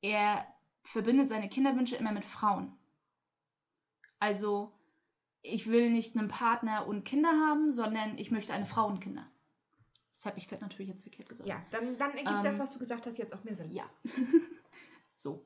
Er 0.00 0.46
verbindet 0.82 1.28
seine 1.28 1.48
Kinderwünsche 1.48 1.96
immer 1.96 2.12
mit 2.12 2.24
Frauen. 2.24 2.72
Also, 4.20 4.72
ich 5.42 5.68
will 5.68 5.90
nicht 5.90 6.16
einen 6.16 6.28
Partner 6.28 6.86
und 6.86 7.04
Kinder 7.04 7.30
haben, 7.30 7.70
sondern 7.70 8.16
ich 8.18 8.30
möchte 8.30 8.52
eine 8.52 8.64
Frau 8.64 8.86
und 8.86 9.00
Kinder. 9.00 9.26
Das 10.12 10.26
habe 10.26 10.38
ich 10.38 10.50
natürlich 10.50 10.88
jetzt 10.88 11.02
verkehrt 11.02 11.28
gesagt. 11.28 11.48
Ja, 11.48 11.62
dann, 11.70 11.96
dann 11.96 12.10
ergibt 12.12 12.30
ähm, 12.30 12.42
das, 12.42 12.58
was 12.58 12.72
du 12.72 12.78
gesagt 12.78 13.06
hast, 13.06 13.18
jetzt 13.18 13.34
auch 13.34 13.44
mehr 13.44 13.54
Sinn. 13.54 13.70
Ja. 13.70 13.84
so. 15.14 15.44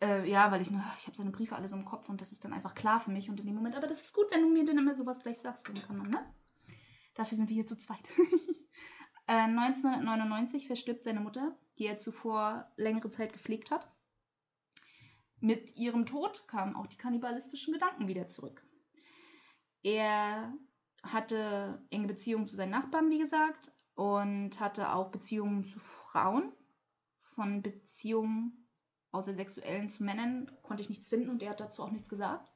Äh, 0.00 0.30
ja, 0.30 0.52
weil 0.52 0.60
ich 0.60 0.70
nur, 0.70 0.82
ich 0.98 1.06
habe 1.06 1.16
seine 1.16 1.30
Briefe 1.30 1.56
alle 1.56 1.66
so 1.66 1.76
im 1.76 1.84
Kopf 1.84 2.08
und 2.08 2.20
das 2.20 2.30
ist 2.30 2.44
dann 2.44 2.52
einfach 2.52 2.74
klar 2.74 3.00
für 3.00 3.10
mich 3.10 3.28
und 3.28 3.40
in 3.40 3.46
dem 3.46 3.56
Moment, 3.56 3.76
aber 3.76 3.88
das 3.88 4.02
ist 4.02 4.14
gut, 4.14 4.30
wenn 4.30 4.42
du 4.42 4.48
mir 4.48 4.64
dann 4.64 4.78
immer 4.78 4.94
sowas 4.94 5.22
gleich 5.22 5.38
sagst, 5.38 5.68
dann 5.68 5.82
kann 5.82 5.96
man, 5.96 6.10
ne? 6.10 6.34
Dafür 7.14 7.36
sind 7.36 7.48
wir 7.48 7.54
hier 7.54 7.66
zu 7.66 7.76
zweit. 7.76 8.08
1999 9.26 10.62
äh, 10.64 10.66
verstirbt 10.68 11.02
seine 11.02 11.20
Mutter, 11.20 11.56
die 11.78 11.86
er 11.86 11.98
zuvor 11.98 12.70
längere 12.76 13.10
Zeit 13.10 13.32
gepflegt 13.32 13.72
hat. 13.72 13.90
Mit 15.40 15.76
ihrem 15.76 16.06
Tod 16.06 16.46
kamen 16.46 16.76
auch 16.76 16.86
die 16.86 16.96
kannibalistischen 16.96 17.74
Gedanken 17.74 18.06
wieder 18.06 18.28
zurück. 18.28 18.64
Er 19.82 20.52
hatte 21.02 21.84
enge 21.90 22.06
Beziehungen 22.08 22.46
zu 22.46 22.56
seinen 22.56 22.70
Nachbarn, 22.70 23.10
wie 23.10 23.18
gesagt, 23.18 23.72
und 23.94 24.60
hatte 24.60 24.92
auch 24.92 25.10
Beziehungen 25.10 25.64
zu 25.64 25.80
Frauen. 25.80 26.52
Von 27.34 27.62
Beziehungen 27.62 28.67
außer 29.12 29.34
sexuellen 29.34 29.88
zu 29.88 30.04
Männern 30.04 30.50
konnte 30.62 30.82
ich 30.82 30.88
nichts 30.88 31.08
finden 31.08 31.30
und 31.30 31.42
er 31.42 31.50
hat 31.50 31.60
dazu 31.60 31.82
auch 31.82 31.90
nichts 31.90 32.08
gesagt. 32.08 32.50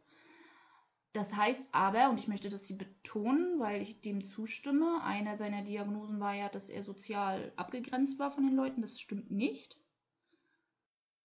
Das 1.12 1.36
heißt 1.36 1.68
aber, 1.72 2.08
und 2.08 2.18
ich 2.18 2.28
möchte 2.28 2.48
das 2.48 2.66
hier 2.66 2.78
betonen, 2.78 3.60
weil 3.60 3.82
ich 3.82 4.00
dem 4.00 4.24
zustimme, 4.24 5.02
einer 5.04 5.36
seiner 5.36 5.62
Diagnosen 5.62 6.20
war 6.20 6.34
ja, 6.34 6.48
dass 6.48 6.70
er 6.70 6.82
sozial 6.82 7.52
abgegrenzt 7.56 8.18
war 8.18 8.30
von 8.30 8.44
den 8.44 8.56
Leuten. 8.56 8.80
Das 8.80 8.98
stimmt 8.98 9.30
nicht. 9.30 9.78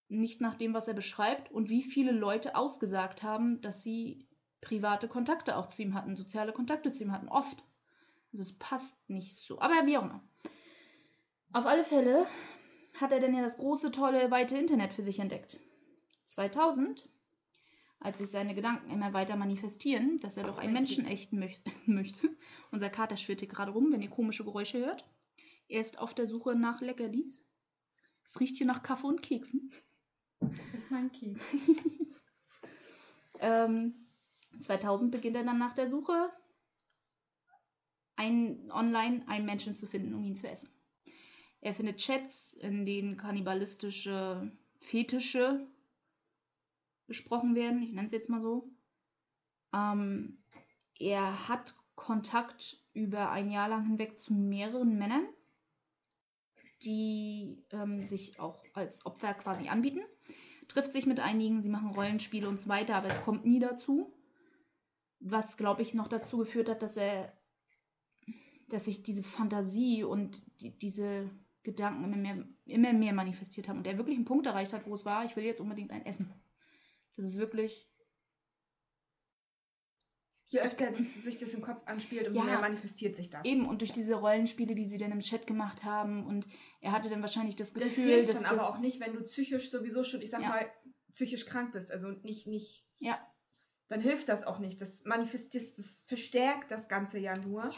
Nicht 0.08 0.40
nach 0.40 0.54
dem, 0.54 0.74
was 0.74 0.88
er 0.88 0.94
beschreibt 0.94 1.50
und 1.50 1.70
wie 1.70 1.82
viele 1.82 2.12
Leute 2.12 2.54
ausgesagt 2.54 3.22
haben, 3.22 3.62
dass 3.62 3.82
sie 3.82 4.26
private 4.60 5.08
Kontakte 5.08 5.56
auch 5.56 5.68
zu 5.68 5.82
ihm 5.82 5.94
hatten, 5.94 6.16
soziale 6.16 6.52
Kontakte 6.52 6.92
zu 6.92 7.04
ihm 7.04 7.12
hatten, 7.12 7.28
oft. 7.28 7.64
Also 8.32 8.42
es 8.42 8.58
passt 8.58 8.96
nicht 9.08 9.36
so. 9.36 9.58
Aber 9.60 9.86
wie 9.86 9.96
auch 9.96 10.02
immer. 10.02 10.22
Auf 11.52 11.64
alle 11.64 11.84
Fälle 11.84 12.26
hat 13.00 13.12
er 13.12 13.20
dann 13.20 13.34
ja 13.34 13.42
das 13.42 13.58
große, 13.58 13.90
tolle, 13.90 14.30
weite 14.30 14.56
Internet 14.56 14.94
für 14.94 15.02
sich 15.02 15.18
entdeckt. 15.18 15.60
2000 16.26 17.08
als 18.00 18.18
sich 18.18 18.30
seine 18.30 18.54
Gedanken 18.54 18.90
immer 18.90 19.12
weiter 19.12 19.36
manifestieren, 19.36 20.20
dass 20.20 20.36
er 20.36 20.44
doch 20.44 20.58
einen 20.58 20.72
Menschen 20.72 21.04
ächten 21.04 21.38
möchte. 21.86 22.36
Unser 22.70 22.90
Kater 22.90 23.16
schwirrt 23.16 23.40
hier 23.40 23.48
gerade 23.48 23.72
rum, 23.72 23.92
wenn 23.92 24.02
ihr 24.02 24.10
komische 24.10 24.44
Geräusche 24.44 24.78
hört. 24.78 25.04
Er 25.68 25.80
ist 25.80 25.98
auf 25.98 26.14
der 26.14 26.26
Suche 26.26 26.54
nach 26.54 26.80
Leckerlis. 26.80 27.44
Es 28.24 28.38
riecht 28.40 28.56
hier 28.56 28.66
nach 28.66 28.82
Kaffee 28.82 29.06
und 29.06 29.22
Keksen. 29.22 29.72
Das 30.40 30.52
ist 30.74 30.90
mein 30.90 31.10
Keks. 31.12 31.42
ähm, 33.40 33.94
2000 34.60 35.10
beginnt 35.10 35.36
er 35.36 35.44
dann 35.44 35.58
nach 35.58 35.74
der 35.74 35.88
Suche, 35.88 36.30
ein, 38.16 38.70
online 38.72 39.26
einen 39.28 39.46
Menschen 39.46 39.76
zu 39.76 39.86
finden, 39.86 40.14
um 40.14 40.24
ihn 40.24 40.36
zu 40.36 40.48
essen. 40.48 40.68
Er 41.60 41.74
findet 41.74 41.98
Chats, 41.98 42.54
in 42.54 42.86
denen 42.86 43.16
kannibalistische 43.16 44.50
Fetische 44.78 45.66
besprochen 47.06 47.54
werden. 47.54 47.82
Ich 47.82 47.92
nenne 47.92 48.06
es 48.06 48.12
jetzt 48.12 48.30
mal 48.30 48.40
so. 48.40 48.70
Ähm, 49.74 50.38
er 50.98 51.48
hat 51.48 51.74
Kontakt 51.96 52.80
über 52.92 53.30
ein 53.30 53.50
Jahr 53.50 53.68
lang 53.68 53.84
hinweg 53.86 54.18
zu 54.18 54.32
mehreren 54.32 54.96
Männern, 54.98 55.26
die 56.82 57.64
ähm, 57.72 58.04
sich 58.04 58.38
auch 58.38 58.62
als 58.74 59.04
Opfer 59.04 59.34
quasi 59.34 59.68
anbieten. 59.68 60.02
Trifft 60.68 60.92
sich 60.92 61.06
mit 61.06 61.18
einigen, 61.18 61.60
sie 61.60 61.70
machen 61.70 61.90
Rollenspiele 61.90 62.48
und 62.48 62.60
so 62.60 62.68
weiter, 62.68 62.94
aber 62.94 63.08
es 63.08 63.22
kommt 63.22 63.44
nie 63.44 63.58
dazu. 63.58 64.12
Was, 65.18 65.56
glaube 65.56 65.82
ich, 65.82 65.94
noch 65.94 66.06
dazu 66.06 66.38
geführt 66.38 66.68
hat, 66.68 66.82
dass 66.82 66.96
er, 66.96 67.32
dass 68.68 68.84
sich 68.84 69.02
diese 69.02 69.24
Fantasie 69.24 70.04
und 70.04 70.42
die, 70.60 70.78
diese 70.78 71.28
Gedanken 71.62 72.04
immer 72.04 72.16
mehr, 72.16 72.44
immer 72.66 72.92
mehr 72.92 73.12
manifestiert 73.12 73.68
haben 73.68 73.78
und 73.78 73.86
er 73.86 73.98
wirklich 73.98 74.16
einen 74.16 74.24
Punkt 74.24 74.46
erreicht 74.46 74.72
hat, 74.72 74.86
wo 74.86 74.94
es 74.94 75.04
war, 75.04 75.24
ich 75.24 75.36
will 75.36 75.44
jetzt 75.44 75.60
unbedingt 75.60 75.90
ein 75.90 76.06
Essen. 76.06 76.32
Das 77.16 77.26
ist 77.26 77.36
wirklich. 77.36 77.90
Je 80.46 80.60
öfter 80.60 80.90
sich 80.92 81.38
das 81.38 81.52
im 81.52 81.60
Kopf 81.60 81.86
anspielt, 81.86 82.28
umso 82.28 82.38
ja, 82.38 82.44
mehr 82.44 82.60
manifestiert 82.60 83.16
sich 83.16 83.28
das. 83.28 83.44
Eben, 83.44 83.66
und 83.66 83.82
durch 83.82 83.92
diese 83.92 84.14
Rollenspiele, 84.14 84.74
die 84.74 84.86
sie 84.86 84.96
dann 84.96 85.12
im 85.12 85.20
Chat 85.20 85.46
gemacht 85.46 85.84
haben, 85.84 86.24
und 86.26 86.46
er 86.80 86.92
hatte 86.92 87.10
dann 87.10 87.20
wahrscheinlich 87.20 87.56
das 87.56 87.74
Gefühl, 87.74 87.88
das 87.90 87.98
hilft 87.98 88.28
dass. 88.30 88.42
dann 88.42 88.46
aber 88.46 88.70
auch 88.70 88.78
nicht, 88.78 88.98
wenn 88.98 89.12
du 89.12 89.22
psychisch 89.24 89.70
sowieso 89.70 90.04
schon, 90.04 90.22
ich 90.22 90.30
sag 90.30 90.40
ja. 90.40 90.48
mal, 90.48 90.72
psychisch 91.12 91.44
krank 91.44 91.72
bist. 91.72 91.90
Also 91.90 92.08
nicht, 92.08 92.46
nicht. 92.46 92.86
Ja. 92.98 93.18
Dann 93.88 94.00
hilft 94.00 94.28
das 94.28 94.44
auch 94.44 94.58
nicht. 94.58 94.80
Das 94.80 95.04
manifestiert, 95.04 95.76
das 95.76 96.02
verstärkt 96.06 96.70
das 96.70 96.88
Ganze 96.88 97.18
ja 97.18 97.36
nur. 97.36 97.64
Ja. 97.64 97.72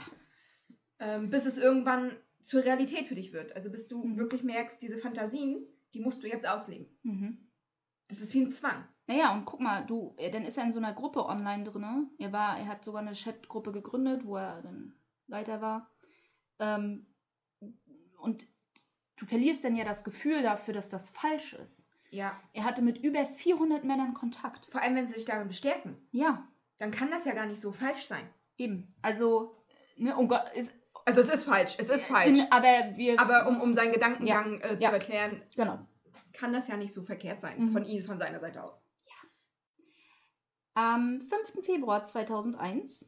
Ähm, 1.01 1.31
bis 1.31 1.47
es 1.47 1.57
irgendwann 1.57 2.16
zur 2.40 2.64
Realität 2.64 3.07
für 3.09 3.14
dich 3.14 3.33
wird. 3.33 3.55
Also 3.55 3.70
bis 3.70 3.88
du 3.88 4.05
mhm. 4.05 4.16
wirklich 4.16 4.42
merkst, 4.42 4.81
diese 4.83 4.98
Fantasien, 4.98 5.66
die 5.94 6.00
musst 6.00 6.22
du 6.22 6.29
jetzt 6.29 6.46
ausleben. 6.46 6.87
Mhm. 7.03 7.50
Das 8.09 8.20
ist 8.20 8.35
wie 8.35 8.40
ein 8.40 8.50
Zwang. 8.50 8.87
Naja, 9.07 9.33
und 9.35 9.44
guck 9.44 9.61
mal, 9.61 9.85
du, 9.87 10.14
dann 10.33 10.44
ist 10.44 10.57
er 10.57 10.64
in 10.64 10.72
so 10.72 10.79
einer 10.79 10.92
Gruppe 10.92 11.26
online 11.26 11.64
drin. 11.64 12.11
Er 12.18 12.33
war, 12.33 12.59
er 12.59 12.66
hat 12.66 12.85
sogar 12.85 13.03
eine 13.03 13.12
Chatgruppe 13.12 13.72
gegründet, 13.72 14.24
wo 14.24 14.37
er 14.37 14.62
dann 14.62 14.94
Leiter 15.26 15.61
war. 15.61 15.90
Ähm, 16.59 17.07
und 18.18 18.46
du 19.16 19.26
verlierst 19.26 19.64
dann 19.64 19.76
ja 19.76 19.85
das 19.85 20.05
Gefühl 20.05 20.42
dafür, 20.42 20.74
dass 20.74 20.90
das 20.90 21.09
falsch 21.09 21.55
ist. 21.55 21.87
Ja. 22.11 22.40
Er 22.53 22.64
hatte 22.64 22.83
mit 22.83 22.98
über 22.98 23.24
400 23.24 23.85
Männern 23.85 24.14
Kontakt. 24.14 24.66
Vor 24.66 24.83
allem, 24.83 24.96
wenn 24.96 25.09
sie 25.09 25.14
sich 25.14 25.24
darin 25.24 25.48
bestärken. 25.48 25.96
Ja. 26.11 26.46
Dann 26.79 26.90
kann 26.90 27.11
das 27.11 27.24
ja 27.24 27.35
gar 27.35 27.46
nicht 27.46 27.61
so 27.61 27.72
falsch 27.72 28.05
sein. 28.05 28.29
Eben. 28.57 28.94
Also, 29.03 29.57
ne, 29.96 30.16
oh 30.16 30.26
Gott, 30.26 30.44
ist, 30.55 30.74
also 31.11 31.20
es 31.20 31.29
ist 31.29 31.44
falsch, 31.44 31.75
es 31.79 31.88
ist 31.88 32.07
falsch. 32.07 32.38
In, 32.38 32.53
aber 32.53 32.96
wir. 32.96 33.18
Aber 33.18 33.49
um, 33.49 33.61
um 33.61 33.75
seinen 33.75 33.92
Gedankengang 33.92 34.61
ja, 34.61 34.70
äh, 34.70 34.79
zu 34.79 34.85
ja, 34.85 34.90
erklären, 34.90 35.42
genau. 35.57 35.79
kann 36.33 36.53
das 36.53 36.68
ja 36.68 36.77
nicht 36.77 36.92
so 36.92 37.03
verkehrt 37.03 37.40
sein, 37.40 37.59
mhm. 37.59 37.73
von 37.73 37.85
ihm, 37.85 38.05
von 38.05 38.18
seiner 38.18 38.40
Seite 38.40 38.62
aus. 38.62 38.81
Am 40.75 41.20
5. 41.20 41.64
Februar 41.64 42.05
2001 42.05 43.07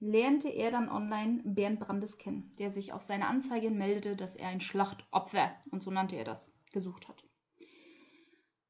lernte 0.00 0.48
er 0.50 0.70
dann 0.70 0.90
online 0.90 1.40
Bernd 1.44 1.80
Brandes 1.80 2.18
kennen, 2.18 2.52
der 2.58 2.70
sich 2.70 2.92
auf 2.92 3.02
seine 3.02 3.26
Anzeige 3.26 3.70
meldete, 3.70 4.16
dass 4.16 4.36
er 4.36 4.48
ein 4.48 4.60
Schlachtopfer, 4.60 5.56
und 5.70 5.82
so 5.82 5.90
nannte 5.90 6.16
er 6.16 6.24
das, 6.24 6.52
gesucht 6.72 7.08
hat. 7.08 7.24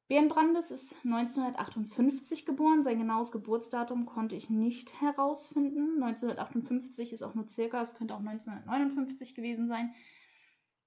Bernd 0.07 0.29
Brandes 0.29 0.69
ist 0.69 0.95
1958 1.03 2.45
geboren. 2.45 2.83
Sein 2.83 2.99
genaues 2.99 3.31
Geburtsdatum 3.31 4.05
konnte 4.05 4.35
ich 4.35 4.51
nicht 4.51 5.01
herausfinden. 5.01 6.03
1958 6.03 7.11
ist 7.11 7.23
auch 7.23 7.33
nur 7.33 7.49
circa, 7.49 7.81
es 7.81 7.95
könnte 7.95 8.13
auch 8.13 8.19
1959 8.19 9.33
gewesen 9.33 9.67
sein. 9.67 9.95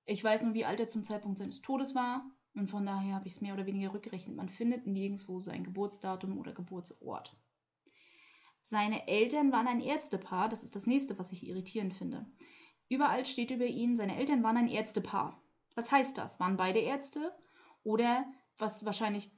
Ich 0.04 0.22
weiß 0.22 0.44
nur, 0.44 0.54
wie 0.54 0.64
alt 0.64 0.78
er 0.78 0.88
zum 0.88 1.02
Zeitpunkt 1.02 1.38
seines 1.38 1.62
Todes 1.62 1.96
war. 1.96 2.30
Und 2.54 2.70
von 2.70 2.86
daher 2.86 3.16
habe 3.16 3.26
ich 3.26 3.34
es 3.34 3.40
mehr 3.40 3.54
oder 3.54 3.66
weniger 3.66 3.92
rückgerechnet. 3.92 4.36
Man 4.36 4.48
findet 4.48 4.86
nirgendwo 4.86 5.40
sein 5.40 5.64
Geburtsdatum 5.64 6.38
oder 6.38 6.52
Geburtsort. 6.52 7.36
Seine 8.60 9.08
Eltern 9.08 9.50
waren 9.50 9.66
ein 9.66 9.80
Ärztepaar. 9.80 10.48
Das 10.48 10.62
ist 10.62 10.76
das 10.76 10.86
nächste, 10.86 11.18
was 11.18 11.32
ich 11.32 11.46
irritierend 11.46 11.94
finde. 11.94 12.26
Überall 12.88 13.26
steht 13.26 13.50
über 13.50 13.66
ihn, 13.66 13.96
seine 13.96 14.16
Eltern 14.16 14.42
waren 14.42 14.56
ein 14.56 14.68
Ärztepaar. 14.68 15.42
Was 15.74 15.90
heißt 15.90 16.16
das? 16.16 16.40
Waren 16.40 16.56
beide 16.56 16.78
Ärzte? 16.78 17.32
Oder 17.84 18.24
was 18.58 18.84
wahrscheinlich 18.84 19.30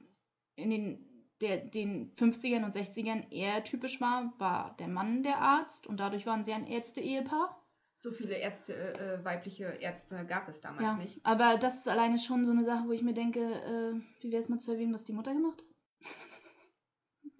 in 0.55 0.69
den 0.69 1.07
der 1.41 1.57
den 1.57 2.13
50ern 2.15 2.63
und 2.63 2.75
60ern 2.75 3.31
eher 3.31 3.63
typisch 3.63 3.99
war, 3.99 4.31
war 4.37 4.75
der 4.77 4.87
Mann 4.87 5.23
der 5.23 5.39
Arzt 5.39 5.87
und 5.87 5.99
dadurch 5.99 6.25
waren 6.27 6.43
sie 6.43 6.53
ein 6.53 6.67
Ärzte-Ehepaar. 6.67 7.57
So 7.95 8.11
viele 8.11 8.35
Ärzte, 8.35 8.73
äh, 8.99 9.23
weibliche 9.25 9.65
Ärzte 9.65 10.25
gab 10.25 10.47
es 10.47 10.61
damals 10.61 10.83
Ja, 10.83 10.95
nicht. 10.95 11.19
aber 11.25 11.57
das 11.57 11.77
ist 11.77 11.87
alleine 11.87 12.19
schon 12.19 12.45
so 12.45 12.51
eine 12.51 12.63
Sache, 12.63 12.87
wo 12.87 12.91
ich 12.91 13.01
mir 13.01 13.13
denke, 13.13 13.39
äh, 13.39 14.21
wie 14.23 14.31
wäre 14.31 14.41
es 14.41 14.49
mal 14.49 14.59
zu 14.59 14.71
erwähnen, 14.71 14.93
was 14.93 15.05
die 15.05 15.13
Mutter 15.13 15.33
gemacht 15.33 15.57
hat? 15.61 16.15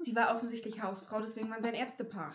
Sie 0.04 0.16
war 0.16 0.36
offensichtlich 0.36 0.82
Hausfrau, 0.82 1.20
deswegen 1.22 1.50
waren 1.50 1.62
sie 1.62 1.70
ein 1.70 1.76
Ärztepaar. 1.76 2.34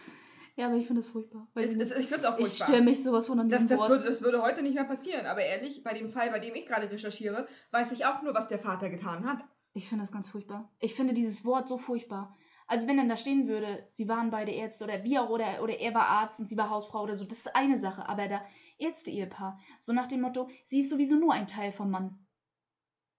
Ja, 0.56 0.66
aber 0.66 0.76
ich 0.76 0.86
finde 0.86 1.02
das 1.02 1.10
furchtbar. 1.10 1.46
Es, 1.54 1.70
ich 1.70 1.78
es, 1.78 1.90
ich 1.90 2.06
finde 2.06 2.16
es 2.16 2.24
auch 2.24 2.38
ich 2.38 2.46
furchtbar. 2.48 2.66
störe 2.66 2.82
mich 2.82 3.02
sowas 3.02 3.26
von 3.26 3.38
an 3.38 3.48
Das, 3.48 3.60
diesem 3.62 3.76
das, 3.76 3.88
würde, 3.88 4.04
das 4.04 4.22
würde 4.22 4.42
heute 4.42 4.62
nicht 4.62 4.74
mehr 4.74 4.84
passieren, 4.84 5.26
aber 5.26 5.42
ehrlich, 5.42 5.82
bei 5.84 5.92
dem 5.92 6.10
Fall, 6.10 6.30
bei 6.30 6.38
dem 6.40 6.54
ich 6.54 6.66
gerade 6.66 6.90
recherchiere, 6.90 7.46
weiß 7.72 7.92
ich 7.92 8.06
auch 8.06 8.22
nur, 8.22 8.34
was 8.34 8.48
der 8.48 8.58
Vater 8.58 8.88
getan 8.88 9.26
hat. 9.26 9.44
Ich 9.74 9.88
finde 9.88 10.04
das 10.04 10.12
ganz 10.12 10.28
furchtbar. 10.28 10.72
Ich 10.80 10.94
finde 10.94 11.12
dieses 11.12 11.44
Wort 11.44 11.68
so 11.68 11.76
furchtbar. 11.76 12.34
Also 12.66 12.88
wenn 12.88 12.96
dann 12.96 13.08
da 13.08 13.16
stehen 13.16 13.46
würde, 13.46 13.86
sie 13.90 14.08
waren 14.08 14.30
beide 14.30 14.50
Ärzte 14.50 14.84
oder 14.84 15.04
wie 15.04 15.18
auch, 15.18 15.28
oder, 15.28 15.62
oder 15.62 15.78
er 15.78 15.94
war 15.94 16.06
Arzt 16.08 16.40
und 16.40 16.46
sie 16.48 16.56
war 16.56 16.70
Hausfrau 16.70 17.02
oder 17.02 17.14
so, 17.14 17.24
das 17.24 17.38
ist 17.38 17.54
eine 17.54 17.78
Sache. 17.78 18.08
Aber 18.08 18.26
da 18.26 18.42
Ärzte-Ehepaar, 18.78 19.58
so 19.78 19.92
nach 19.92 20.06
dem 20.06 20.22
Motto, 20.22 20.48
sie 20.64 20.80
ist 20.80 20.90
sowieso 20.90 21.16
nur 21.16 21.32
ein 21.32 21.46
Teil 21.46 21.70
vom 21.70 21.90
Mann. 21.90 22.26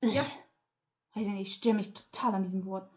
Ja. 0.02 0.22
Weiß 1.14 1.26
ich 1.28 1.34
nicht, 1.34 1.48
ich 1.48 1.54
störe 1.54 1.76
mich 1.76 1.94
total 1.94 2.36
an 2.36 2.44
diesem 2.44 2.66
Wort. 2.66 2.90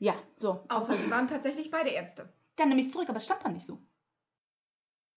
Ja, 0.00 0.16
so. 0.34 0.64
Außer 0.68 0.94
sie 0.94 1.10
waren 1.10 1.28
tatsächlich 1.28 1.70
beide 1.70 1.90
Ärzte. 1.90 2.32
Dann 2.56 2.70
nehme 2.70 2.80
ich 2.80 2.86
es 2.86 2.92
zurück, 2.92 3.08
aber 3.08 3.18
es 3.18 3.26
stand 3.26 3.44
da 3.44 3.50
nicht 3.50 3.66
so. 3.66 3.78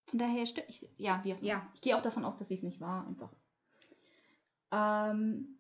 Von 0.07 0.19
daher 0.19 0.43
ich. 0.43 0.89
Ja, 0.97 1.23
wir. 1.23 1.37
Ja. 1.41 1.67
Ich 1.73 1.81
gehe 1.81 1.97
auch 1.97 2.01
davon 2.01 2.25
aus, 2.25 2.35
dass 2.35 2.49
sie 2.49 2.53
es 2.53 2.63
nicht 2.63 2.81
war, 2.81 3.07
einfach. 3.07 3.33
Ähm, 4.71 5.57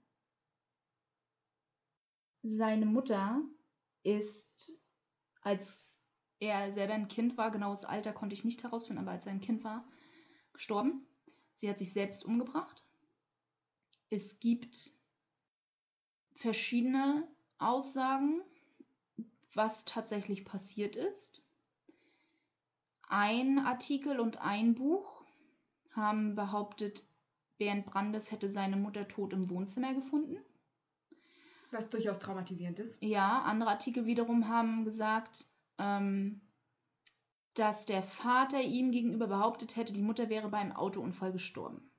seine 2.43 2.85
Mutter 2.85 3.41
ist, 4.03 4.73
als 5.41 6.01
er 6.39 6.73
selber 6.73 6.93
ein 6.93 7.07
Kind 7.07 7.37
war, 7.37 7.49
genaues 7.49 7.85
Alter 7.85 8.11
konnte 8.11 8.33
ich 8.33 8.43
nicht 8.43 8.63
herausfinden, 8.63 9.01
aber 9.01 9.11
als 9.11 9.25
er 9.25 9.31
ein 9.31 9.41
Kind 9.41 9.63
war, 9.63 9.87
gestorben. 10.51 11.07
Sie 11.53 11.69
hat 11.69 11.77
sich 11.77 11.93
selbst 11.93 12.25
umgebracht. 12.25 12.83
Es 14.09 14.39
gibt 14.39 14.91
verschiedene 16.35 17.25
Aussagen, 17.57 18.41
was 19.55 19.85
tatsächlich 19.85 20.45
passiert 20.45 20.95
ist. 20.95 21.41
Ein 23.07 23.59
Artikel 23.59 24.19
und 24.19 24.41
ein 24.41 24.73
Buch 24.75 25.23
haben 25.91 26.35
behauptet, 26.35 27.03
Bernd 27.57 27.85
Brandes 27.85 28.31
hätte 28.31 28.49
seine 28.49 28.75
Mutter 28.75 29.07
tot 29.07 29.33
im 29.33 29.49
Wohnzimmer 29.49 29.93
gefunden. 29.93 30.37
Was 31.71 31.89
durchaus 31.89 32.19
traumatisierend 32.19 32.79
ist. 32.79 33.01
Ja, 33.01 33.41
andere 33.43 33.71
Artikel 33.71 34.05
wiederum 34.05 34.47
haben 34.47 34.85
gesagt, 34.85 35.45
ähm, 35.77 36.41
dass 37.53 37.85
der 37.85 38.01
Vater 38.01 38.61
ihm 38.61 38.91
gegenüber 38.91 39.27
behauptet 39.27 39.75
hätte, 39.75 39.93
die 39.93 40.01
Mutter 40.01 40.29
wäre 40.29 40.49
bei 40.49 40.57
einem 40.57 40.71
Autounfall 40.71 41.31
gestorben. 41.31 41.92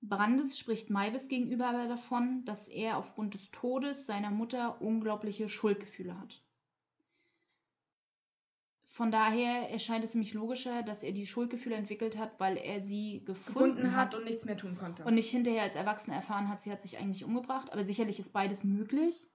Brandes 0.00 0.58
spricht 0.58 0.90
Maivis 0.90 1.28
gegenüber 1.28 1.66
aber 1.66 1.88
davon, 1.88 2.44
dass 2.44 2.68
er 2.68 2.98
aufgrund 2.98 3.34
des 3.34 3.50
Todes 3.50 4.06
seiner 4.06 4.30
Mutter 4.30 4.80
unglaubliche 4.80 5.48
Schuldgefühle 5.48 6.18
hat. 6.18 6.42
Von 8.86 9.12
daher 9.12 9.70
erscheint 9.70 10.02
es 10.02 10.14
nämlich 10.14 10.34
logischer, 10.34 10.82
dass 10.82 11.02
er 11.02 11.12
die 11.12 11.26
Schuldgefühle 11.26 11.76
entwickelt 11.76 12.16
hat, 12.16 12.40
weil 12.40 12.56
er 12.56 12.80
sie 12.80 13.22
gefunden, 13.24 13.76
Gefunden 13.76 13.96
hat 13.96 14.14
hat 14.14 14.16
und 14.16 14.24
nichts 14.24 14.44
mehr 14.44 14.56
tun 14.56 14.76
konnte. 14.76 15.04
und 15.04 15.14
nicht 15.14 15.30
hinterher 15.30 15.62
als 15.62 15.76
Erwachsener 15.76 16.16
erfahren 16.16 16.48
hat, 16.48 16.62
sie 16.62 16.72
hat 16.72 16.80
sich 16.82 16.98
eigentlich 16.98 17.24
umgebracht. 17.24 17.72
Aber 17.72 17.84
sicherlich 17.84 18.18
ist 18.18 18.32
beides 18.32 18.64
möglich. 18.64 19.28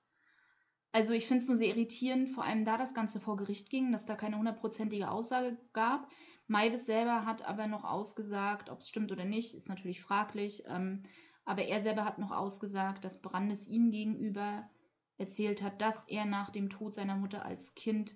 Also 0.92 1.14
ich 1.14 1.28
finde 1.28 1.44
es 1.44 1.48
nur 1.48 1.58
sehr 1.58 1.70
irritierend, 1.70 2.30
vor 2.30 2.44
allem 2.44 2.66
da 2.66 2.78
das 2.78 2.94
Ganze 2.94 3.20
vor 3.20 3.38
Gericht 3.38 3.70
ging, 3.70 3.92
dass 3.92 4.06
da 4.06 4.16
keine 4.16 4.38
hundertprozentige 4.38 5.10
Aussage 5.10 5.58
gab. 5.72 6.10
Maivis 6.48 6.86
selber 6.86 7.26
hat 7.26 7.48
aber 7.48 7.68
noch 7.68 7.84
ausgesagt, 7.84 8.70
ob 8.70 8.80
es 8.80 8.90
stimmt 8.90 9.12
oder 9.12 9.26
nicht, 9.26 9.54
ist 9.54 9.70
natürlich 9.70 10.02
fraglich. 10.02 10.64
Ähm, 10.68 11.04
aber 11.46 11.64
er 11.64 11.82
selber 11.82 12.06
hat 12.06 12.20
noch 12.20 12.32
ausgesagt, 12.32 13.04
dass 13.04 13.22
Brandes 13.22 13.68
ihm 13.68 13.92
gegenüber 13.92 14.70
erzählt 15.18 15.62
hat, 15.62 15.82
dass 15.82 16.06
er 16.06 16.26
nach 16.26 16.50
dem 16.50 16.70
Tod 16.70 16.96
seiner 16.96 17.16
Mutter 17.16 17.46
als 17.46 17.76
Kind 17.76 18.16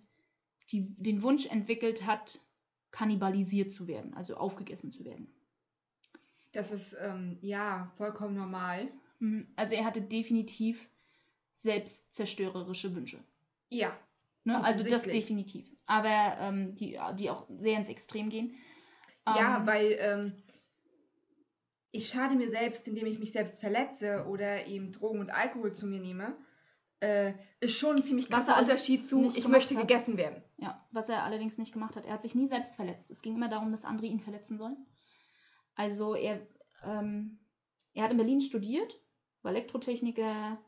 die, 0.72 0.96
den 0.98 1.22
Wunsch 1.22 1.46
entwickelt 1.46 2.06
hat, 2.06 2.40
kannibalisiert 2.92 3.72
zu 3.72 3.88
werden, 3.88 4.14
also 4.14 4.36
aufgegessen 4.36 4.92
zu 4.92 5.06
werden. 5.06 5.28
das 6.52 6.72
ist, 6.72 6.98
ähm, 7.00 7.38
ja, 7.42 7.92
vollkommen 7.98 8.36
normal. 8.36 8.90
Mhm. 9.20 9.48
Also 9.56 9.76
er 9.76 9.86
hatte 9.86 10.02
definitiv 10.02 10.90
selbstzerstörerische 11.52 12.96
Wünsche. 12.96 13.24
Ja. 13.70 13.98
Ne? 14.44 14.64
Also 14.64 14.84
das 14.84 15.04
definitiv. 15.04 15.70
Aber 15.88 16.38
ähm, 16.40 16.76
die, 16.76 17.00
die 17.16 17.30
auch 17.30 17.48
sehr 17.50 17.78
ins 17.78 17.90
Extrem 17.90 18.30
gehen. 18.30 18.56
Ja, 19.26 19.58
Ähm, 19.58 19.68
weil 19.68 19.98
ähm, 20.00 20.34
ich 21.92 22.10
schade 22.10 22.36
mir 22.36 22.50
selbst, 22.50 22.88
indem 22.88 23.08
ich 23.08 23.20
mich 23.20 23.32
selbst 23.32 23.60
verletze 23.60 24.26
oder 24.28 24.68
eben 24.68 24.92
Drogen 24.92 25.20
und 25.20 25.30
Alkohol 25.32 25.74
zu 25.74 25.88
mir 25.88 26.00
nehme, 26.00 26.38
äh, 27.00 27.34
ist 27.60 27.78
schon 27.78 27.96
ein 27.96 28.04
ziemlich 28.04 28.30
krasser 28.30 28.54
er 28.54 28.62
Unterschied 28.62 29.06
zu, 29.06 29.24
ich 29.24 29.48
möchte 29.48 29.76
hat. 29.76 29.88
gegessen 29.88 30.18
werden. 30.18 30.44
Ja, 30.58 30.86
was 30.92 31.10
er 31.10 31.24
allerdings 31.24 31.58
nicht 31.58 31.74
gemacht 31.74 31.96
hat. 31.96 32.06
Er 32.06 32.14
hat 32.14 32.22
sich 32.22 32.36
nie 32.36 32.48
selbst 32.48 32.76
verletzt. 32.76 33.12
Es 33.12 33.22
ging 33.22 33.36
immer 33.36 33.50
darum, 33.50 33.72
dass 33.72 33.86
andere 33.86 34.08
ihn 34.08 34.20
verletzen 34.20 34.58
sollen. 34.58 34.78
Also 35.76 36.16
er, 36.16 36.46
ähm, 36.84 37.40
er 37.94 38.04
hat 38.04 38.12
in 38.12 38.18
Berlin 38.18 38.42
studiert, 38.42 39.00
war 39.44 39.52
Elektrotechniker 39.52 40.60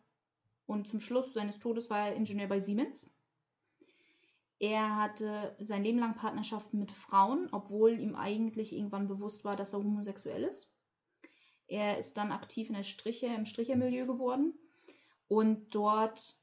und 0.67 0.88
zum 0.88 0.99
Schluss 0.99 1.34
seines 1.34 1.59
Todes 1.59 1.89
war 1.89 2.07
er 2.09 2.15
Ingenieur 2.15 2.47
bei 2.47 2.59
Siemens. 2.59 3.11
Er 4.60 4.97
hatte 4.97 5.55
sein 5.60 5.84
Leben 5.84 5.99
lang 5.99 6.16
Partnerschaften 6.16 6.80
mit 6.80 6.91
Frauen, 6.91 7.47
obwohl 7.51 7.91
ihm 7.91 8.16
eigentlich 8.16 8.76
irgendwann 8.76 9.07
bewusst 9.07 9.45
war, 9.45 9.55
dass 9.55 9.74
er 9.74 9.80
homosexuell 9.80 10.43
ist. 10.43 10.70
Er 11.68 11.97
ist 11.97 12.18
dann 12.18 12.32
aktiv 12.32 12.68
in 12.68 12.76
der 12.76 12.84
Striche, 12.84 13.28
im 13.28 13.45
Strichermilieu 13.45 14.05
geworden 14.05 14.53
und 15.28 15.74
dort 15.74 16.36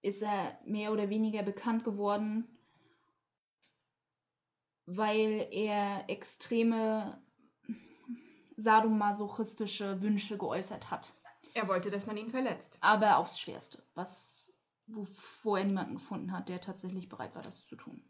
ist 0.00 0.22
er 0.22 0.58
mehr 0.64 0.92
oder 0.92 1.10
weniger 1.10 1.42
bekannt 1.42 1.84
geworden, 1.84 2.46
weil 4.86 5.48
er 5.50 6.08
extreme 6.08 7.20
sadomasochistische 8.56 10.00
Wünsche 10.00 10.38
geäußert 10.38 10.90
hat. 10.90 11.12
Er 11.54 11.68
wollte, 11.68 11.90
dass 11.90 12.06
man 12.06 12.16
ihn 12.16 12.30
verletzt. 12.30 12.78
Aber 12.80 13.18
aufs 13.18 13.40
Schwerste, 13.40 13.82
was, 13.94 14.37
wo, 14.88 15.06
wo 15.42 15.56
er 15.56 15.64
niemanden 15.64 15.94
gefunden 15.94 16.32
hat, 16.32 16.48
der 16.48 16.60
tatsächlich 16.60 17.08
bereit 17.08 17.34
war, 17.34 17.42
das 17.42 17.64
zu 17.64 17.76
tun. 17.76 18.02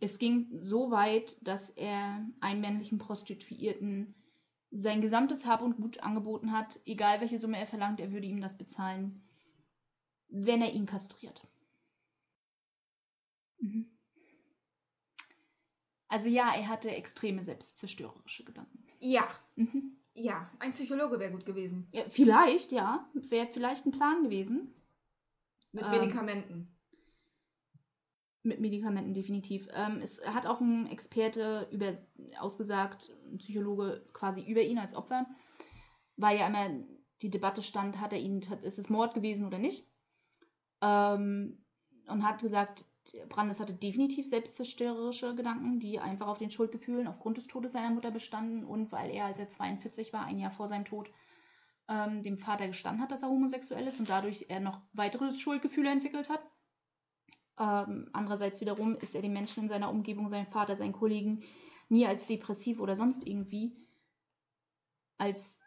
Es 0.00 0.18
ging 0.18 0.48
so 0.60 0.90
weit, 0.90 1.36
dass 1.46 1.70
er 1.70 2.26
einem 2.40 2.60
männlichen 2.60 2.98
Prostituierten 2.98 4.14
sein 4.70 5.00
gesamtes 5.00 5.46
Hab 5.46 5.62
und 5.62 5.76
Gut 5.76 6.02
angeboten 6.02 6.52
hat, 6.52 6.80
egal 6.86 7.20
welche 7.20 7.38
Summe 7.38 7.58
er 7.58 7.66
verlangt, 7.66 8.00
er 8.00 8.12
würde 8.12 8.26
ihm 8.26 8.40
das 8.40 8.56
bezahlen, 8.56 9.22
wenn 10.28 10.62
er 10.62 10.72
ihn 10.72 10.86
kastriert. 10.86 11.46
Mhm. 13.58 13.86
Also 16.08 16.28
ja, 16.28 16.52
er 16.54 16.68
hatte 16.68 16.90
extreme 16.90 17.44
selbstzerstörerische 17.44 18.44
Gedanken. 18.44 18.84
Ja, 19.00 19.26
Mhm. 19.56 19.96
ja, 20.14 20.50
ein 20.58 20.72
Psychologe 20.72 21.18
wäre 21.18 21.30
gut 21.30 21.46
gewesen. 21.46 21.88
Ja, 21.92 22.02
vielleicht, 22.08 22.72
ja. 22.72 23.08
Wäre 23.14 23.46
vielleicht 23.46 23.86
ein 23.86 23.92
Plan 23.92 24.24
gewesen. 24.24 24.74
Mit 25.72 25.84
Ähm, 25.84 25.90
Medikamenten. 25.90 26.76
Mit 28.42 28.60
Medikamenten 28.60 29.12
definitiv. 29.12 29.68
Ähm, 29.72 29.98
es 30.02 30.26
hat 30.26 30.46
auch 30.46 30.60
ein 30.60 30.86
Experte 30.86 31.68
über, 31.70 31.92
ausgesagt, 32.38 33.10
ein 33.30 33.38
Psychologe 33.38 34.06
quasi 34.12 34.42
über 34.42 34.62
ihn 34.62 34.78
als 34.78 34.94
Opfer, 34.94 35.26
weil 36.16 36.38
ja 36.38 36.46
immer 36.46 36.84
die 37.22 37.30
Debatte 37.30 37.62
stand, 37.62 38.00
hat 38.00 38.12
er 38.12 38.18
ihn, 38.18 38.40
hat, 38.48 38.62
ist 38.62 38.78
es 38.78 38.88
Mord 38.88 39.14
gewesen 39.14 39.46
oder 39.46 39.58
nicht? 39.58 39.86
Ähm, 40.80 41.62
und 42.06 42.26
hat 42.26 42.40
gesagt, 42.40 42.86
Brandes 43.28 43.60
hatte 43.60 43.74
definitiv 43.74 44.26
selbstzerstörerische 44.26 45.34
Gedanken, 45.34 45.80
die 45.80 45.98
einfach 45.98 46.26
auf 46.26 46.38
den 46.38 46.50
Schuldgefühlen 46.50 47.06
aufgrund 47.06 47.36
des 47.36 47.46
Todes 47.46 47.72
seiner 47.72 47.90
Mutter 47.90 48.10
bestanden 48.10 48.64
und 48.64 48.92
weil 48.92 49.10
er, 49.10 49.26
als 49.26 49.38
er 49.38 49.48
42 49.48 50.12
war, 50.12 50.24
ein 50.24 50.38
Jahr 50.38 50.50
vor 50.50 50.68
seinem 50.68 50.84
Tod, 50.84 51.10
ähm, 51.90 52.22
dem 52.22 52.38
Vater 52.38 52.68
gestanden 52.68 53.02
hat, 53.02 53.10
dass 53.10 53.22
er 53.22 53.28
homosexuell 53.28 53.86
ist 53.86 53.98
und 53.98 54.08
dadurch 54.08 54.46
er 54.48 54.60
noch 54.60 54.80
weitere 54.92 55.32
Schuldgefühle 55.32 55.90
entwickelt 55.90 56.30
hat. 56.30 56.40
Ähm, 57.58 58.08
andererseits 58.12 58.60
wiederum 58.60 58.96
ist 58.96 59.14
er 59.14 59.22
den 59.22 59.32
Menschen 59.32 59.64
in 59.64 59.68
seiner 59.68 59.90
Umgebung, 59.90 60.28
seinem 60.28 60.46
Vater, 60.46 60.76
seinen 60.76 60.92
Kollegen, 60.92 61.42
nie 61.88 62.06
als 62.06 62.24
depressiv 62.24 62.80
oder 62.80 62.96
sonst 62.96 63.26
irgendwie 63.26 63.76
als, 65.18 65.60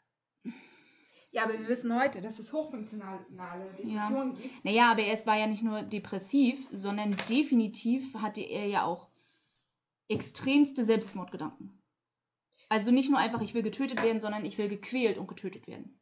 Ja, 1.32 1.43
aber 1.43 1.59
wir 1.59 1.67
wissen 1.67 1.93
heute, 1.93 2.21
dass 2.21 2.39
es 2.39 2.53
hochfunktionale 2.53 3.26
Depressionen 3.78 4.36
gibt. 4.36 4.65
naja, 4.65 4.91
aber 4.91 5.03
er 5.03 5.26
war 5.26 5.38
ja 5.38 5.45
nicht 5.45 5.63
nur 5.63 5.84
depressiv, 5.84 6.67
sondern 6.71 7.15
definitiv 7.30 8.15
hatte 8.15 8.41
er 8.41 8.65
ja 8.65 8.86
auch 8.86 9.09
extremste 10.07 10.86
Selbstmordgedanken. 10.86 11.80
Also 12.69 12.91
nicht 12.91 13.09
nur 13.09 13.19
einfach, 13.19 13.41
ich 13.41 13.53
will 13.53 13.61
getötet 13.61 14.01
werden, 14.01 14.19
sondern 14.19 14.45
ich 14.45 14.57
will 14.57 14.69
gequält 14.69 15.17
und 15.17 15.28
getötet 15.28 15.67
werden. 15.67 15.99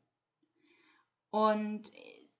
Und 1.31 1.91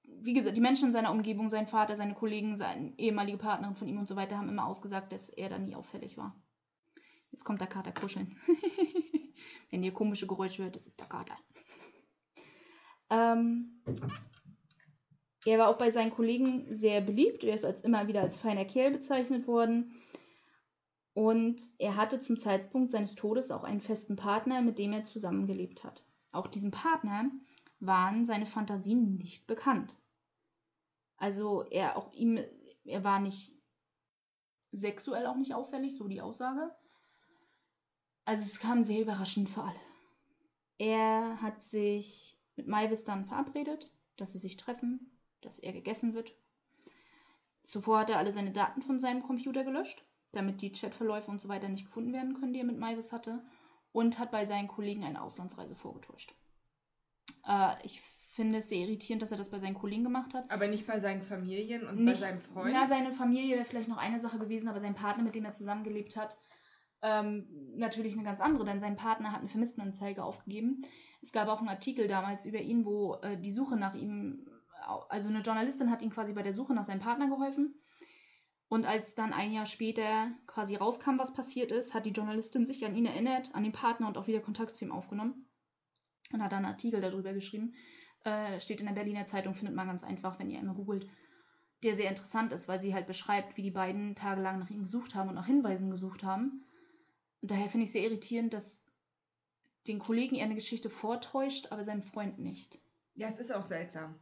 wie 0.05 0.33
gesagt, 0.33 0.55
die 0.55 0.61
Menschen 0.61 0.87
in 0.87 0.91
seiner 0.93 1.11
Umgebung, 1.11 1.49
sein 1.49 1.67
Vater, 1.67 1.95
seine 1.95 2.13
Kollegen, 2.13 2.55
seine 2.55 2.93
ehemalige 2.97 3.37
Partnerin 3.37 3.75
von 3.75 3.87
ihm 3.87 3.97
und 3.97 4.07
so 4.07 4.15
weiter, 4.15 4.37
haben 4.37 4.49
immer 4.49 4.67
ausgesagt, 4.67 5.11
dass 5.11 5.29
er 5.29 5.49
da 5.49 5.57
nie 5.57 5.75
auffällig 5.75 6.17
war. 6.17 6.35
Jetzt 7.31 7.45
kommt 7.45 7.61
der 7.61 7.67
Kater 7.67 7.91
kuscheln. 7.91 8.35
Wenn 9.71 9.83
ihr 9.83 9.93
komische 9.93 10.27
Geräusche 10.27 10.63
hört, 10.63 10.75
das 10.75 10.85
ist 10.85 10.99
der 10.99 11.07
Kater. 11.07 11.35
Ähm, 13.09 13.81
er 15.45 15.57
war 15.57 15.69
auch 15.69 15.77
bei 15.77 15.89
seinen 15.89 16.11
Kollegen 16.11 16.67
sehr 16.73 17.01
beliebt. 17.01 17.43
Er 17.43 17.55
ist 17.55 17.65
als 17.65 17.81
immer 17.81 18.07
wieder 18.07 18.21
als 18.21 18.39
feiner 18.39 18.65
Kerl 18.65 18.91
bezeichnet 18.91 19.47
worden. 19.47 19.91
Und 21.13 21.61
er 21.79 21.95
hatte 21.95 22.19
zum 22.19 22.37
Zeitpunkt 22.37 22.91
seines 22.91 23.15
Todes 23.15 23.51
auch 23.51 23.63
einen 23.63 23.81
festen 23.81 24.15
Partner, 24.15 24.61
mit 24.61 24.77
dem 24.77 24.93
er 24.93 25.03
zusammengelebt 25.03 25.83
hat. 25.83 26.05
Auch 26.31 26.47
diesem 26.47 26.71
Partner 26.71 27.29
waren 27.81 28.25
seine 28.25 28.45
Fantasien 28.45 29.15
nicht 29.17 29.47
bekannt. 29.47 29.97
Also 31.17 31.63
er 31.65 31.97
auch 31.97 32.13
ihm, 32.13 32.39
er 32.85 33.03
war 33.03 33.19
nicht 33.19 33.53
sexuell 34.71 35.25
auch 35.25 35.35
nicht 35.35 35.53
auffällig, 35.53 35.97
so 35.97 36.07
die 36.07 36.21
Aussage. 36.21 36.73
Also 38.23 38.43
es 38.43 38.59
kam 38.59 38.83
sehr 38.83 39.01
überraschend 39.01 39.49
für 39.49 39.63
alle. 39.63 39.79
Er 40.77 41.41
hat 41.41 41.63
sich 41.63 42.39
mit 42.55 42.67
Maivis 42.67 43.03
dann 43.03 43.25
verabredet, 43.25 43.91
dass 44.15 44.31
sie 44.31 44.39
sich 44.39 44.57
treffen, 44.57 45.19
dass 45.41 45.59
er 45.59 45.73
gegessen 45.73 46.13
wird. 46.13 46.33
Zuvor 47.63 47.99
hat 47.99 48.09
er 48.09 48.17
alle 48.17 48.31
seine 48.31 48.51
Daten 48.51 48.81
von 48.81 48.99
seinem 48.99 49.21
Computer 49.21 49.63
gelöscht, 49.63 50.03
damit 50.31 50.61
die 50.61 50.71
Chatverläufe 50.71 51.29
und 51.29 51.41
so 51.41 51.49
weiter 51.49 51.69
nicht 51.69 51.85
gefunden 51.85 52.13
werden 52.13 52.39
können, 52.39 52.53
die 52.53 52.59
er 52.59 52.65
mit 52.65 52.77
Maivis 52.77 53.11
hatte, 53.11 53.43
und 53.91 54.19
hat 54.19 54.31
bei 54.31 54.45
seinen 54.45 54.67
Kollegen 54.67 55.03
eine 55.03 55.21
Auslandsreise 55.21 55.75
vorgetäuscht. 55.75 56.33
Äh, 57.47 57.75
ich 57.83 58.01
finde 58.01 58.59
es 58.59 58.69
sehr 58.69 58.79
irritierend, 58.79 59.21
dass 59.21 59.31
er 59.31 59.37
das 59.37 59.49
bei 59.49 59.59
seinen 59.59 59.73
Kollegen 59.75 60.03
gemacht 60.03 60.33
hat. 60.33 60.49
Aber 60.49 60.67
nicht 60.67 60.87
bei 60.87 60.99
seinen 60.99 61.21
Familien 61.21 61.85
und 61.87 61.97
Nicht- 61.99 62.21
bei 62.21 62.27
seinem 62.27 62.41
Freund. 62.41 62.71
Na, 62.73 62.87
seine 62.87 63.11
Familie 63.11 63.55
wäre 63.57 63.65
vielleicht 63.65 63.89
noch 63.89 63.97
eine 63.97 64.19
Sache 64.19 64.39
gewesen, 64.39 64.69
aber 64.69 64.79
sein 64.79 64.95
Partner, 64.95 65.23
mit 65.23 65.35
dem 65.35 65.45
er 65.45 65.51
zusammengelebt 65.51 66.15
hat, 66.15 66.37
ähm, 67.01 67.47
natürlich 67.75 68.13
eine 68.13 68.23
ganz 68.23 68.39
andere, 68.41 68.63
denn 68.63 68.79
sein 68.79 68.95
Partner 68.95 69.31
hat 69.31 69.39
eine 69.39 69.47
Vermisstenanzeige 69.49 70.23
aufgegeben. 70.23 70.81
Es 71.21 71.31
gab 71.31 71.47
auch 71.49 71.59
einen 71.59 71.69
Artikel 71.69 72.07
damals 72.07 72.45
über 72.45 72.59
ihn, 72.59 72.85
wo 72.85 73.15
äh, 73.15 73.37
die 73.39 73.51
Suche 73.51 73.75
nach 73.75 73.95
ihm, 73.95 74.47
also 75.09 75.29
eine 75.29 75.41
Journalistin 75.41 75.91
hat 75.91 76.01
ihm 76.01 76.11
quasi 76.11 76.33
bei 76.33 76.43
der 76.43 76.53
Suche 76.53 76.73
nach 76.73 76.85
seinem 76.85 76.99
Partner 76.99 77.27
geholfen. 77.27 77.75
Und 78.69 78.85
als 78.85 79.15
dann 79.15 79.33
ein 79.33 79.51
Jahr 79.51 79.65
später 79.65 80.29
quasi 80.47 80.75
rauskam, 80.75 81.17
was 81.17 81.33
passiert 81.33 81.71
ist, 81.73 81.93
hat 81.93 82.05
die 82.05 82.11
Journalistin 82.11 82.65
sich 82.65 82.85
an 82.85 82.95
ihn 82.95 83.05
erinnert, 83.05 83.53
an 83.53 83.63
den 83.63 83.73
Partner 83.73 84.07
und 84.07 84.17
auch 84.17 84.27
wieder 84.27 84.39
Kontakt 84.39 84.75
zu 84.77 84.85
ihm 84.85 84.91
aufgenommen. 84.93 85.45
Und 86.33 86.43
hat 86.43 86.51
dann 86.51 86.65
einen 86.65 86.73
Artikel 86.73 87.01
darüber 87.01 87.33
geschrieben. 87.33 87.73
Äh, 88.23 88.59
steht 88.59 88.81
in 88.81 88.87
der 88.87 88.93
Berliner 88.93 89.25
Zeitung, 89.25 89.55
findet 89.55 89.75
man 89.75 89.87
ganz 89.87 90.03
einfach, 90.03 90.39
wenn 90.39 90.49
ihr 90.49 90.59
einmal 90.59 90.75
googelt 90.75 91.07
der 91.83 91.95
sehr 91.95 92.09
interessant 92.09 92.53
ist, 92.53 92.67
weil 92.67 92.79
sie 92.79 92.93
halt 92.93 93.07
beschreibt, 93.07 93.57
wie 93.57 93.63
die 93.63 93.71
beiden 93.71 94.15
tagelang 94.15 94.59
nach 94.59 94.69
ihm 94.69 94.83
gesucht 94.83 95.15
haben 95.15 95.29
und 95.29 95.35
nach 95.35 95.47
Hinweisen 95.47 95.89
gesucht 95.89 96.23
haben. 96.23 96.63
Und 97.41 97.51
daher 97.51 97.67
finde 97.67 97.85
ich 97.85 97.91
sehr 97.91 98.03
irritierend, 98.03 98.53
dass 98.53 98.83
den 99.87 99.99
Kollegen 99.99 100.35
er 100.35 100.45
eine 100.45 100.55
Geschichte 100.55 100.89
vortäuscht, 100.89 101.67
aber 101.71 101.83
seinem 101.83 102.03
Freund 102.03 102.37
nicht. 102.37 102.79
ja, 103.15 103.27
es 103.27 103.39
ist 103.39 103.51
auch 103.51 103.63
seltsam. 103.63 104.15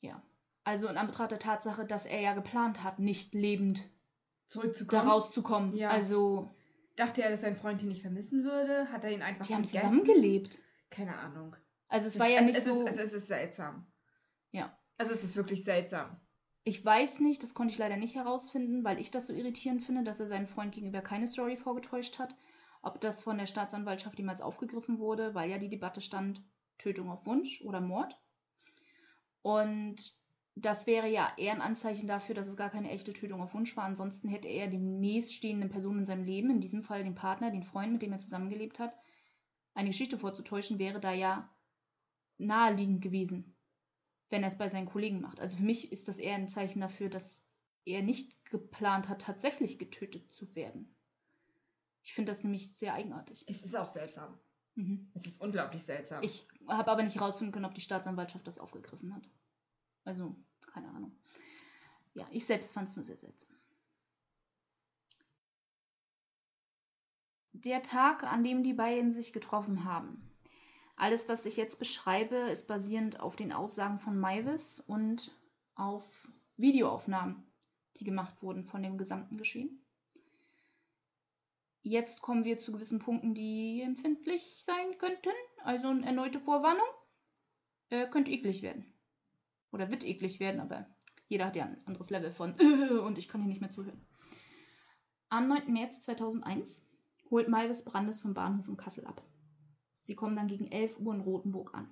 Ja. 0.00 0.22
Also 0.64 0.88
in 0.88 0.98
Anbetracht 0.98 1.30
der 1.30 1.38
Tatsache, 1.38 1.86
dass 1.86 2.04
er 2.04 2.20
ja 2.20 2.34
geplant 2.34 2.84
hat, 2.84 2.98
nicht 2.98 3.34
lebend 3.34 3.78
da 3.78 4.52
Zurückzukommen. 4.52 5.08
rauszukommen. 5.08 5.76
Ja. 5.76 5.88
Also, 5.88 6.50
Dachte 6.96 7.22
er, 7.22 7.30
dass 7.30 7.40
sein 7.40 7.56
Freund 7.56 7.82
ihn 7.82 7.88
nicht 7.88 8.02
vermissen 8.02 8.44
würde? 8.44 8.90
Hat 8.92 9.04
er 9.04 9.10
ihn 9.10 9.22
einfach 9.22 9.46
die 9.46 9.54
haben 9.54 9.66
zusammengelebt. 9.66 10.58
Keine 10.96 11.18
Ahnung. 11.18 11.54
Also 11.88 12.06
es 12.06 12.18
war 12.18 12.26
ja 12.26 12.40
nicht 12.40 12.56
es 12.56 12.64
so. 12.64 12.86
Ist, 12.86 12.98
es 12.98 13.12
ist 13.12 13.26
seltsam. 13.26 13.86
Ja. 14.50 14.76
Also 14.96 15.12
es 15.12 15.22
ist 15.22 15.36
wirklich 15.36 15.62
seltsam. 15.62 16.18
Ich 16.64 16.82
weiß 16.82 17.20
nicht, 17.20 17.42
das 17.42 17.52
konnte 17.52 17.72
ich 17.72 17.78
leider 17.78 17.98
nicht 17.98 18.14
herausfinden, 18.14 18.82
weil 18.82 18.98
ich 18.98 19.10
das 19.10 19.26
so 19.26 19.34
irritierend 19.34 19.84
finde, 19.84 20.02
dass 20.02 20.20
er 20.20 20.26
seinem 20.26 20.46
Freund 20.46 20.74
gegenüber 20.74 21.02
keine 21.02 21.28
Story 21.28 21.58
vorgetäuscht 21.58 22.18
hat. 22.18 22.34
Ob 22.82 22.98
das 23.00 23.22
von 23.22 23.36
der 23.36 23.46
Staatsanwaltschaft 23.46 24.18
jemals 24.18 24.40
aufgegriffen 24.40 24.98
wurde, 24.98 25.34
weil 25.34 25.50
ja 25.50 25.58
die 25.58 25.68
Debatte 25.68 26.00
stand, 26.00 26.42
Tötung 26.78 27.10
auf 27.10 27.26
Wunsch 27.26 27.60
oder 27.62 27.80
Mord. 27.80 28.18
Und 29.42 30.16
das 30.54 30.86
wäre 30.86 31.08
ja 31.08 31.30
eher 31.36 31.52
ein 31.52 31.60
Anzeichen 31.60 32.08
dafür, 32.08 32.34
dass 32.34 32.48
es 32.48 32.56
gar 32.56 32.70
keine 32.70 32.90
echte 32.90 33.12
Tötung 33.12 33.42
auf 33.42 33.52
Wunsch 33.52 33.76
war. 33.76 33.84
Ansonsten 33.84 34.28
hätte 34.28 34.48
er 34.48 34.68
die 34.68 34.78
nächststehenden 34.78 35.68
Person 35.68 35.98
in 35.98 36.06
seinem 36.06 36.24
Leben, 36.24 36.50
in 36.50 36.62
diesem 36.62 36.82
Fall 36.82 37.04
den 37.04 37.14
Partner, 37.14 37.50
den 37.50 37.62
Freund, 37.62 37.92
mit 37.92 38.00
dem 38.00 38.12
er 38.12 38.18
zusammengelebt 38.18 38.78
hat, 38.78 38.94
eine 39.76 39.90
Geschichte 39.90 40.18
vorzutäuschen, 40.18 40.78
wäre 40.78 41.00
da 41.00 41.12
ja 41.12 41.48
naheliegend 42.38 43.02
gewesen 43.02 43.56
wenn 44.30 44.42
er 44.42 44.48
es 44.48 44.58
bei 44.58 44.68
seinen 44.68 44.86
Kollegen 44.86 45.20
macht. 45.20 45.40
Also 45.40 45.56
für 45.56 45.62
mich 45.62 45.92
ist 45.92 46.08
das 46.08 46.18
eher 46.18 46.34
ein 46.34 46.48
Zeichen 46.48 46.80
dafür, 46.80 47.08
dass 47.08 47.44
er 47.84 48.02
nicht 48.02 48.44
geplant 48.50 49.08
hat, 49.08 49.22
tatsächlich 49.22 49.78
getötet 49.78 50.32
zu 50.32 50.54
werden. 50.54 50.94
Ich 52.02 52.14
finde 52.14 52.32
das 52.32 52.42
nämlich 52.42 52.76
sehr 52.76 52.94
eigenartig. 52.94 53.44
Es 53.48 53.62
ist 53.62 53.76
auch 53.76 53.86
seltsam. 53.86 54.38
Mhm. 54.74 55.10
Es 55.14 55.26
ist 55.26 55.40
unglaublich 55.40 55.84
seltsam. 55.84 56.22
Ich 56.22 56.46
habe 56.68 56.90
aber 56.90 57.02
nicht 57.02 57.16
herausfinden 57.16 57.52
können, 57.52 57.64
ob 57.64 57.74
die 57.74 57.80
Staatsanwaltschaft 57.80 58.46
das 58.46 58.58
aufgegriffen 58.58 59.14
hat. 59.14 59.28
Also, 60.04 60.36
keine 60.72 60.88
Ahnung. 60.88 61.16
Ja, 62.14 62.26
ich 62.30 62.46
selbst 62.46 62.72
fand 62.72 62.88
es 62.88 62.96
nur 62.96 63.04
sehr 63.04 63.16
seltsam. 63.16 63.55
Der 67.64 67.82
Tag, 67.82 68.22
an 68.22 68.44
dem 68.44 68.62
die 68.62 68.74
beiden 68.74 69.12
sich 69.12 69.32
getroffen 69.32 69.84
haben. 69.84 70.30
Alles, 70.94 71.28
was 71.30 71.46
ich 71.46 71.56
jetzt 71.56 71.78
beschreibe, 71.78 72.36
ist 72.36 72.68
basierend 72.68 73.20
auf 73.20 73.34
den 73.34 73.50
Aussagen 73.50 73.98
von 73.98 74.18
Maivis 74.18 74.80
und 74.80 75.34
auf 75.74 76.28
Videoaufnahmen, 76.58 77.50
die 77.96 78.04
gemacht 78.04 78.42
wurden 78.42 78.62
von 78.62 78.82
dem 78.82 78.98
gesamten 78.98 79.38
Geschehen. 79.38 79.82
Jetzt 81.80 82.20
kommen 82.20 82.44
wir 82.44 82.58
zu 82.58 82.72
gewissen 82.72 82.98
Punkten, 82.98 83.32
die 83.32 83.80
empfindlich 83.80 84.62
sein 84.62 84.98
könnten. 84.98 85.30
Also 85.62 85.88
eine 85.88 86.04
erneute 86.04 86.38
Vorwarnung. 86.38 86.86
Äh, 87.88 88.06
könnte 88.08 88.32
eklig 88.32 88.60
werden. 88.60 88.84
Oder 89.72 89.90
wird 89.90 90.04
eklig 90.04 90.40
werden, 90.40 90.60
aber 90.60 90.86
jeder 91.28 91.46
hat 91.46 91.56
ja 91.56 91.64
ein 91.64 91.86
anderes 91.86 92.10
Level 92.10 92.30
von 92.30 92.52
und 93.04 93.16
ich 93.16 93.28
kann 93.28 93.40
hier 93.40 93.48
nicht 93.48 93.62
mehr 93.62 93.70
zuhören. 93.70 94.06
Am 95.30 95.48
9. 95.48 95.72
März 95.72 96.02
2001 96.02 96.82
holt 97.30 97.48
Malvis 97.48 97.84
Brandes 97.84 98.20
vom 98.20 98.34
Bahnhof 98.34 98.68
in 98.68 98.76
Kassel 98.76 99.06
ab. 99.06 99.22
Sie 100.00 100.14
kommen 100.14 100.36
dann 100.36 100.46
gegen 100.46 100.70
11 100.70 101.00
Uhr 101.00 101.14
in 101.14 101.20
Rothenburg 101.20 101.74
an. 101.74 101.90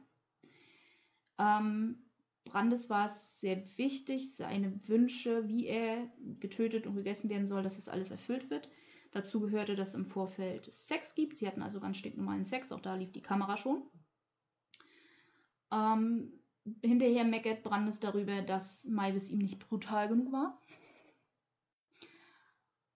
Ähm, 1.38 2.10
Brandes 2.44 2.90
war 2.90 3.06
es 3.06 3.40
sehr 3.40 3.56
wichtig, 3.78 4.36
seine 4.36 4.86
Wünsche, 4.86 5.48
wie 5.48 5.66
er 5.66 6.08
getötet 6.38 6.86
und 6.86 6.94
gegessen 6.94 7.30
werden 7.30 7.46
soll, 7.46 7.62
dass 7.62 7.76
das 7.76 7.88
alles 7.88 8.10
erfüllt 8.10 8.50
wird. 8.50 8.70
Dazu 9.10 9.40
gehörte, 9.40 9.74
dass 9.74 9.88
es 9.88 9.94
im 9.94 10.04
Vorfeld 10.04 10.72
Sex 10.72 11.14
gibt. 11.14 11.36
Sie 11.36 11.46
hatten 11.46 11.62
also 11.62 11.80
ganz 11.80 11.96
stinknormalen 11.96 12.44
Sex, 12.44 12.72
auch 12.72 12.80
da 12.80 12.94
lief 12.94 13.12
die 13.12 13.22
Kamera 13.22 13.56
schon. 13.56 13.82
Ähm, 15.72 16.32
hinterher 16.82 17.24
meckert 17.24 17.62
Brandes 17.62 18.00
darüber, 18.00 18.42
dass 18.42 18.86
Maivis 18.86 19.30
ihm 19.30 19.38
nicht 19.38 19.58
brutal 19.58 20.08
genug 20.08 20.32
war. 20.32 20.60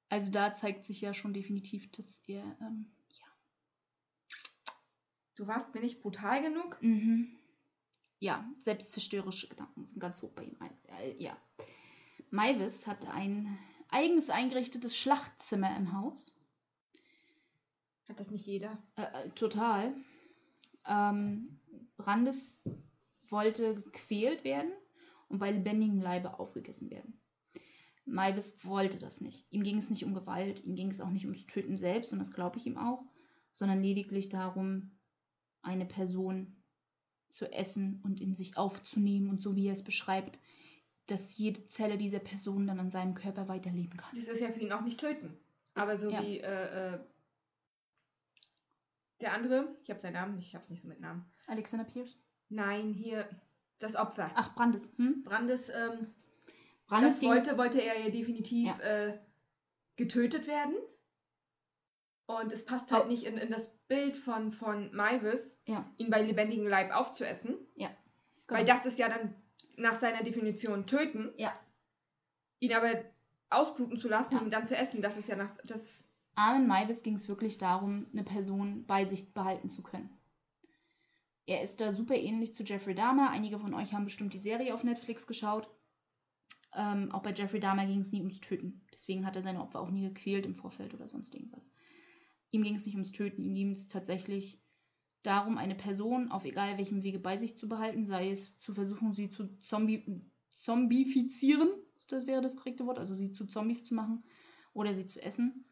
Also 0.09 0.31
da 0.31 0.55
zeigt 0.55 0.85
sich 0.85 1.01
ja 1.01 1.13
schon 1.13 1.33
definitiv, 1.33 1.91
dass 1.93 2.23
er, 2.27 2.43
ähm, 2.61 2.91
ja. 3.13 3.27
du 5.37 5.47
warst 5.47 5.75
mir 5.75 5.81
nicht 5.81 6.01
brutal 6.01 6.43
genug? 6.43 6.79
Mhm. 6.83 7.37
Ja, 8.21 8.51
selbstzerstörerische 8.61 9.49
Gedanken 9.49 9.85
sind 9.85 10.01
ganz 10.01 10.23
hoch 10.23 10.33
bei 10.33 10.45
ihm. 10.45 10.57
Äh, 11.01 11.23
ja. 11.23 11.37
Maivis 12.31 12.87
hatte 12.87 13.11
ein 13.11 13.59
eigenes 13.89 14.31
eingerichtetes 14.31 14.97
Schlachtzimmer 14.97 15.75
im 15.77 15.93
Haus. 15.93 16.35
Hat 18.09 18.19
das 18.19 18.31
nicht 18.31 18.47
jeder? 18.47 18.83
Äh, 18.97 19.03
äh, 19.03 19.31
total. 19.31 19.95
Ähm, 20.87 21.61
Brandes 21.97 22.63
wollte 23.29 23.75
gequält 23.83 24.45
werden 24.45 24.73
und 25.29 25.39
bei 25.39 25.51
lebendigem 25.51 26.01
Leibe 26.01 26.39
aufgegessen 26.39 26.91
werden. 26.91 27.21
Maivis 28.09 28.65
wollte 28.65 28.99
das 28.99 29.21
nicht. 29.21 29.47
Ihm 29.51 29.63
ging 29.63 29.79
es 29.79 29.91
nicht 29.91 30.05
um 30.05 30.15
Gewalt, 30.15 30.65
ihm 30.65 30.75
ging 30.75 30.91
es 30.91 31.01
auch 31.01 31.11
nicht 31.11 31.25
ums 31.27 31.47
Töten 31.47 31.77
selbst, 31.77 32.13
und 32.13 32.19
das 32.19 32.33
glaube 32.33 32.59
ich 32.59 32.67
ihm 32.67 32.79
auch, 32.79 33.05
sondern 33.53 33.83
lediglich 33.83 34.29
darum, 34.29 34.93
eine 35.63 35.87
Person 35.87 36.57
zu 37.29 37.53
essen 37.53 38.01
und 38.05 38.21
in 38.21 38.35
sich 38.35 38.57
aufzunehmen 38.57 39.29
und 39.29 39.41
so 39.43 39.55
wie 39.57 39.67
er 39.67 39.73
es 39.75 39.85
beschreibt, 39.85 40.39
dass 41.07 41.37
jede 41.37 41.65
Zelle 41.65 41.99
dieser 41.99 42.19
Person 42.21 42.67
dann 42.67 42.81
an 42.81 42.91
seinem 42.91 43.15
Körper 43.15 43.49
weiterleben 43.49 43.97
kann. 43.99 44.17
Das 44.19 44.29
ist 44.29 44.41
ja 44.41 44.51
für 44.51 44.61
ihn 44.61 44.73
auch 44.73 44.83
nicht 44.83 45.01
töten. 45.01 45.37
Aber 45.75 45.97
so 45.97 46.11
Ja. 46.11 46.23
wie 46.23 46.39
äh, 46.41 46.95
äh, 46.95 46.99
der 49.21 49.33
andere, 49.33 49.77
ich 49.83 49.91
habe 49.91 50.01
seinen 50.01 50.15
Namen, 50.15 50.39
ich 50.39 50.55
habe 50.55 50.63
es 50.65 50.71
nicht 50.71 50.83
so 50.83 50.89
mit 50.89 51.01
Namen. 51.01 51.25
Alexander 51.47 51.85
Pierce? 51.85 52.17
Nein, 52.49 52.93
hier 52.93 53.29
das 53.79 53.97
Opfer. 53.97 54.31
Ach, 54.35 54.55
Brandes. 54.55 54.93
Hm? 54.97 55.23
Brandes, 55.25 55.69
ähm, 55.69 55.75
Brandes 55.75 56.15
das 56.91 57.22
wollte, 57.22 57.57
wollte 57.59 57.80
er 57.82 57.99
ja 58.01 58.11
definitiv 58.11 58.66
Ja. 58.66 58.78
Äh, 58.80 59.18
getötet 59.97 60.47
werden. 60.47 60.74
Und 62.26 62.53
es 62.53 62.64
passt 62.64 62.91
halt 62.93 63.05
Oh. 63.07 63.09
nicht 63.09 63.24
in, 63.24 63.39
in 63.39 63.51
das 63.51 63.68
Bild 63.89 64.16
von, 64.16 64.53
von 64.53 64.95
Maivis, 64.95 65.59
Ja, 65.66 65.91
ihn 65.97 66.11
bei 66.11 66.22
lebendigem 66.22 66.66
Leib 66.66 66.95
aufzuessen. 66.95 67.57
genau. 67.76 67.91
Weil 68.49 68.64
das 68.66 68.84
ist 68.86 68.99
ja 68.99 69.09
dann 69.09 69.34
nach 69.76 69.97
seiner 69.97 70.22
Definition 70.22 70.86
töten, 70.86 71.32
Ja. 71.39 71.59
ihn 72.61 72.72
aber 72.74 73.03
ausbluten 73.51 73.97
zu 73.97 74.09
lassen 74.09 74.34
Ja. 74.34 74.39
und 74.41 74.47
ihn 74.47 74.51
dann 74.51 74.66
zu 74.66 74.76
essen, 74.76 75.01
das 75.01 75.16
ist 75.16 75.28
ja 75.28 75.36
nach. 75.36 75.51
Das, 75.64 76.05
Armin 76.34 76.66
Maivis 76.66 77.03
ging 77.03 77.14
es 77.14 77.28
wirklich 77.28 77.59
darum, 77.59 78.07
eine 78.12 78.24
Person 78.24 78.84
bei 78.86 79.05
sich 79.07 79.32
behalten 79.32 79.68
zu 79.70 79.82
können. 79.82 80.11
Er 81.47 81.62
ist 81.62 81.80
da 81.80 81.93
super 81.93 82.14
ähnlich 82.14 82.53
zu 82.55 82.62
Jeffrey 82.62 82.95
Dahmer. 82.95 83.30
Einige 83.30 83.59
von 83.59 83.72
euch 83.72 83.95
haben 83.95 84.05
bestimmt 84.05 84.34
die 84.34 84.39
Serie 84.39 84.74
auf 84.74 84.84
Netflix 84.84 85.26
geschaut. 85.26 85.68
Ähm, 86.79 87.11
auch 87.11 87.22
bei 87.22 87.35
Jeffrey 87.35 87.59
Dahmer 87.59 87.87
ging 87.87 87.99
es 87.99 88.12
nie 88.12 88.20
ums 88.20 88.41
Töten. 88.41 88.81
Deswegen 88.95 89.26
hat 89.26 89.35
er 89.35 89.43
seine 89.43 89.61
Opfer 89.61 89.81
auch 89.81 89.91
nie 89.91 90.09
gequält 90.09 90.47
im 90.47 90.55
Vorfeld 90.55 90.95
oder 90.95 91.09
sonst 91.09 91.35
irgendwas. 91.35 91.72
Ihm 92.51 92.62
ging 92.62 92.76
es 92.76 92.87
nicht 92.87 92.95
ums 92.95 93.11
Töten, 93.11 93.43
ihm 93.43 93.53
ging 93.53 93.72
es 93.72 93.89
tatsächlich 93.89 94.62
darum, 95.24 95.59
eine 95.59 95.74
Person 95.74 96.31
auf 96.31 96.45
egal 96.45 96.79
welchem 96.79 97.03
Wege 97.03 97.18
bei 97.18 97.37
sich 97.37 97.57
zu 97.57 97.68
behalten, 97.68 98.07
sei 98.07 98.31
es 98.31 98.61
zu 98.61 98.72
versuchen, 98.72 99.12
sie 99.12 99.29
zu 99.29 99.49
Zombie 99.61 100.22
zombifizieren, 100.51 101.68
das 102.09 102.29
wäre 102.29 102.41
das 102.41 102.57
korrekte 102.57 102.87
Wort, 102.87 102.99
also 102.99 103.12
sie 103.12 103.33
zu 103.33 103.47
Zombies 103.47 103.85
zu 103.85 103.95
machen 103.95 104.22
oder 104.72 104.95
sie 104.95 105.09
zu 105.09 105.20
essen. 105.20 105.64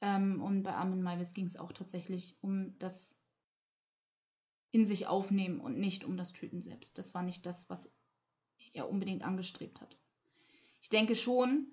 Ähm, 0.00 0.40
und 0.40 0.62
bei 0.62 0.72
Armin 0.72 1.02
Maivis 1.02 1.34
ging 1.34 1.44
es 1.44 1.58
auch 1.58 1.72
tatsächlich 1.72 2.38
um 2.40 2.78
das 2.78 3.20
in 4.70 4.86
sich 4.86 5.06
aufnehmen 5.06 5.60
und 5.60 5.78
nicht 5.78 6.04
um 6.04 6.16
das 6.16 6.32
Töten 6.32 6.62
selbst. 6.62 6.96
Das 6.96 7.12
war 7.12 7.22
nicht 7.22 7.44
das, 7.44 7.68
was 7.68 7.92
er 8.72 8.88
unbedingt 8.88 9.24
angestrebt 9.24 9.82
hat. 9.82 9.98
Ich 10.80 10.88
denke 10.90 11.14
schon, 11.14 11.66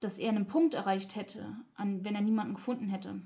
dass 0.00 0.18
er 0.18 0.30
einen 0.30 0.46
Punkt 0.46 0.74
erreicht 0.74 1.14
hätte, 1.16 1.56
an, 1.74 2.04
wenn 2.04 2.14
er 2.14 2.22
niemanden 2.22 2.54
gefunden 2.54 2.88
hätte, 2.88 3.22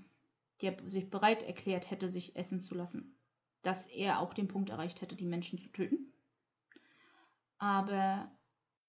der 0.60 0.76
sich 0.88 1.10
bereit 1.10 1.42
erklärt 1.42 1.90
hätte, 1.90 2.10
sich 2.10 2.36
essen 2.36 2.60
zu 2.60 2.74
lassen, 2.74 3.16
dass 3.62 3.86
er 3.86 4.20
auch 4.20 4.34
den 4.34 4.48
Punkt 4.48 4.70
erreicht 4.70 5.00
hätte, 5.00 5.16
die 5.16 5.26
Menschen 5.26 5.58
zu 5.58 5.70
töten. 5.70 6.12
Aber 7.58 8.30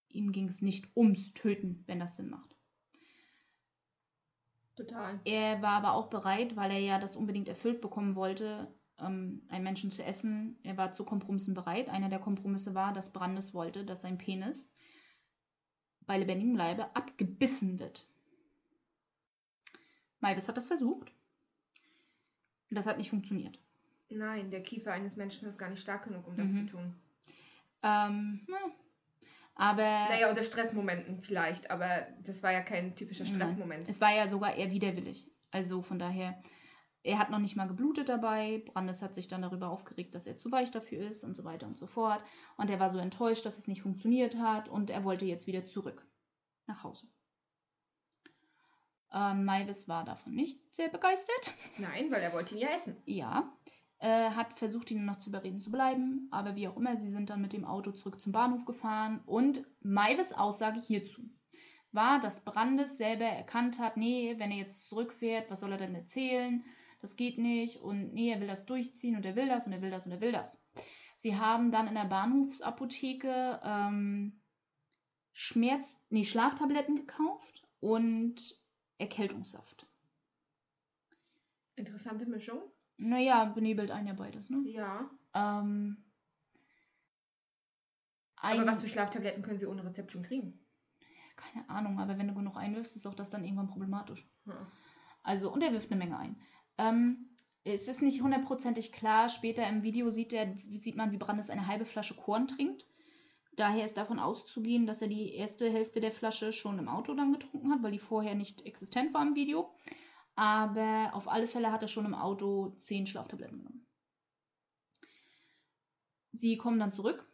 ihm 0.09 0.31
ging 0.31 0.47
es 0.47 0.61
nicht 0.61 0.95
ums 0.95 1.33
Töten, 1.33 1.83
wenn 1.87 1.99
das 1.99 2.17
Sinn 2.17 2.29
macht. 2.29 2.55
total. 4.75 5.19
Er 5.23 5.61
war 5.61 5.73
aber 5.73 5.93
auch 5.93 6.09
bereit, 6.09 6.55
weil 6.55 6.71
er 6.71 6.79
ja 6.79 6.99
das 6.99 7.15
unbedingt 7.15 7.47
erfüllt 7.49 7.81
bekommen 7.81 8.15
wollte, 8.15 8.73
ähm, 8.99 9.43
einen 9.49 9.63
Menschen 9.63 9.91
zu 9.91 10.03
essen. 10.03 10.57
Er 10.63 10.77
war 10.77 10.91
zu 10.91 11.05
Kompromissen 11.05 11.53
bereit. 11.53 11.89
Einer 11.89 12.09
der 12.09 12.19
Kompromisse 12.19 12.73
war, 12.75 12.93
dass 12.93 13.13
Brandes 13.13 13.53
wollte, 13.53 13.85
dass 13.85 14.01
sein 14.01 14.17
Penis 14.17 14.73
bei 16.07 16.17
lebendigem 16.17 16.55
Leibe 16.55 16.95
abgebissen 16.95 17.79
wird. 17.79 18.05
Malvis 20.19 20.47
hat 20.47 20.57
das 20.57 20.67
versucht. 20.67 21.13
Das 22.69 22.85
hat 22.87 22.97
nicht 22.97 23.09
funktioniert. 23.09 23.59
Nein, 24.09 24.49
der 24.51 24.61
Kiefer 24.63 24.91
eines 24.91 25.15
Menschen 25.15 25.47
ist 25.47 25.57
gar 25.57 25.69
nicht 25.69 25.81
stark 25.81 26.03
genug, 26.05 26.27
um 26.27 26.35
das 26.37 26.49
Mhm. 26.49 26.67
zu 26.67 26.71
tun. 26.73 26.95
Ähm, 27.83 28.41
na, 28.47 28.57
aber 29.55 29.81
Naja, 29.83 30.29
unter 30.29 30.43
Stressmomenten 30.43 31.21
vielleicht, 31.21 31.69
aber 31.69 32.07
das 32.23 32.41
war 32.43 32.51
ja 32.51 32.61
kein 32.61 32.95
typischer 32.95 33.23
Nein. 33.25 33.35
Stressmoment. 33.35 33.87
es 33.89 34.01
war 34.01 34.13
ja 34.13 34.27
sogar 34.27 34.55
eher 34.55 34.71
widerwillig. 34.71 35.27
Also 35.51 35.81
von 35.81 35.99
daher, 35.99 36.39
er 37.05 37.19
hat 37.19 37.29
noch 37.29 37.39
nicht 37.39 37.55
mal 37.55 37.67
geblutet 37.67 38.09
dabei. 38.09 38.63
Brandes 38.65 39.01
hat 39.01 39.13
sich 39.13 39.27
dann 39.27 39.43
darüber 39.43 39.69
aufgeregt, 39.69 40.15
dass 40.15 40.27
er 40.27 40.37
zu 40.37 40.51
weich 40.51 40.71
dafür 40.71 40.99
ist 41.07 41.23
und 41.23 41.35
so 41.35 41.43
weiter 41.43 41.67
und 41.67 41.77
so 41.77 41.87
fort. 41.87 42.23
Und 42.57 42.69
er 42.69 42.79
war 42.79 42.89
so 42.89 42.97
enttäuscht, 42.97 43.45
dass 43.45 43.57
es 43.57 43.67
nicht 43.67 43.81
funktioniert 43.81 44.37
hat 44.37 44.69
und 44.69 44.89
er 44.89 45.03
wollte 45.03 45.25
jetzt 45.25 45.47
wieder 45.47 45.63
zurück 45.63 46.05
nach 46.65 46.83
Hause. 46.83 47.07
Ähm, 49.13 49.45
Maivis 49.45 49.87
war 49.87 50.03
davon 50.03 50.33
nicht 50.33 50.75
sehr 50.75 50.89
begeistert. 50.89 51.53
Nein, 51.77 52.11
weil 52.11 52.21
er 52.21 52.33
wollte 52.33 52.55
ihn 52.55 52.61
ja 52.61 52.69
essen. 52.69 52.97
Ja, 53.05 53.53
äh, 53.99 54.31
hat 54.31 54.53
versucht, 54.53 54.91
ihn 54.91 55.05
noch 55.05 55.19
zu 55.19 55.29
überreden 55.29 55.59
zu 55.59 55.71
bleiben, 55.71 56.27
aber 56.31 56.55
wie 56.55 56.67
auch 56.67 56.75
immer, 56.75 56.99
sie 56.99 57.11
sind 57.11 57.29
dann 57.29 57.41
mit 57.41 57.53
dem 57.53 57.65
Auto 57.65 57.91
zurück 57.91 58.19
zum 58.19 58.31
Bahnhof 58.31 58.65
gefahren 58.65 59.21
und 59.25 59.63
Maivis 59.81 60.33
Aussage 60.33 60.79
hierzu 60.79 61.21
war, 61.91 62.19
dass 62.19 62.43
Brandes 62.43 62.97
selber 62.97 63.25
erkannt 63.25 63.79
hat, 63.79 63.95
nee, 63.95 64.35
wenn 64.37 64.51
er 64.51 64.57
jetzt 64.57 64.89
zurückfährt, 64.89 65.49
was 65.49 65.61
soll 65.61 65.71
er 65.71 65.77
denn 65.77 65.95
erzählen? 65.95 66.65
Das 67.01 67.15
geht 67.15 67.37
nicht 67.37 67.77
und 67.77 68.13
nee, 68.13 68.31
er 68.31 68.39
will 68.39 68.47
das 68.47 68.65
durchziehen 68.65 69.15
und 69.15 69.25
er 69.25 69.35
will 69.35 69.47
das 69.47 69.67
und 69.67 69.73
er 69.73 69.81
will 69.81 69.91
das 69.91 70.05
und 70.05 70.11
er 70.11 70.21
will 70.21 70.31
das. 70.31 70.63
Sie 71.17 71.37
haben 71.37 71.71
dann 71.71 71.87
in 71.87 71.95
der 71.95 72.05
Bahnhofsapotheke 72.05 73.59
ähm, 73.63 74.41
Schmerz, 75.33 76.01
nee, 76.09 76.23
Schlaftabletten 76.23 76.95
gekauft 76.95 77.67
und 77.79 78.55
Erkältungssaft. 78.97 79.87
Interessante 81.75 82.25
Mischung. 82.25 82.61
Naja, 82.97 83.45
benebelt 83.45 83.91
einen 83.91 84.07
ja 84.07 84.13
beides, 84.13 84.49
ne? 84.49 84.63
Ja. 84.65 85.09
Ähm, 85.33 85.97
Aber 88.37 88.65
was 88.65 88.81
für 88.81 88.87
Schlaftabletten 88.87 89.43
können 89.43 89.57
sie 89.57 89.65
ohne 89.65 89.83
Rezept 89.83 90.11
schon 90.11 90.23
kriegen? 90.23 90.59
Keine 91.35 91.69
Ahnung, 91.69 91.99
aber 91.99 92.17
wenn 92.17 92.27
du 92.27 92.33
genug 92.33 92.55
einwirfst, 92.55 92.95
ist 92.95 93.05
auch 93.05 93.13
das 93.13 93.29
dann 93.29 93.43
irgendwann 93.43 93.67
problematisch. 93.67 94.25
Ja. 94.45 94.71
Also, 95.23 95.51
und 95.51 95.61
er 95.61 95.73
wirft 95.73 95.91
eine 95.91 95.97
Menge 95.97 96.17
ein. 96.17 96.39
Ähm, 96.77 97.29
es 97.63 97.87
ist 97.87 98.01
nicht 98.01 98.21
hundertprozentig 98.21 98.91
klar. 98.91 99.29
Später 99.29 99.67
im 99.67 99.83
Video 99.83 100.09
sieht, 100.09 100.33
er, 100.33 100.55
sieht 100.73 100.95
man, 100.95 101.11
wie 101.11 101.17
Brandes 101.17 101.49
eine 101.49 101.67
halbe 101.67 101.85
Flasche 101.85 102.15
Korn 102.15 102.47
trinkt. 102.47 102.85
Daher 103.55 103.85
ist 103.85 103.97
davon 103.97 104.19
auszugehen, 104.19 104.85
dass 104.85 105.01
er 105.01 105.07
die 105.07 105.33
erste 105.33 105.71
Hälfte 105.71 106.01
der 106.01 106.11
Flasche 106.11 106.51
schon 106.51 106.77
im 106.77 106.89
Auto 106.89 107.13
dann 107.13 107.31
getrunken 107.31 107.71
hat, 107.71 107.81
weil 107.83 107.93
die 107.93 107.99
vorher 107.99 108.35
nicht 108.35 108.65
existent 108.65 109.13
war 109.13 109.21
im 109.21 109.35
Video. 109.35 109.73
Aber 110.35 111.11
auf 111.13 111.29
alle 111.29 111.47
Fälle 111.47 111.71
hat 111.71 111.81
er 111.81 111.87
schon 111.87 112.05
im 112.05 112.13
Auto 112.13 112.73
zehn 112.77 113.07
Schlaftabletten 113.07 113.57
genommen. 113.57 113.87
Sie 116.33 116.57
kommen 116.57 116.79
dann 116.79 116.91
zurück 116.91 117.25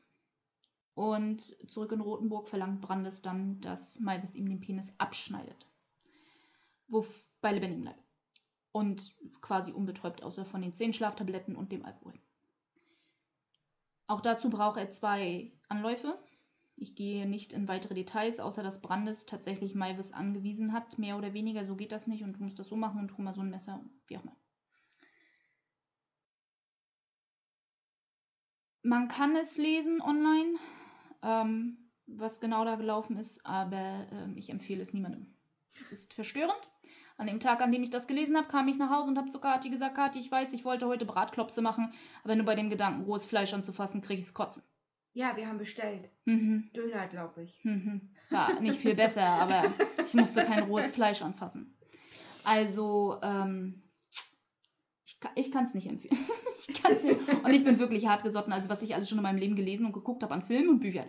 und 0.93 1.41
zurück 1.41 1.91
in 1.91 2.01
Rothenburg 2.01 2.47
verlangt 2.47 2.81
Brandes 2.81 3.23
dann, 3.23 3.59
dass 3.61 3.99
Malvis 3.99 4.35
ihm 4.35 4.47
den 4.47 4.61
Penis 4.61 4.93
abschneidet. 4.99 5.65
Wo 6.87 7.03
bei 7.41 7.51
lebendigem 7.51 7.85
Leib. 7.85 8.00
Und 8.71 9.13
quasi 9.41 9.71
unbetäubt, 9.71 10.23
außer 10.23 10.45
von 10.45 10.61
den 10.61 10.73
zehn 10.73 10.93
Schlaftabletten 10.93 11.55
und 11.55 11.71
dem 11.71 11.85
Alkohol. 11.85 12.13
Auch 14.07 14.21
dazu 14.21 14.49
braucht 14.49 14.77
er 14.77 14.91
zwei 14.91 15.51
Anläufe. 15.69 16.17
Ich 16.75 16.95
gehe 16.95 17.27
nicht 17.27 17.53
in 17.53 17.67
weitere 17.67 17.93
Details, 17.93 18.39
außer 18.39 18.63
dass 18.63 18.81
Brandes 18.81 19.25
tatsächlich 19.25 19.75
Malvis 19.75 20.13
angewiesen 20.13 20.73
hat, 20.73 20.97
mehr 20.97 21.17
oder 21.17 21.33
weniger, 21.33 21.63
so 21.63 21.75
geht 21.75 21.91
das 21.91 22.07
nicht 22.07 22.23
und 22.23 22.33
du 22.33 22.43
musst 22.43 22.59
das 22.59 22.69
so 22.69 22.75
machen 22.75 22.99
und 22.99 23.17
hol 23.17 23.23
mal 23.23 23.33
so 23.33 23.41
ein 23.41 23.49
Messer, 23.49 23.85
wie 24.07 24.17
auch 24.17 24.23
immer. 24.23 24.35
Man 28.83 29.07
kann 29.09 29.35
es 29.35 29.57
lesen 29.57 30.01
online, 30.01 30.57
ähm, 31.21 31.77
was 32.07 32.39
genau 32.39 32.65
da 32.65 32.75
gelaufen 32.75 33.15
ist, 33.17 33.45
aber 33.45 34.07
ähm, 34.11 34.35
ich 34.37 34.49
empfehle 34.49 34.81
es 34.81 34.91
niemandem. 34.91 35.33
Es 35.79 35.91
ist 35.91 36.13
verstörend. 36.13 36.69
An 37.21 37.27
dem 37.27 37.39
Tag, 37.39 37.61
an 37.61 37.71
dem 37.71 37.83
ich 37.83 37.91
das 37.91 38.07
gelesen 38.07 38.35
habe, 38.35 38.47
kam 38.47 38.67
ich 38.67 38.79
nach 38.79 38.89
Hause 38.89 39.11
und 39.11 39.17
habe 39.19 39.29
zu 39.29 39.39
Kathi 39.39 39.69
gesagt, 39.69 39.93
Kathi, 39.93 40.17
ich 40.17 40.31
weiß, 40.31 40.53
ich 40.53 40.65
wollte 40.65 40.87
heute 40.87 41.05
Bratklopse 41.05 41.61
machen, 41.61 41.93
aber 42.23 42.35
nur 42.35 42.47
bei 42.47 42.55
dem 42.55 42.71
Gedanken, 42.71 43.03
rohes 43.03 43.27
Fleisch 43.27 43.53
anzufassen, 43.53 44.01
kriege 44.01 44.19
ich 44.19 44.25
es 44.25 44.33
kotzen. 44.33 44.63
Ja, 45.13 45.37
wir 45.37 45.45
haben 45.47 45.59
bestellt. 45.59 46.09
Mhm. 46.25 46.71
Döner, 46.75 47.05
glaube 47.07 47.43
ich. 47.43 47.63
Mhm. 47.63 48.09
War 48.31 48.59
nicht 48.59 48.79
viel 48.79 48.95
besser, 48.95 49.21
aber 49.23 49.71
ich 50.03 50.15
musste 50.15 50.43
kein 50.45 50.63
rohes 50.63 50.89
Fleisch 50.89 51.21
anfassen. 51.21 51.77
Also, 52.43 53.19
ähm, 53.21 53.83
ich, 55.05 55.19
ka- 55.19 55.31
ich 55.35 55.51
kann 55.51 55.65
es 55.65 55.75
nicht 55.75 55.85
empfehlen. 55.87 56.17
ich 56.67 56.81
kann's 56.81 57.03
nicht. 57.03 57.19
Und 57.43 57.53
ich 57.53 57.63
bin 57.63 57.77
wirklich 57.77 58.07
hart 58.07 58.23
gesotten, 58.23 58.51
also 58.51 58.67
was 58.69 58.81
ich 58.81 58.95
alles 58.95 59.07
schon 59.09 59.19
in 59.19 59.23
meinem 59.23 59.37
Leben 59.37 59.55
gelesen 59.55 59.85
und 59.85 59.93
geguckt 59.93 60.23
habe 60.23 60.33
an 60.33 60.41
Filmen 60.41 60.69
und 60.69 60.79
Büchern. 60.79 61.05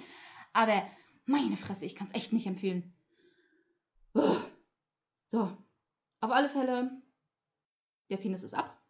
Aber 0.53 0.87
meine 1.25 1.57
Fresse, 1.57 1.87
ich 1.87 1.97
kann 1.97 2.09
es 2.09 2.15
echt 2.15 2.35
nicht 2.35 2.47
empfehlen. 2.47 2.93
Uah. 4.13 4.45
So, 5.25 5.57
auf 6.23 6.31
alle 6.31 6.49
Fälle, 6.49 7.03
der 8.09 8.17
Penis 8.17 8.43
ist 8.43 8.55
ab 8.55 8.81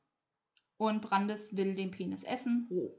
und 0.77 1.01
Brandes 1.01 1.57
will 1.57 1.75
den 1.75 1.91
Penis 1.91 2.23
essen, 2.23 2.69
roh. 2.71 2.99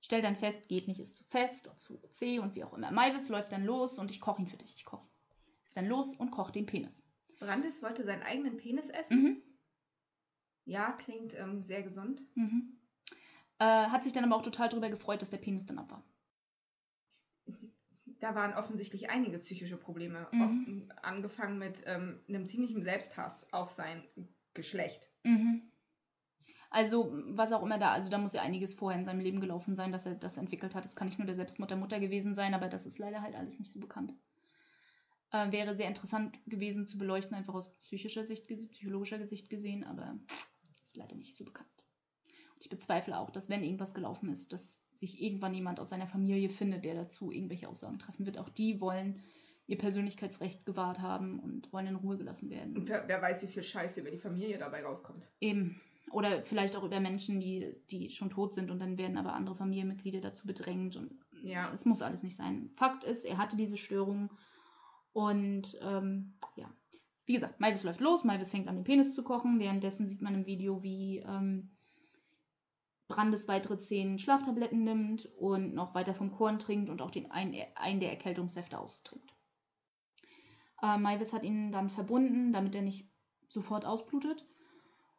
Stellt 0.00 0.24
dann 0.24 0.36
fest, 0.36 0.68
geht 0.68 0.88
nicht, 0.88 1.00
ist 1.00 1.16
zu 1.16 1.24
fest 1.24 1.68
und 1.68 1.78
zu 1.78 1.98
zäh 2.10 2.38
und 2.38 2.54
wie 2.54 2.64
auch 2.64 2.72
immer. 2.72 2.90
Maivis 2.90 3.28
läuft 3.28 3.52
dann 3.52 3.64
los 3.64 3.98
und 3.98 4.10
ich 4.10 4.20
koche 4.20 4.40
ihn 4.42 4.48
für 4.48 4.56
dich. 4.56 4.74
Ich 4.76 4.84
koche 4.84 5.06
ihn. 5.06 5.44
Ist 5.64 5.76
dann 5.76 5.86
los 5.86 6.14
und 6.14 6.30
kocht 6.30 6.54
den 6.54 6.66
Penis. 6.66 7.06
Brandes 7.40 7.82
wollte 7.82 8.04
seinen 8.04 8.22
eigenen 8.22 8.56
Penis 8.56 8.88
essen. 8.88 9.22
Mhm. 9.22 9.42
Ja, 10.64 10.92
klingt 10.92 11.34
ähm, 11.34 11.62
sehr 11.62 11.82
gesund. 11.82 12.22
Mhm. 12.34 12.80
Äh, 13.58 13.64
hat 13.64 14.04
sich 14.04 14.12
dann 14.12 14.24
aber 14.24 14.36
auch 14.36 14.42
total 14.42 14.68
darüber 14.68 14.88
gefreut, 14.88 15.20
dass 15.20 15.30
der 15.30 15.38
Penis 15.38 15.66
dann 15.66 15.78
ab 15.78 15.90
war. 15.90 16.04
Da 18.20 18.34
waren 18.34 18.54
offensichtlich 18.54 19.10
einige 19.10 19.38
psychische 19.38 19.76
Probleme. 19.76 20.26
Mhm. 20.32 20.42
Oft, 20.90 21.04
angefangen 21.04 21.58
mit 21.58 21.82
ähm, 21.86 22.20
einem 22.28 22.46
ziemlichen 22.46 22.82
Selbsthass 22.82 23.46
auf 23.52 23.70
sein 23.70 24.02
Geschlecht. 24.54 25.08
Mhm. 25.24 25.70
Also, 26.70 27.10
was 27.28 27.52
auch 27.52 27.62
immer 27.62 27.78
da, 27.78 27.92
also 27.92 28.10
da 28.10 28.18
muss 28.18 28.34
ja 28.34 28.42
einiges 28.42 28.74
vorher 28.74 28.98
in 28.98 29.04
seinem 29.04 29.20
Leben 29.20 29.40
gelaufen 29.40 29.74
sein, 29.74 29.90
dass 29.90 30.04
er 30.04 30.14
das 30.14 30.36
entwickelt 30.36 30.74
hat. 30.74 30.84
Es 30.84 30.96
kann 30.96 31.06
nicht 31.08 31.18
nur 31.18 31.26
der 31.26 31.34
Selbstmord 31.34 31.70
der 31.70 31.78
Mutter 31.78 31.98
gewesen 31.98 32.34
sein, 32.34 32.54
aber 32.54 32.68
das 32.68 32.84
ist 32.84 32.98
leider 32.98 33.22
halt 33.22 33.36
alles 33.36 33.58
nicht 33.58 33.72
so 33.72 33.80
bekannt. 33.80 34.14
Äh, 35.30 35.50
wäre 35.52 35.74
sehr 35.76 35.88
interessant 35.88 36.38
gewesen 36.46 36.86
zu 36.86 36.98
beleuchten, 36.98 37.36
einfach 37.36 37.54
aus 37.54 37.72
psychischer 37.78 38.24
Sicht, 38.24 38.46
psychologischer 38.46 39.26
Sicht 39.26 39.48
gesehen, 39.48 39.84
aber 39.84 40.18
ist 40.82 40.96
leider 40.96 41.16
nicht 41.16 41.34
so 41.34 41.44
bekannt. 41.44 41.87
Ich 42.60 42.68
bezweifle 42.68 43.18
auch, 43.18 43.30
dass 43.30 43.48
wenn 43.48 43.62
irgendwas 43.62 43.94
gelaufen 43.94 44.28
ist, 44.28 44.52
dass 44.52 44.80
sich 44.94 45.22
irgendwann 45.22 45.54
jemand 45.54 45.78
aus 45.80 45.90
seiner 45.90 46.06
Familie 46.06 46.48
findet, 46.48 46.84
der 46.84 46.94
dazu 46.94 47.30
irgendwelche 47.30 47.68
Aussagen 47.68 47.98
treffen 47.98 48.26
wird. 48.26 48.38
Auch 48.38 48.48
die 48.48 48.80
wollen 48.80 49.22
ihr 49.66 49.78
Persönlichkeitsrecht 49.78 50.66
gewahrt 50.66 51.00
haben 51.00 51.38
und 51.38 51.72
wollen 51.72 51.86
in 51.86 51.96
Ruhe 51.96 52.16
gelassen 52.16 52.50
werden. 52.50 52.76
Und 52.76 52.88
wer, 52.88 53.06
wer 53.06 53.20
weiß, 53.22 53.42
wie 53.42 53.48
viel 53.48 53.62
Scheiße 53.62 54.00
über 54.00 54.10
die 54.10 54.18
Familie 54.18 54.58
dabei 54.58 54.82
rauskommt. 54.82 55.28
Eben. 55.40 55.80
Oder 56.10 56.42
vielleicht 56.42 56.74
auch 56.74 56.84
über 56.84 57.00
Menschen, 57.00 57.38
die, 57.38 57.74
die 57.90 58.10
schon 58.10 58.30
tot 58.30 58.54
sind 58.54 58.70
und 58.70 58.78
dann 58.78 58.96
werden 58.96 59.18
aber 59.18 59.34
andere 59.34 59.54
Familienmitglieder 59.54 60.20
dazu 60.20 60.46
bedrängt. 60.46 60.96
Und 60.96 61.12
Ja. 61.42 61.70
es 61.72 61.84
muss 61.84 62.00
alles 62.00 62.22
nicht 62.22 62.34
sein. 62.34 62.70
Fakt 62.76 63.04
ist, 63.04 63.24
er 63.26 63.36
hatte 63.36 63.58
diese 63.58 63.76
Störung 63.76 64.30
und 65.12 65.78
ähm, 65.82 66.34
ja. 66.56 66.72
Wie 67.26 67.34
gesagt, 67.34 67.60
Malvis 67.60 67.84
läuft 67.84 68.00
los, 68.00 68.24
Malvis 68.24 68.52
fängt 68.52 68.68
an, 68.68 68.76
den 68.76 68.84
Penis 68.84 69.12
zu 69.12 69.22
kochen. 69.22 69.60
Währenddessen 69.60 70.08
sieht 70.08 70.22
man 70.22 70.34
im 70.34 70.46
Video, 70.46 70.82
wie 70.82 71.18
ähm, 71.18 71.76
Brandes 73.08 73.48
weitere 73.48 73.78
zehn 73.78 74.18
Schlaftabletten 74.18 74.84
nimmt 74.84 75.26
und 75.38 75.74
noch 75.74 75.94
weiter 75.94 76.14
vom 76.14 76.30
Korn 76.30 76.58
trinkt 76.58 76.90
und 76.90 77.02
auch 77.02 77.10
den 77.10 77.30
einen, 77.30 77.54
einen 77.74 78.00
der 78.00 78.10
Erkältungssäfte 78.10 78.78
austrinkt. 78.78 79.34
Äh, 80.82 80.98
Malvis 80.98 81.32
hat 81.32 81.42
ihn 81.42 81.72
dann 81.72 81.90
verbunden, 81.90 82.52
damit 82.52 82.74
er 82.74 82.82
nicht 82.82 83.10
sofort 83.48 83.84
ausblutet. 83.84 84.46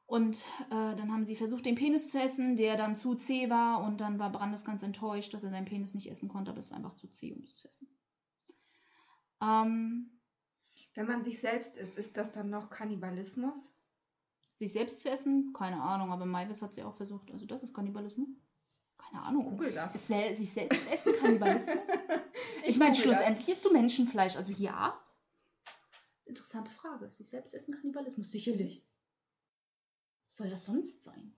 Und 0.06 0.44
äh, 0.72 0.96
dann 0.96 1.12
haben 1.12 1.26
sie 1.26 1.36
versucht, 1.36 1.66
den 1.66 1.76
Penis 1.76 2.10
zu 2.10 2.20
essen, 2.20 2.56
der 2.56 2.78
dann 2.78 2.96
zu 2.96 3.16
zäh 3.16 3.50
war. 3.50 3.84
Und 3.84 4.02
dann 4.02 4.18
war 4.18 4.32
Brandes 4.32 4.66
ganz 4.66 4.82
enttäuscht, 4.82 5.34
dass 5.34 5.44
er 5.44 5.52
seinen 5.52 5.66
Penis 5.66 5.94
nicht 5.94 6.10
essen 6.10 6.30
konnte, 6.30 6.52
aber 6.52 6.60
es 6.60 6.72
war 6.72 6.78
einfach 6.78 6.96
zu 6.96 7.08
zäh, 7.10 7.34
um 7.34 7.44
es 7.44 7.56
zu 7.56 7.68
essen. 7.68 7.88
Ähm, 9.42 10.20
Wenn 10.96 11.06
man 11.08 11.24
sich 11.24 11.40
selbst 11.40 11.78
isst, 11.78 11.98
ist 11.98 12.18
das 12.18 12.32
dann 12.32 12.50
noch 12.50 12.70
Kannibalismus? 12.70 13.72
Sich 14.60 14.74
selbst 14.74 15.02
zu 15.02 15.10
essen, 15.10 15.54
keine 15.54 15.82
Ahnung, 15.82 16.12
aber 16.12 16.26
Maivis 16.26 16.62
hat 16.62 16.74
sie 16.74 16.84
auch 16.84 16.96
versucht. 16.96 17.32
Also 17.32 17.46
das 17.46 17.64
ist 17.64 17.74
Kannibalismus. 17.74 18.28
Keine 18.98 19.24
Ahnung. 19.24 19.52
Google 19.52 19.74
das. 19.74 19.96
Ist 19.96 20.08
sel 20.08 20.36
sich 20.36 20.52
selbst 20.52 20.82
essen 20.92 21.14
Kannibalismus? 21.20 21.88
Ich 22.66 22.78
meine, 22.78 22.92
google 22.92 23.12
das. 23.12 23.20
schlussendlich 23.20 23.50
isst 23.50 23.66
du 23.66 23.72
Menschenfleisch, 23.72 24.36
also 24.36 24.52
ja. 24.52 25.00
Interessante 26.26 26.72
Frage. 26.72 27.10
Sich 27.10 27.30
selbst 27.30 27.54
essen 27.54 27.74
Kannibalismus? 27.74 28.32
Sicherlich. 28.32 28.86
Was 30.28 30.38
soll 30.38 30.50
das 30.50 30.66
sonst 30.66 31.04
sein? 31.04 31.34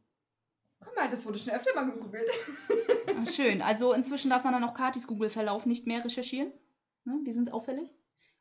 Guck 0.80 0.96
mal, 0.96 1.10
das 1.10 1.26
wurde 1.26 1.38
schon 1.38 1.54
öfter 1.54 1.76
mal 1.76 1.92
gegoogelt. 1.92 2.28
Ah, 3.16 3.26
schön. 3.26 3.62
Also 3.62 3.94
inzwischen 3.94 4.32
darf 4.32 4.44
man 4.44 4.54
dann 4.54 4.64
auch 4.64 4.74
Katis 4.74 5.06
Google-Verlauf 5.06 5.68
nicht 5.68 5.86
mehr 5.86 6.04
recherchieren. 6.04 6.52
Ne? 7.06 7.20
Die 7.26 7.34
sind 7.34 7.54
auffällig. 7.54 7.94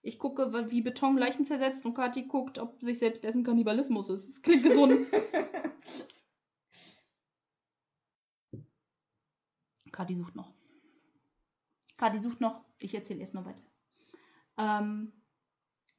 Ich 0.03 0.19
gucke, 0.19 0.71
wie 0.71 0.81
Beton 0.81 1.19
Leichen 1.19 1.45
zersetzt 1.45 1.85
und 1.85 1.95
Kati 1.95 2.23
guckt, 2.23 2.59
ob 2.59 2.81
sich 2.81 2.99
selbst 2.99 3.25
essen 3.25 3.45
Kannibalismus 3.45 4.09
ist. 4.09 4.29
Das 4.29 4.41
klingt 4.43 4.63
gesund. 4.63 5.07
Kati 9.93 10.17
sucht 10.17 10.35
noch. 10.37 10.55
Kati 11.99 12.19
sucht 12.19 12.41
noch. 12.41 12.65
Ich 12.81 12.95
erzähle 12.95 13.21
erstmal 13.21 13.45
weiter. 13.45 13.63
Ähm, 14.57 15.13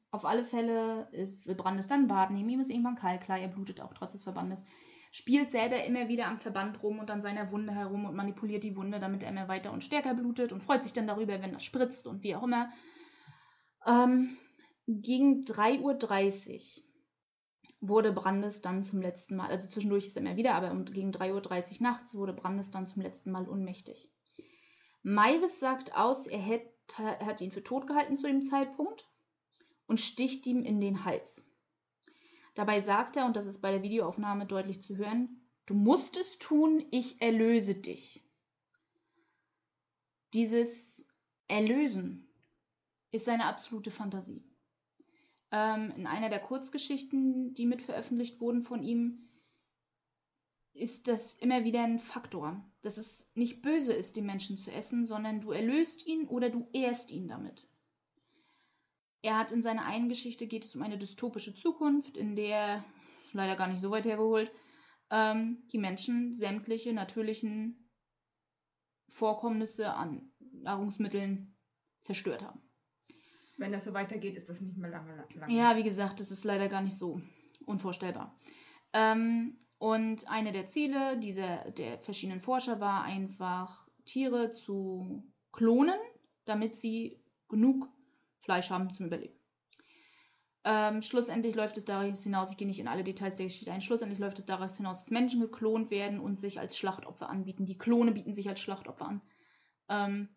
auf 0.09 0.25
alle 0.25 0.43
Fälle 0.43 1.07
ist, 1.11 1.45
will 1.45 1.53
Brandes 1.53 1.87
dann 1.87 2.07
baden. 2.07 2.35
Neben 2.35 2.49
ihm 2.49 2.59
ist 2.59 2.71
irgendwann 2.71 2.95
kalt. 2.95 3.21
Klar, 3.21 3.37
er 3.37 3.49
blutet 3.49 3.81
auch 3.81 3.93
trotz 3.93 4.13
des 4.13 4.23
Verbandes. 4.23 4.65
Spielt 5.11 5.51
selber 5.51 5.83
immer 5.83 6.07
wieder 6.07 6.27
am 6.27 6.39
Verband 6.39 6.81
rum 6.81 6.97
und 6.97 7.11
an 7.11 7.21
seiner 7.21 7.51
Wunde 7.51 7.75
herum 7.75 8.05
und 8.05 8.15
manipuliert 8.15 8.63
die 8.63 8.75
Wunde, 8.75 8.99
damit 8.99 9.21
er 9.23 9.29
immer 9.29 9.47
weiter 9.47 9.71
und 9.71 9.83
stärker 9.83 10.15
blutet 10.15 10.51
und 10.53 10.63
freut 10.63 10.81
sich 10.81 10.93
dann 10.93 11.05
darüber, 11.05 11.41
wenn 11.41 11.53
das 11.53 11.63
spritzt 11.63 12.07
und 12.07 12.23
wie 12.23 12.35
auch 12.35 12.43
immer. 12.43 12.71
Ähm, 13.85 14.37
gegen 14.87 15.41
3.30 15.41 16.79
Uhr 16.79 16.83
wurde 17.81 18.11
Brandes 18.11 18.61
dann 18.61 18.83
zum 18.83 19.01
letzten 19.01 19.35
Mal, 19.35 19.49
also 19.49 19.67
zwischendurch 19.67 20.07
ist 20.07 20.15
er 20.15 20.21
immer 20.21 20.35
wieder, 20.35 20.53
aber 20.53 20.73
gegen 20.85 21.11
3.30 21.11 21.73
Uhr 21.73 21.77
nachts 21.81 22.15
wurde 22.15 22.33
Brandes 22.33 22.71
dann 22.71 22.87
zum 22.87 23.01
letzten 23.01 23.31
Mal 23.31 23.49
ohnmächtig. 23.49 24.09
Maivis 25.03 25.59
sagt 25.59 25.95
aus, 25.95 26.27
er 26.27 26.39
hätte, 26.39 26.71
er 26.97 27.25
hat 27.25 27.41
ihn 27.41 27.51
für 27.51 27.63
tot 27.63 27.87
gehalten 27.87 28.17
zu 28.17 28.27
dem 28.27 28.43
Zeitpunkt 28.43 29.09
und 29.87 29.99
sticht 29.99 30.45
ihm 30.45 30.63
in 30.63 30.79
den 30.79 31.05
Hals. 31.05 31.43
Dabei 32.53 32.81
sagt 32.81 33.15
er, 33.15 33.25
und 33.25 33.35
das 33.35 33.47
ist 33.47 33.61
bei 33.61 33.71
der 33.71 33.81
Videoaufnahme 33.81 34.45
deutlich 34.45 34.81
zu 34.81 34.97
hören, 34.97 35.41
du 35.65 35.73
musst 35.73 36.17
es 36.17 36.37
tun, 36.37 36.85
ich 36.91 37.21
erlöse 37.21 37.75
dich. 37.75 38.21
Dieses 40.33 41.05
Erlösen 41.47 42.30
ist 43.11 43.25
seine 43.25 43.45
absolute 43.45 43.91
Fantasie. 43.91 44.43
Ähm, 45.51 45.91
in 45.95 46.07
einer 46.07 46.29
der 46.29 46.39
Kurzgeschichten, 46.39 47.53
die 47.53 47.65
mit 47.65 47.81
veröffentlicht 47.81 48.39
wurden 48.39 48.63
von 48.63 48.83
ihm, 48.83 49.29
ist 50.73 51.09
das 51.09 51.35
immer 51.35 51.65
wieder 51.65 51.83
ein 51.83 51.99
Faktor, 51.99 52.63
dass 52.81 52.97
es 52.97 53.29
nicht 53.35 53.61
böse 53.61 53.93
ist, 53.93 54.15
den 54.15 54.25
Menschen 54.25 54.57
zu 54.57 54.71
essen, 54.71 55.05
sondern 55.05 55.41
du 55.41 55.51
erlöst 55.51 56.07
ihn 56.07 56.27
oder 56.27 56.49
du 56.49 56.67
ehrst 56.71 57.11
ihn 57.11 57.27
damit. 57.27 57.67
Er 59.21 59.37
hat 59.37 59.51
in 59.51 59.61
seiner 59.61 59.85
einen 59.85 60.09
Geschichte 60.09 60.47
geht 60.47 60.63
es 60.63 60.73
um 60.75 60.81
eine 60.81 60.97
dystopische 60.97 61.53
Zukunft, 61.53 62.17
in 62.17 62.35
der, 62.35 62.83
leider 63.33 63.55
gar 63.55 63.67
nicht 63.67 63.81
so 63.81 63.91
weit 63.91 64.05
hergeholt, 64.05 64.51
ähm, 65.09 65.67
die 65.71 65.77
Menschen 65.77 66.33
sämtliche 66.33 66.93
natürlichen 66.93 67.91
Vorkommnisse 69.09 69.93
an 69.93 70.31
Nahrungsmitteln 70.39 71.55
zerstört 71.99 72.41
haben. 72.41 72.61
Wenn 73.61 73.71
das 73.71 73.83
so 73.83 73.93
weitergeht, 73.93 74.35
ist 74.35 74.49
das 74.49 74.59
nicht 74.59 74.75
mehr 74.75 74.89
lange. 74.89 75.23
lange. 75.35 75.53
Ja, 75.53 75.77
wie 75.77 75.83
gesagt, 75.83 76.19
das 76.19 76.31
ist 76.31 76.43
leider 76.45 76.67
gar 76.67 76.81
nicht 76.81 76.97
so 76.97 77.21
unvorstellbar. 77.67 78.35
Ähm, 78.91 79.59
und 79.77 80.27
eine 80.31 80.51
der 80.51 80.65
Ziele 80.65 81.19
dieser 81.19 81.69
der 81.69 81.99
verschiedenen 81.99 82.41
Forscher 82.41 82.79
war 82.79 83.03
einfach 83.03 83.87
Tiere 84.03 84.49
zu 84.49 85.23
klonen, 85.51 85.99
damit 86.45 86.75
sie 86.75 87.23
genug 87.49 87.87
Fleisch 88.39 88.71
haben 88.71 88.91
zum 88.91 89.05
Überleben. 89.05 89.37
Ähm, 90.63 91.03
schlussendlich 91.03 91.53
läuft 91.53 91.77
es 91.77 91.85
daraus 91.85 92.23
hinaus, 92.23 92.49
ich 92.49 92.57
gehe 92.57 92.67
nicht 92.67 92.79
in 92.79 92.87
alle 92.87 93.03
Details 93.03 93.35
der 93.35 93.45
Geschichte 93.45 93.71
ein, 93.71 93.81
schlussendlich 93.81 94.19
läuft 94.19 94.39
es 94.39 94.47
daraus 94.47 94.77
hinaus, 94.77 94.99
dass 94.99 95.11
Menschen 95.11 95.39
geklont 95.39 95.91
werden 95.91 96.19
und 96.19 96.39
sich 96.39 96.59
als 96.59 96.79
Schlachtopfer 96.79 97.29
anbieten. 97.29 97.67
Die 97.67 97.77
Klone 97.77 98.11
bieten 98.11 98.33
sich 98.33 98.49
als 98.49 98.59
Schlachtopfer 98.59 99.07
an, 99.07 99.21
ähm, 99.87 100.29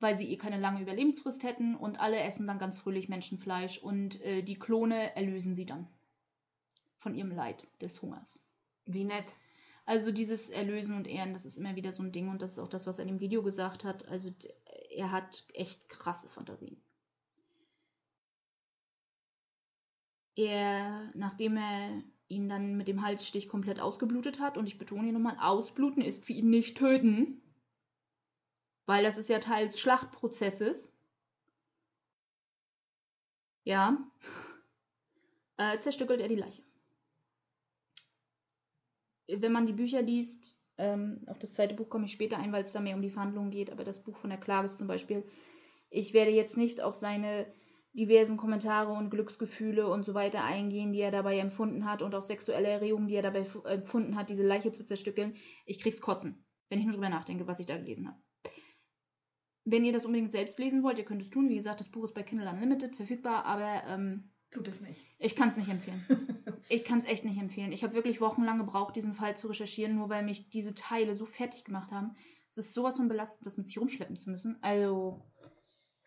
weil 0.00 0.16
sie 0.16 0.30
eh 0.30 0.36
keine 0.36 0.58
lange 0.58 0.82
Überlebensfrist 0.82 1.42
hätten 1.44 1.74
und 1.74 2.00
alle 2.00 2.20
essen 2.20 2.46
dann 2.46 2.58
ganz 2.58 2.78
fröhlich 2.78 3.08
Menschenfleisch 3.08 3.78
und 3.78 4.20
äh, 4.22 4.42
die 4.42 4.58
Klone 4.58 5.14
erlösen 5.16 5.54
sie 5.54 5.66
dann 5.66 5.88
von 6.98 7.14
ihrem 7.14 7.30
Leid 7.30 7.66
des 7.80 8.02
Hungers. 8.02 8.40
Wie 8.86 9.04
nett. 9.04 9.26
Also 9.86 10.12
dieses 10.12 10.48
Erlösen 10.48 10.96
und 10.96 11.06
Ehren, 11.06 11.34
das 11.34 11.44
ist 11.44 11.58
immer 11.58 11.76
wieder 11.76 11.92
so 11.92 12.02
ein 12.02 12.12
Ding 12.12 12.28
und 12.28 12.40
das 12.40 12.52
ist 12.52 12.58
auch 12.58 12.68
das, 12.68 12.86
was 12.86 12.98
er 12.98 13.02
in 13.02 13.08
dem 13.08 13.20
Video 13.20 13.42
gesagt 13.42 13.84
hat. 13.84 14.08
Also 14.08 14.32
er 14.90 15.12
hat 15.12 15.44
echt 15.52 15.88
krasse 15.88 16.28
Fantasien. 16.28 16.76
Er, 20.36 21.10
nachdem 21.14 21.58
er 21.58 22.02
ihn 22.28 22.48
dann 22.48 22.76
mit 22.76 22.88
dem 22.88 23.02
Halsstich 23.02 23.48
komplett 23.48 23.80
ausgeblutet 23.80 24.40
hat, 24.40 24.56
und 24.56 24.66
ich 24.66 24.78
betone 24.78 25.04
hier 25.04 25.12
nochmal, 25.12 25.36
ausbluten 25.38 26.02
ist 26.02 26.24
für 26.24 26.32
ihn 26.32 26.50
nicht 26.50 26.78
töten, 26.78 27.40
weil 28.86 29.04
das 29.04 29.18
ist 29.18 29.28
ja 29.28 29.38
Teil 29.38 29.66
des 29.66 29.80
Schlachtprozesses. 29.80 30.92
Ja, 33.64 33.98
äh, 35.56 35.78
zerstückelt 35.78 36.20
er 36.20 36.28
die 36.28 36.36
Leiche 36.36 36.62
wenn 39.28 39.52
man 39.52 39.66
die 39.66 39.72
Bücher 39.72 40.02
liest, 40.02 40.60
ähm, 40.76 41.22
auf 41.26 41.38
das 41.38 41.52
zweite 41.52 41.74
Buch 41.74 41.88
komme 41.88 42.06
ich 42.06 42.12
später 42.12 42.38
ein, 42.38 42.52
weil 42.52 42.64
es 42.64 42.72
da 42.72 42.80
mehr 42.80 42.96
um 42.96 43.02
die 43.02 43.10
Verhandlungen 43.10 43.50
geht, 43.50 43.70
aber 43.70 43.84
das 43.84 44.02
Buch 44.02 44.16
von 44.16 44.30
der 44.30 44.40
Klages 44.40 44.76
zum 44.76 44.86
Beispiel, 44.86 45.24
ich 45.90 46.12
werde 46.14 46.32
jetzt 46.32 46.56
nicht 46.56 46.80
auf 46.80 46.94
seine 46.94 47.46
diversen 47.92 48.36
Kommentare 48.36 48.92
und 48.92 49.10
Glücksgefühle 49.10 49.88
und 49.88 50.04
so 50.04 50.14
weiter 50.14 50.42
eingehen, 50.42 50.92
die 50.92 51.00
er 51.00 51.12
dabei 51.12 51.38
empfunden 51.38 51.84
hat 51.88 52.02
und 52.02 52.14
auch 52.14 52.22
sexuelle 52.22 52.66
Erregungen, 52.66 53.06
die 53.06 53.14
er 53.14 53.22
dabei 53.22 53.46
empfunden 53.66 54.16
hat, 54.16 54.30
diese 54.30 54.42
Leiche 54.42 54.72
zu 54.72 54.84
zerstückeln. 54.84 55.36
Ich 55.64 55.80
krieg's 55.80 56.00
kotzen, 56.00 56.44
wenn 56.68 56.80
ich 56.80 56.86
nur 56.86 56.94
drüber 56.94 57.08
nachdenke, 57.08 57.46
was 57.46 57.60
ich 57.60 57.66
da 57.66 57.76
gelesen 57.76 58.08
habe. 58.08 58.18
Wenn 59.64 59.84
ihr 59.84 59.92
das 59.92 60.04
unbedingt 60.04 60.32
selbst 60.32 60.58
lesen 60.58 60.82
wollt, 60.82 60.98
ihr 60.98 61.04
könnt 61.04 61.22
es 61.22 61.30
tun. 61.30 61.48
Wie 61.48 61.54
gesagt, 61.56 61.80
das 61.80 61.88
Buch 61.88 62.04
ist 62.04 62.14
bei 62.14 62.22
Kindle 62.22 62.50
Unlimited 62.50 62.94
verfügbar, 62.94 63.44
aber 63.44 63.82
ähm, 63.86 64.30
Tut 64.50 64.68
es 64.68 64.80
nicht. 64.80 65.00
ich 65.18 65.34
kann 65.34 65.48
es 65.48 65.56
nicht 65.56 65.68
empfehlen. 65.68 66.04
Ich 66.70 66.84
kann 66.84 66.98
es 66.98 67.04
echt 67.04 67.26
nicht 67.26 67.38
empfehlen. 67.38 67.72
Ich 67.72 67.84
habe 67.84 67.92
wirklich 67.92 68.22
wochenlang 68.22 68.56
gebraucht, 68.56 68.96
diesen 68.96 69.12
Fall 69.12 69.36
zu 69.36 69.48
recherchieren, 69.48 69.96
nur 69.96 70.08
weil 70.08 70.22
mich 70.22 70.48
diese 70.48 70.74
Teile 70.74 71.14
so 71.14 71.26
fertig 71.26 71.64
gemacht 71.64 71.90
haben. 71.92 72.16
Es 72.48 72.56
ist 72.56 72.72
sowas 72.72 72.96
von 72.96 73.06
belastend, 73.06 73.46
das 73.46 73.58
mit 73.58 73.66
sich 73.66 73.76
rumschleppen 73.76 74.16
zu 74.16 74.30
müssen. 74.30 74.56
Also, 74.62 75.22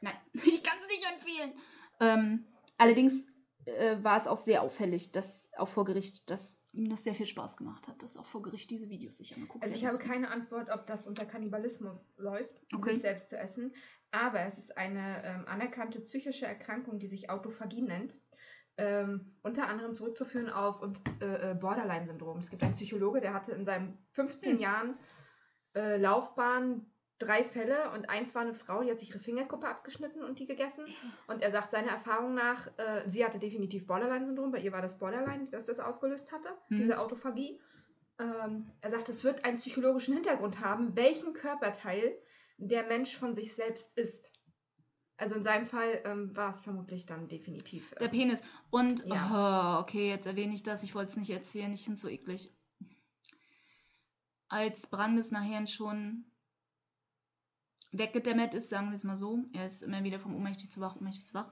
nein, 0.02 0.16
ich 0.34 0.64
kann 0.64 0.78
es 0.82 0.88
nicht 0.90 1.06
empfehlen. 1.12 1.52
Ähm, 2.00 2.46
allerdings 2.80 3.28
äh, 3.68 4.04
war 4.04 4.18
es 4.18 4.28
auch 4.28 4.38
sehr 4.38 4.62
auffällig, 4.62 5.12
dass 5.12 5.52
auch 5.58 5.68
vor 5.68 5.86
Gericht, 5.86 6.30
dass 6.30 6.64
ihm 6.72 6.90
das 6.90 7.04
sehr 7.04 7.14
viel 7.16 7.26
Spaß 7.26 7.58
gemacht 7.58 7.88
hat, 7.88 8.02
dass 8.02 8.18
auch 8.18 8.26
vor 8.26 8.42
Gericht 8.42 8.70
diese 8.70 8.90
Videos 8.90 9.18
sich 9.18 9.36
angeguckt 9.36 9.64
Also 9.64 9.76
ich 9.76 9.86
habe 9.86 9.98
keine 9.98 10.30
Antwort, 10.32 10.70
ob 10.70 10.88
das 10.88 11.08
unter 11.08 11.26
Kannibalismus 11.26 12.14
läuft, 12.18 12.62
Okay. 12.74 12.94
sich 12.94 13.02
selbst 13.02 13.30
zu 13.30 13.38
essen. 13.38 13.74
Aber 14.12 14.40
es 14.42 14.58
ist 14.58 14.78
eine 14.78 15.24
ähm, 15.26 15.46
anerkannte 15.48 16.00
psychische 16.02 16.46
Erkrankung, 16.46 17.00
die 17.00 17.08
sich 17.08 17.30
Autophagie 17.30 17.82
nennt. 17.82 18.16
ähm, 18.80 19.36
unter 19.42 19.68
anderem 19.68 19.96
zurückzuführen 19.96 20.50
auf 20.52 20.82
und, 20.84 21.02
äh, 21.20 21.52
äh, 21.52 21.56
Borderline-Syndrom. 21.56 22.38
Es 22.38 22.52
gibt 22.52 22.62
einen 22.62 22.74
Psychologe, 22.74 23.22
der 23.22 23.34
hatte 23.34 23.52
in 23.54 23.66
seinen 23.66 23.98
15 24.12 24.52
Hm. 24.54 24.60
Jahren 24.60 25.00
äh, 25.76 25.98
Laufbahn 25.98 26.86
drei 27.20 27.44
Fälle 27.44 27.92
und 27.92 28.10
eins 28.10 28.36
war 28.36 28.44
eine 28.44 28.54
Frau, 28.54 28.84
die 28.84 28.92
hat 28.92 29.00
sich 29.00 29.10
ihre 29.10 29.20
Fingerkuppe 29.20 29.68
abgeschnitten 29.68 30.24
und 30.24 30.40
die 30.40 30.46
gegessen. 30.46 30.86
Und 31.28 31.42
er 31.42 31.52
sagt 31.52 31.72
seiner 31.72 31.92
Erfahrung 31.92 32.34
nach, 32.34 32.68
äh, 32.78 33.10
sie 33.10 33.26
hatte 33.26 33.40
definitiv 33.40 33.88
Borderline-Syndrom, 33.88 34.52
bei 34.52 34.60
ihr 34.60 34.72
war 34.72 34.82
das 34.82 34.98
Borderline, 34.98 35.50
das 35.50 35.66
das 35.66 35.80
ausgelöst 35.80 36.32
hatte, 36.32 36.50
Mhm. 36.70 36.78
diese 36.78 37.00
Autophagie. 37.00 37.60
Ähm, 38.20 38.72
er 38.82 38.92
sagt, 38.92 39.10
es 39.10 39.24
wird 39.24 39.46
einen 39.46 39.58
psychologischen 39.58 40.14
Hintergrund 40.14 40.60
haben, 40.60 40.96
welchen 40.96 41.34
Körperteil 41.34 42.18
der 42.58 42.88
Mensch 42.88 43.16
von 43.16 43.36
sich 43.36 43.54
selbst 43.54 43.98
ist. 43.98 44.32
Also 45.18 45.34
in 45.36 45.44
seinem 45.44 45.66
Fall 45.66 46.02
ähm, 46.06 46.36
war 46.36 46.52
es 46.52 46.60
vermutlich 46.62 47.06
dann 47.08 47.28
definitiv. 47.28 47.92
äh, 47.94 48.00
Der 48.00 48.08
Penis. 48.10 48.42
Und, 48.70 49.04
Ja. 49.06 49.78
oh, 49.80 49.82
okay, 49.82 50.10
jetzt 50.10 50.28
erwähne 50.28 50.54
ich 50.54 50.62
das. 50.64 50.84
Ich 50.84 50.94
wollte 50.94 51.10
es 51.12 51.18
nicht 51.18 51.32
erzählen. 51.32 51.74
Ich 51.74 51.84
finde 51.84 51.96
es 51.96 52.02
so 52.02 52.08
eklig. 52.10 52.52
Als 54.50 54.88
Brandes 54.88 55.32
nachher 55.32 55.66
schon 55.68 56.26
weggedämmert 57.98 58.54
ist, 58.54 58.70
sagen 58.70 58.90
wir 58.90 58.96
es 58.96 59.04
mal 59.04 59.18
so, 59.18 59.46
er 59.54 59.66
ist 59.66 59.84
immer 59.84 60.04
wieder 60.04 60.20
vom 60.20 60.36
ohnmächtig 60.36 60.72
zu 60.72 60.80
wach, 60.80 60.96
ohnmächtig 60.96 61.26
zu 61.26 61.34
wach, 61.34 61.52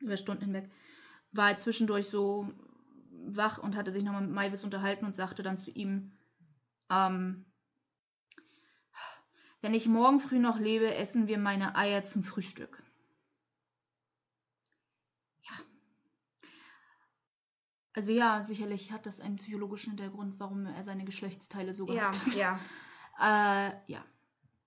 über 0.00 0.16
Stunden 0.16 0.44
hinweg, 0.44 0.70
war 1.32 1.50
er 1.50 1.58
zwischendurch 1.58 2.08
so 2.08 2.52
wach 3.26 3.58
und 3.58 3.76
hatte 3.76 3.92
sich 3.92 4.04
nochmal 4.04 4.22
mit 4.22 4.32
Maivis 4.32 4.64
unterhalten 4.64 5.04
und 5.04 5.14
sagte 5.14 5.42
dann 5.42 5.58
zu 5.58 5.70
ihm, 5.70 6.12
ähm, 6.90 7.44
wenn 9.60 9.74
ich 9.74 9.86
morgen 9.86 10.20
früh 10.20 10.38
noch 10.38 10.58
lebe, 10.58 10.94
essen 10.94 11.26
wir 11.26 11.38
meine 11.38 11.74
Eier 11.74 12.04
zum 12.04 12.22
Frühstück. 12.22 12.82
Also 17.94 18.12
ja, 18.12 18.44
sicherlich 18.44 18.92
hat 18.92 19.06
das 19.06 19.20
einen 19.20 19.36
psychologischen 19.36 19.90
Hintergrund, 19.90 20.38
warum 20.38 20.66
er 20.66 20.84
seine 20.84 21.04
Geschlechtsteile 21.04 21.74
so 21.74 21.88
ja, 21.88 21.94
gehasst 21.94 22.26
hat. 22.26 22.34
ja. 22.34 22.60
Äh, 23.20 23.72
ja. 23.90 24.04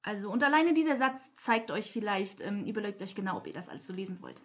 Also, 0.03 0.31
und 0.31 0.43
alleine 0.43 0.73
dieser 0.73 0.95
Satz 0.95 1.21
zeigt 1.35 1.69
euch 1.69 1.91
vielleicht, 1.91 2.41
ähm, 2.41 2.65
überlegt 2.65 3.01
euch 3.03 3.15
genau, 3.15 3.37
ob 3.37 3.47
ihr 3.47 3.53
das 3.53 3.69
alles 3.69 3.85
so 3.85 3.93
lesen 3.93 4.21
wollt. 4.21 4.41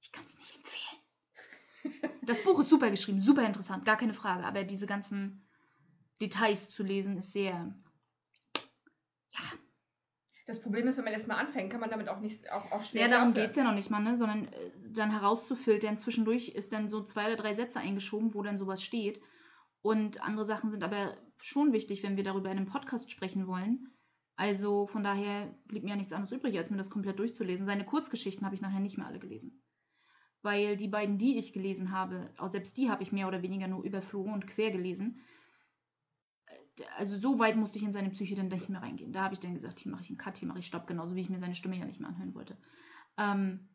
Ich 0.00 0.10
kann 0.10 0.24
es 0.26 0.36
nicht 0.36 0.56
empfehlen. 0.56 2.10
Das 2.22 2.42
Buch 2.42 2.58
ist 2.60 2.68
super 2.68 2.90
geschrieben, 2.90 3.20
super 3.20 3.46
interessant, 3.46 3.84
gar 3.84 3.96
keine 3.96 4.14
Frage. 4.14 4.44
Aber 4.44 4.64
diese 4.64 4.86
ganzen 4.86 5.48
Details 6.20 6.70
zu 6.70 6.82
lesen 6.82 7.16
ist 7.16 7.32
sehr. 7.32 7.74
Ja, 9.28 9.40
Das 10.46 10.60
Problem 10.60 10.86
ist, 10.88 10.96
wenn 10.96 11.04
man 11.04 11.12
erstmal 11.12 11.38
anfängt, 11.38 11.70
kann 11.70 11.80
man 11.80 11.90
damit 11.90 12.08
auch 12.08 12.20
nicht 12.20 12.50
auch, 12.50 12.70
auch 12.72 12.82
schwer 12.82 13.02
ja 13.02 13.08
darum 13.08 13.32
geht 13.32 13.50
es 13.50 13.56
ja 13.56 13.64
noch 13.64 13.74
nicht 13.74 13.90
mal, 13.90 14.00
ne? 14.00 14.16
sondern 14.16 14.48
äh, 14.48 14.70
dann 14.90 15.10
herauszufiltern. 15.10 15.98
Zwischendurch 15.98 16.48
ist 16.50 16.72
dann 16.72 16.88
so 16.88 17.02
zwei 17.02 17.26
oder 17.26 17.36
drei 17.36 17.54
Sätze 17.54 17.80
eingeschoben, 17.80 18.34
wo 18.34 18.42
dann 18.42 18.58
sowas 18.58 18.82
steht. 18.82 19.20
Und 19.82 20.22
andere 20.22 20.44
Sachen 20.44 20.70
sind 20.70 20.84
aber 20.84 21.16
schon 21.38 21.72
wichtig, 21.72 22.02
wenn 22.02 22.16
wir 22.16 22.24
darüber 22.24 22.50
in 22.50 22.58
einem 22.58 22.66
Podcast 22.66 23.10
sprechen 23.10 23.46
wollen. 23.46 23.90
Also 24.40 24.86
von 24.86 25.04
daher 25.04 25.54
blieb 25.66 25.82
mir 25.82 25.90
ja 25.90 25.96
nichts 25.96 26.14
anderes 26.14 26.32
übrig, 26.32 26.56
als 26.56 26.70
mir 26.70 26.78
das 26.78 26.88
komplett 26.88 27.18
durchzulesen. 27.18 27.66
Seine 27.66 27.84
Kurzgeschichten 27.84 28.46
habe 28.46 28.54
ich 28.54 28.62
nachher 28.62 28.80
nicht 28.80 28.96
mehr 28.96 29.06
alle 29.06 29.18
gelesen. 29.18 29.62
Weil 30.40 30.78
die 30.78 30.88
beiden, 30.88 31.18
die 31.18 31.36
ich 31.36 31.52
gelesen 31.52 31.90
habe, 31.90 32.32
auch 32.38 32.50
selbst 32.50 32.78
die 32.78 32.88
habe 32.88 33.02
ich 33.02 33.12
mehr 33.12 33.28
oder 33.28 33.42
weniger 33.42 33.68
nur 33.68 33.84
überflogen 33.84 34.32
und 34.32 34.46
quer 34.46 34.70
gelesen. 34.70 35.20
Also 36.96 37.18
so 37.18 37.38
weit 37.38 37.56
musste 37.56 37.76
ich 37.76 37.84
in 37.84 37.92
seine 37.92 38.08
Psyche 38.08 38.34
dann 38.34 38.48
nicht 38.48 38.70
mehr 38.70 38.80
reingehen. 38.80 39.12
Da 39.12 39.24
habe 39.24 39.34
ich 39.34 39.40
dann 39.40 39.52
gesagt, 39.52 39.78
hier 39.78 39.92
mache 39.92 40.04
ich 40.04 40.08
einen 40.08 40.16
Cut, 40.16 40.38
hier 40.38 40.48
mache 40.48 40.60
ich 40.60 40.66
Stopp, 40.66 40.86
genauso 40.86 41.16
wie 41.16 41.20
ich 41.20 41.28
mir 41.28 41.38
seine 41.38 41.54
Stimme 41.54 41.76
ja 41.76 41.84
nicht 41.84 42.00
mehr 42.00 42.08
anhören 42.08 42.34
wollte. 42.34 42.56
Ähm, 43.18 43.68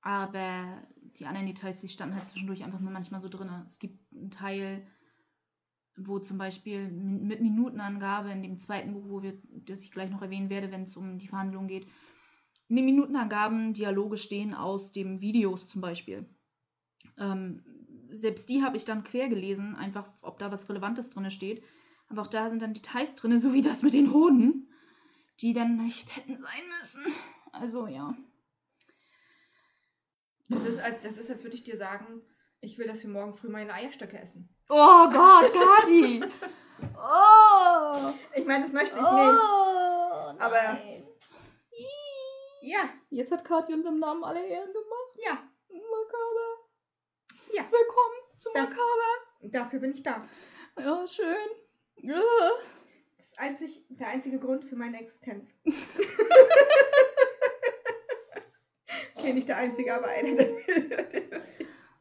aber 0.00 0.82
die 1.16 1.26
anderen 1.26 1.46
Details, 1.46 1.80
die 1.80 1.86
standen 1.86 2.16
halt 2.16 2.26
zwischendurch 2.26 2.64
einfach 2.64 2.80
nur 2.80 2.90
manchmal 2.90 3.20
so 3.20 3.28
drin. 3.28 3.48
Es 3.66 3.78
gibt 3.78 4.12
einen 4.12 4.32
Teil, 4.32 4.84
wo 6.06 6.18
zum 6.18 6.38
Beispiel 6.38 6.88
mit 6.90 7.40
Minutenangabe 7.40 8.30
in 8.30 8.42
dem 8.42 8.58
zweiten 8.58 8.92
Buch, 8.92 9.04
wo 9.08 9.22
wir, 9.22 9.40
das 9.66 9.82
ich 9.82 9.90
gleich 9.90 10.10
noch 10.10 10.22
erwähnen 10.22 10.50
werde, 10.50 10.70
wenn 10.70 10.82
es 10.82 10.96
um 10.96 11.18
die 11.18 11.28
Verhandlungen 11.28 11.68
geht, 11.68 11.86
in 12.68 12.76
den 12.76 12.84
Minutenangaben 12.84 13.72
Dialoge 13.72 14.16
stehen 14.16 14.54
aus 14.54 14.92
dem 14.92 15.20
Videos 15.20 15.66
zum 15.66 15.80
Beispiel. 15.80 16.28
Ähm, 17.18 17.62
selbst 18.10 18.48
die 18.48 18.62
habe 18.62 18.76
ich 18.76 18.84
dann 18.84 19.04
quer 19.04 19.28
gelesen, 19.28 19.74
einfach 19.74 20.08
ob 20.22 20.38
da 20.38 20.50
was 20.50 20.68
Relevantes 20.68 21.10
drin 21.10 21.30
steht. 21.30 21.62
Aber 22.08 22.22
auch 22.22 22.26
da 22.26 22.50
sind 22.50 22.62
dann 22.62 22.74
Details 22.74 23.14
drin, 23.14 23.38
so 23.38 23.54
wie 23.54 23.62
das 23.62 23.82
mit 23.82 23.92
den 23.92 24.12
Hoden, 24.12 24.68
die 25.40 25.52
dann 25.52 25.76
nicht 25.76 26.16
hätten 26.16 26.36
sein 26.36 26.62
müssen. 26.80 27.04
Also 27.52 27.86
ja. 27.86 28.14
Das 30.48 30.64
ist, 30.64 30.80
als, 30.80 31.02
das 31.02 31.18
ist, 31.18 31.30
als 31.30 31.42
würde 31.42 31.56
ich 31.56 31.64
dir 31.64 31.76
sagen, 31.76 32.22
ich 32.60 32.78
will, 32.78 32.86
dass 32.86 33.02
wir 33.02 33.10
morgen 33.10 33.34
früh 33.34 33.48
meine 33.48 33.72
Eierstöcke 33.72 34.18
essen. 34.18 34.48
Oh 34.72 35.08
Gott, 35.10 35.52
Kati! 35.52 36.22
Oh! 36.96 38.12
Ich 38.34 38.44
meine, 38.46 38.62
das 38.64 38.72
möchte 38.72 38.96
ich 38.98 39.04
oh 39.04 39.14
nicht. 39.16 40.40
Aber- 40.40 40.62
nein. 40.62 41.06
Ja, 42.62 42.88
Jetzt 43.08 43.32
hat 43.32 43.44
Kathi 43.44 43.72
unserem 43.74 43.98
Namen 43.98 44.22
alle 44.22 44.46
Ehren 44.46 44.72
gemacht. 44.72 45.16
ja, 45.16 45.32
Makaber. 45.70 46.68
Ja. 47.52 47.62
Willkommen 47.64 48.16
zu 48.36 48.50
Da- 48.54 48.60
Makaber. 48.62 49.10
dafür 49.42 49.80
bin 49.80 49.90
ich 49.92 50.02
da. 50.04 50.22
Ja, 50.78 51.04
schön. 51.06 51.48
Ja. 51.96 52.20
Das 53.16 53.26
ist 53.26 53.40
einzig, 53.40 53.84
der 53.88 54.06
einzige 54.08 54.38
Grund 54.38 54.64
für 54.64 54.76
meine 54.76 55.00
Existenz. 55.00 55.48
okay, 59.16 59.32
nicht 59.32 59.48
der 59.48 59.56
einzige, 59.56 59.94
aber 59.94 60.06
einer. 60.08 60.44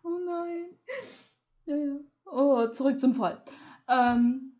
Oh 0.03 0.17
nein. 0.25 0.77
Ja, 1.65 1.75
ja. 1.75 1.99
Oh, 2.31 2.67
zurück 2.67 2.99
zum 2.99 3.15
Fall. 3.15 3.43
Ähm, 3.87 4.53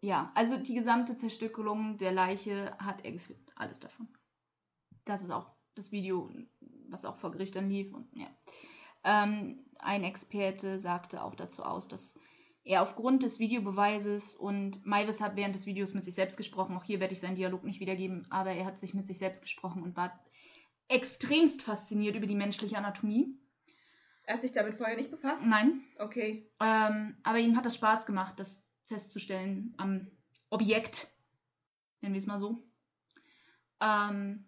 ja, 0.00 0.30
also 0.34 0.56
die 0.56 0.74
gesamte 0.74 1.16
Zerstückelung 1.16 1.98
der 1.98 2.12
Leiche 2.12 2.76
hat 2.78 3.04
er 3.04 3.12
geführt. 3.12 3.52
Alles 3.56 3.80
davon. 3.80 4.08
Das 5.04 5.22
ist 5.22 5.30
auch 5.30 5.50
das 5.74 5.92
Video, 5.92 6.30
was 6.88 7.04
auch 7.04 7.16
vor 7.16 7.32
Gericht 7.32 7.56
dann 7.56 7.68
lief. 7.68 7.92
Und, 7.92 8.08
ja. 8.14 8.28
ähm, 9.04 9.64
ein 9.78 10.04
Experte 10.04 10.78
sagte 10.78 11.22
auch 11.22 11.34
dazu 11.34 11.62
aus, 11.62 11.88
dass 11.88 12.18
er 12.64 12.82
aufgrund 12.82 13.22
des 13.22 13.38
Videobeweises 13.38 14.34
und 14.34 14.84
Maivis 14.86 15.20
hat 15.20 15.36
während 15.36 15.54
des 15.54 15.66
Videos 15.66 15.94
mit 15.94 16.04
sich 16.04 16.14
selbst 16.14 16.36
gesprochen. 16.36 16.76
Auch 16.76 16.84
hier 16.84 17.00
werde 17.00 17.14
ich 17.14 17.20
seinen 17.20 17.34
Dialog 17.34 17.64
nicht 17.64 17.80
wiedergeben, 17.80 18.26
aber 18.30 18.52
er 18.52 18.66
hat 18.66 18.78
sich 18.78 18.94
mit 18.94 19.06
sich 19.06 19.18
selbst 19.18 19.42
gesprochen 19.42 19.82
und 19.82 19.96
war 19.96 20.12
extremst 20.88 21.62
fasziniert 21.62 22.16
über 22.16 22.26
die 22.26 22.34
menschliche 22.34 22.76
Anatomie. 22.76 23.38
Er 24.30 24.34
hat 24.34 24.42
sich 24.42 24.52
damit 24.52 24.76
vorher 24.76 24.94
nicht 24.94 25.10
befasst? 25.10 25.44
Nein, 25.44 25.82
Okay. 25.98 26.48
ähm, 26.60 27.16
aber 27.24 27.40
ihm 27.40 27.56
hat 27.56 27.66
das 27.66 27.74
Spaß 27.74 28.06
gemacht, 28.06 28.38
das 28.38 28.62
festzustellen 28.84 29.74
am 29.76 30.06
Objekt. 30.50 31.08
Nennen 32.00 32.14
wir 32.14 32.20
es 32.20 32.28
mal 32.28 32.38
so. 32.38 32.62
Ähm, 33.80 34.44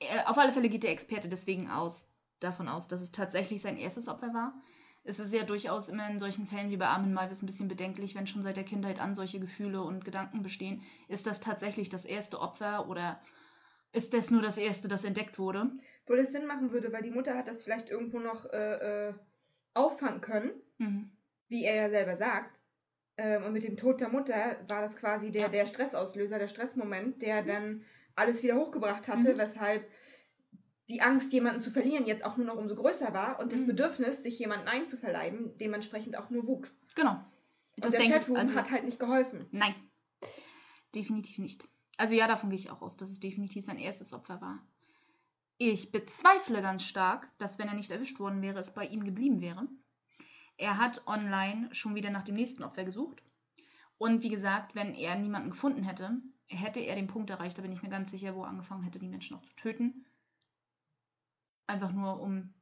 er, 0.00 0.28
auf 0.28 0.36
alle 0.38 0.50
Fälle 0.50 0.68
geht 0.68 0.82
der 0.82 0.90
Experte 0.90 1.28
deswegen 1.28 1.70
aus, 1.70 2.08
davon 2.40 2.66
aus, 2.66 2.88
dass 2.88 3.00
es 3.00 3.12
tatsächlich 3.12 3.62
sein 3.62 3.76
erstes 3.76 4.08
Opfer 4.08 4.34
war. 4.34 4.60
Es 5.04 5.20
ist 5.20 5.32
ja 5.32 5.44
durchaus 5.44 5.88
immer 5.88 6.10
in 6.10 6.18
solchen 6.18 6.48
Fällen 6.48 6.70
wie 6.70 6.78
bei 6.78 6.88
Armin 6.88 7.14
Malvis 7.14 7.42
ein 7.42 7.46
bisschen 7.46 7.68
bedenklich, 7.68 8.16
wenn 8.16 8.26
schon 8.26 8.42
seit 8.42 8.56
der 8.56 8.64
Kindheit 8.64 8.98
an 8.98 9.14
solche 9.14 9.38
Gefühle 9.38 9.82
und 9.82 10.04
Gedanken 10.04 10.42
bestehen. 10.42 10.82
Ist 11.06 11.28
das 11.28 11.38
tatsächlich 11.38 11.90
das 11.90 12.04
erste 12.04 12.40
Opfer 12.40 12.88
oder 12.88 13.20
ist 13.92 14.12
das 14.14 14.30
nur 14.30 14.42
das 14.42 14.56
erste, 14.56 14.88
das 14.88 15.04
entdeckt 15.04 15.38
wurde? 15.38 15.70
Wo 16.06 16.14
das 16.14 16.32
Sinn 16.32 16.46
machen 16.46 16.72
würde, 16.72 16.92
weil 16.92 17.02
die 17.02 17.10
Mutter 17.10 17.36
hat 17.36 17.48
das 17.48 17.62
vielleicht 17.62 17.88
irgendwo 17.88 18.18
noch 18.18 18.50
äh, 18.52 19.08
äh, 19.08 19.14
auffangen 19.74 20.20
können, 20.20 20.50
Mhm. 20.78 21.10
wie 21.48 21.64
er 21.64 21.74
ja 21.74 21.90
selber 21.90 22.16
sagt. 22.16 22.58
Ähm, 23.16 23.44
und 23.44 23.52
mit 23.52 23.64
dem 23.64 23.76
Tod 23.76 24.00
der 24.00 24.08
Mutter 24.08 24.56
war 24.68 24.80
das 24.80 24.96
quasi 24.96 25.30
der, 25.32 25.42
Ja. 25.42 25.48
der 25.48 25.66
Stressauslöser, 25.66 26.38
der 26.38 26.48
Stressmoment, 26.48 27.20
der 27.22 27.42
dann 27.42 27.84
alles 28.14 28.42
wieder 28.42 28.56
hochgebracht 28.56 29.08
hatte, 29.08 29.34
Mhm. 29.34 29.38
weshalb 29.38 29.88
die 30.88 31.02
Angst, 31.02 31.32
jemanden 31.32 31.60
zu 31.60 31.70
verlieren, 31.70 32.06
jetzt 32.06 32.24
auch 32.24 32.36
nur 32.38 32.46
noch 32.46 32.56
umso 32.56 32.74
größer 32.74 33.12
war 33.12 33.40
und 33.40 33.52
das 33.52 33.60
Mhm. 33.62 33.66
Bedürfnis, 33.68 34.22
sich 34.22 34.38
jemanden 34.38 34.68
einzuverleiben, 34.68 35.56
dementsprechend 35.58 36.16
auch 36.16 36.30
nur 36.30 36.46
wuchs. 36.46 36.78
Genau. 36.94 37.20
und 37.84 37.92
der 37.92 38.00
Chatroom 38.00 38.36
also 38.36 38.54
hat 38.54 38.70
halt 38.70 38.84
nicht 38.84 38.98
geholfen. 38.98 39.46
Nein, 39.52 39.74
definitiv 40.94 41.38
nicht. 41.38 41.68
Also 41.98 42.14
ja, 42.14 42.28
davon 42.28 42.48
gehe 42.48 42.58
ich 42.58 42.70
auch 42.70 42.80
aus, 42.80 42.96
dass 42.96 43.10
es 43.10 43.18
definitiv 43.20 43.64
sein 43.64 43.76
erstes 43.76 44.12
Opfer 44.12 44.40
war. 44.40 44.64
Ich 45.58 45.90
bezweifle 45.90 46.62
ganz 46.62 46.84
stark, 46.84 47.28
dass 47.38 47.58
wenn 47.58 47.66
er 47.66 47.74
nicht 47.74 47.90
erwischt 47.90 48.20
worden 48.20 48.40
wäre, 48.40 48.60
es 48.60 48.72
bei 48.72 48.86
ihm 48.86 49.04
geblieben 49.04 49.40
wäre. 49.40 49.66
Er 50.56 50.78
hat 50.78 51.06
online 51.08 51.74
schon 51.74 51.96
wieder 51.96 52.10
nach 52.10 52.22
dem 52.22 52.36
nächsten 52.36 52.62
Opfer 52.62 52.84
gesucht. 52.84 53.20
Und 53.98 54.22
wie 54.22 54.28
gesagt, 54.28 54.76
wenn 54.76 54.94
er 54.94 55.16
niemanden 55.16 55.50
gefunden 55.50 55.82
hätte, 55.82 56.22
hätte 56.46 56.78
er 56.78 56.94
den 56.94 57.08
Punkt 57.08 57.30
erreicht, 57.30 57.58
da 57.58 57.62
bin 57.62 57.72
ich 57.72 57.82
mir 57.82 57.90
ganz 57.90 58.12
sicher, 58.12 58.36
wo 58.36 58.42
er 58.42 58.48
angefangen 58.48 58.84
hätte, 58.84 59.00
die 59.00 59.08
Menschen 59.08 59.36
auch 59.36 59.42
zu 59.42 59.56
töten. 59.56 60.06
Einfach 61.66 61.90
nur, 61.90 62.20
um 62.20 62.54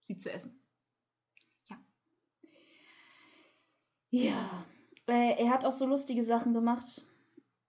sie 0.00 0.16
zu 0.16 0.32
essen. 0.32 0.62
Ja. 1.68 1.78
Ja. 4.10 4.64
Äh, 5.08 5.42
er 5.42 5.50
hat 5.50 5.64
auch 5.64 5.72
so 5.72 5.86
lustige 5.86 6.24
Sachen 6.24 6.54
gemacht, 6.54 7.04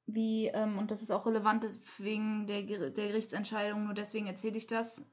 wie, 0.08 0.48
ähm, 0.48 0.78
und 0.78 0.92
das 0.92 1.02
ist 1.02 1.12
auch 1.12 1.26
relevant 1.26 1.66
wegen 2.00 2.48
der, 2.48 2.64
der 2.64 3.08
Gerichtsentscheidung, 3.08 3.86
nur 3.86 3.94
deswegen 3.94 4.28
erzähle 4.28 4.58
ich 4.58 4.68
das. 4.68 5.06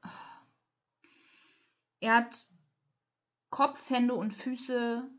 Er 1.99 2.15
hat 2.15 2.49
Kopf, 3.49 3.89
Hände 3.89 4.13
und 4.13 4.33
Füße 4.33 5.09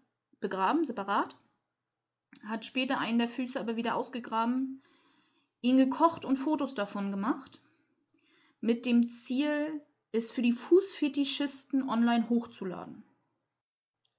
begraben, 0.40 0.84
separat. 0.84 1.36
Hat 2.44 2.64
später 2.64 2.98
einen 2.98 3.18
der 3.18 3.28
Füße 3.28 3.58
aber 3.58 3.76
wieder 3.76 3.94
ausgegraben, 3.94 4.80
ihn 5.60 5.76
gekocht 5.76 6.24
und 6.24 6.36
Fotos 6.36 6.74
davon 6.74 7.10
gemacht. 7.10 7.62
Mit 8.60 8.86
dem 8.86 9.08
Ziel, 9.08 9.80
es 10.12 10.30
für 10.30 10.42
die 10.42 10.52
Fußfetischisten 10.52 11.88
online 11.88 12.28
hochzuladen. 12.28 13.02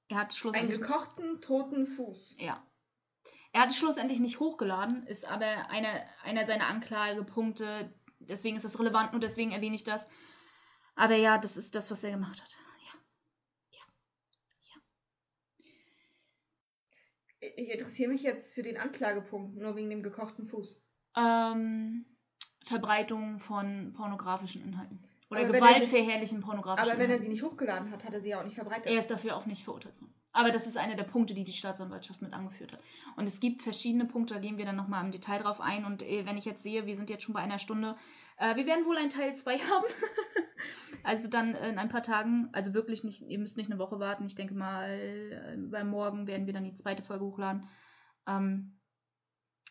Er 0.07 0.17
hat 0.17 0.25
Einen 0.25 0.31
schlussendlich. 0.31 0.81
gekochten, 0.81 1.41
toten 1.41 1.85
Fuß. 1.85 2.35
Ja. 2.37 2.61
Er 3.55 3.61
hat 3.61 3.69
es 3.69 3.77
schlussendlich 3.77 4.19
nicht 4.19 4.41
hochgeladen, 4.41 5.07
ist 5.07 5.23
aber 5.23 5.69
einer, 5.69 6.03
einer 6.25 6.45
seiner 6.45 6.67
Anklagepunkte. 6.67 7.89
Deswegen 8.19 8.57
ist 8.57 8.65
das 8.65 8.77
relevant 8.77 9.13
und 9.13 9.23
deswegen 9.23 9.53
erwähne 9.53 9.77
ich 9.77 9.85
das. 9.85 10.09
Aber 10.95 11.15
ja, 11.15 11.37
das 11.37 11.55
ist 11.55 11.73
das, 11.73 11.89
was 11.89 12.03
er 12.03 12.11
gemacht 12.11 12.41
hat. 12.41 12.57
Ja. 13.71 14.81
Ich 17.55 17.69
interessiere 17.71 18.09
mich 18.09 18.23
jetzt 18.23 18.53
für 18.53 18.61
den 18.61 18.75
Anklagepunkt, 18.75 19.55
nur 19.55 19.77
wegen 19.77 19.89
dem 19.89 20.03
gekochten 20.03 20.47
Fuß. 20.47 20.81
Ähm, 21.15 22.05
Verbreitung 22.65 23.39
von 23.39 23.93
pornografischen 23.93 24.63
Inhalten. 24.63 25.07
Oder 25.29 25.43
er 25.43 25.47
gewaltverherrlichen 25.47 26.41
pornografischen 26.41 26.91
Aber 26.91 26.99
wenn 26.99 27.09
er 27.09 27.15
Inhalten. 27.15 27.23
sie 27.23 27.29
nicht 27.29 27.43
hochgeladen 27.43 27.89
hat, 27.89 28.03
hat 28.03 28.13
er 28.13 28.19
sie 28.19 28.31
ja 28.31 28.41
auch 28.41 28.43
nicht 28.43 28.55
verbreitet. 28.55 28.87
Er 28.87 28.99
ist 28.99 29.09
dafür 29.09 29.37
auch 29.37 29.45
nicht 29.45 29.63
verurteilt 29.63 29.95
worden. 30.01 30.13
Aber 30.35 30.51
das 30.51 30.67
ist 30.67 30.75
einer 30.75 30.95
der 30.95 31.05
Punkte, 31.05 31.33
die 31.33 31.45
die 31.45 31.53
Staatsanwaltschaft 31.53 32.21
mit 32.21 32.33
angeführt 32.33 32.73
hat. 32.73 32.81
Und 33.15 33.23
es 33.23 33.39
gibt 33.39 33.61
verschiedene 33.61 34.03
Punkte, 34.03 34.33
da 34.33 34.39
gehen 34.41 34.57
wir 34.57 34.65
dann 34.65 34.75
nochmal 34.75 35.05
im 35.05 35.11
Detail 35.11 35.41
drauf 35.41 35.61
ein. 35.61 35.85
Und 35.85 36.03
äh, 36.03 36.25
wenn 36.25 36.35
ich 36.35 36.43
jetzt 36.43 36.61
sehe, 36.61 36.85
wir 36.85 36.97
sind 36.97 37.09
jetzt 37.09 37.23
schon 37.23 37.33
bei 37.33 37.39
einer 37.39 37.57
Stunde, 37.57 37.95
äh, 38.37 38.57
wir 38.57 38.65
werden 38.65 38.85
wohl 38.85 38.97
einen 38.97 39.09
Teil 39.09 39.33
2 39.33 39.57
haben. 39.71 39.85
also 41.03 41.29
dann 41.29 41.55
äh, 41.55 41.69
in 41.69 41.77
ein 41.77 41.87
paar 41.87 42.03
Tagen, 42.03 42.49
also 42.51 42.73
wirklich 42.73 43.05
nicht, 43.05 43.21
ihr 43.21 43.39
müsst 43.39 43.55
nicht 43.55 43.71
eine 43.71 43.79
Woche 43.79 44.01
warten. 44.01 44.25
Ich 44.25 44.35
denke 44.35 44.55
mal, 44.55 44.89
äh, 44.89 45.55
bei 45.57 45.85
morgen 45.85 46.27
werden 46.27 46.47
wir 46.47 46.53
dann 46.53 46.65
die 46.65 46.73
zweite 46.73 47.01
Folge 47.01 47.23
hochladen. 47.23 47.69
Ähm, 48.27 48.77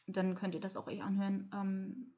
dann 0.06 0.34
könnt 0.34 0.54
ihr 0.54 0.62
das 0.62 0.78
auch 0.78 0.86
euch 0.86 1.02
anhören. 1.02 1.50
Ähm, 1.52 2.14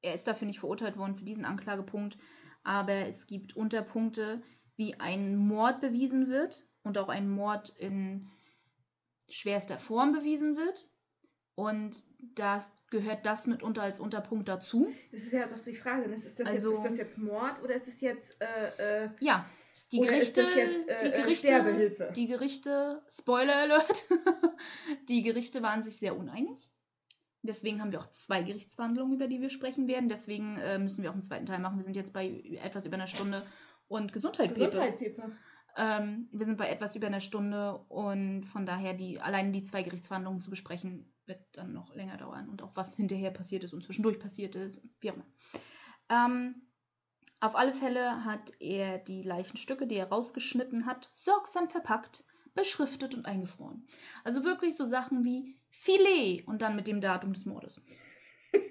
er 0.00 0.14
ist 0.14 0.28
dafür 0.28 0.46
nicht 0.46 0.60
verurteilt 0.60 0.96
worden 0.96 1.16
für 1.16 1.24
diesen 1.24 1.44
Anklagepunkt, 1.44 2.18
aber 2.62 3.08
es 3.08 3.26
gibt 3.26 3.56
Unterpunkte, 3.56 4.44
wie 4.76 4.94
ein 5.00 5.36
Mord 5.36 5.80
bewiesen 5.80 6.28
wird 6.28 6.66
und 6.82 6.98
auch 6.98 7.08
ein 7.08 7.28
Mord 7.28 7.70
in 7.78 8.28
schwerster 9.28 9.78
Form 9.78 10.12
bewiesen 10.12 10.56
wird. 10.56 10.88
Und 11.54 12.04
das 12.34 12.70
gehört 12.90 13.24
das 13.24 13.46
mitunter 13.46 13.82
als 13.82 13.98
Unterpunkt 13.98 14.48
dazu. 14.48 14.92
Das 15.10 15.22
ist 15.22 15.32
ja 15.32 15.40
jetzt 15.40 15.54
auch 15.54 15.64
die 15.64 15.74
Frage. 15.74 16.04
Ist, 16.04 16.26
ist, 16.26 16.38
das, 16.38 16.46
Also- 16.46 16.70
jetzt, 16.70 16.78
ist 16.78 16.90
das 16.90 16.98
jetzt 16.98 17.18
Mord 17.18 17.62
oder 17.62 17.74
ist 17.74 17.88
es 17.88 18.00
jetzt 18.00 18.40
äh, 18.42 19.04
äh, 19.04 19.10
Ja, 19.20 19.46
die 19.92 20.00
Gerichte, 20.00 20.42
das 20.42 20.54
jetzt 20.54 20.88
äh, 20.88 20.96
die 21.00 21.14
äh, 21.14 21.22
Gerichte, 21.22 22.12
die 22.14 22.26
Gerichte, 22.26 23.02
Spoiler 23.08 23.56
Alert, 23.56 24.04
die 25.08 25.22
Gerichte 25.22 25.62
waren 25.62 25.82
sich 25.82 25.96
sehr 25.96 26.16
uneinig. 26.16 26.68
Deswegen 27.42 27.80
haben 27.80 27.92
wir 27.92 28.00
auch 28.00 28.10
zwei 28.10 28.42
Gerichtsverhandlungen, 28.42 29.14
über 29.14 29.28
die 29.28 29.40
wir 29.40 29.50
sprechen 29.50 29.86
werden. 29.86 30.08
Deswegen 30.08 30.56
äh, 30.58 30.78
müssen 30.78 31.02
wir 31.02 31.10
auch 31.10 31.14
einen 31.14 31.22
zweiten 31.22 31.46
Teil 31.46 31.60
machen. 31.60 31.76
Wir 31.78 31.84
sind 31.84 31.96
jetzt 31.96 32.12
bei 32.12 32.42
etwas 32.62 32.84
über 32.84 32.96
einer 32.96 33.06
Stunde. 33.06 33.42
Und 33.88 34.12
Gesundheit, 34.12 34.54
Pepe. 34.54 34.66
Gesundheit, 34.66 34.98
Pepe. 34.98 35.32
Ähm, 35.76 36.28
wir 36.32 36.46
sind 36.46 36.56
bei 36.56 36.68
etwas 36.68 36.96
über 36.96 37.06
einer 37.06 37.20
Stunde 37.20 37.78
und 37.88 38.44
von 38.44 38.64
daher 38.64 38.94
die 38.94 39.20
allein 39.20 39.52
die 39.52 39.62
zwei 39.62 39.82
Gerichtsverhandlungen 39.82 40.40
zu 40.40 40.48
besprechen, 40.50 41.12
wird 41.26 41.40
dann 41.52 41.72
noch 41.72 41.94
länger 41.94 42.16
dauern 42.16 42.48
und 42.48 42.62
auch 42.62 42.74
was 42.76 42.96
hinterher 42.96 43.30
passiert 43.30 43.64
ist 43.64 43.74
und 43.74 43.82
zwischendurch 43.82 44.18
passiert 44.18 44.54
ist, 44.54 44.82
wie 45.00 45.10
auch 45.10 45.16
immer. 45.16 45.26
Ähm, 46.08 46.62
auf 47.40 47.56
alle 47.56 47.72
Fälle 47.72 48.24
hat 48.24 48.52
er 48.60 48.98
die 48.98 49.22
Leichenstücke, 49.22 49.86
die 49.86 49.96
er 49.96 50.08
rausgeschnitten 50.08 50.86
hat, 50.86 51.10
sorgsam 51.12 51.68
verpackt, 51.68 52.24
beschriftet 52.54 53.14
und 53.14 53.26
eingefroren. 53.26 53.86
Also 54.24 54.44
wirklich 54.44 54.76
so 54.76 54.86
Sachen 54.86 55.24
wie 55.24 55.58
Filet 55.68 56.44
und 56.46 56.62
dann 56.62 56.74
mit 56.74 56.86
dem 56.86 57.02
Datum 57.02 57.34
des 57.34 57.44
Mordes. 57.44 57.84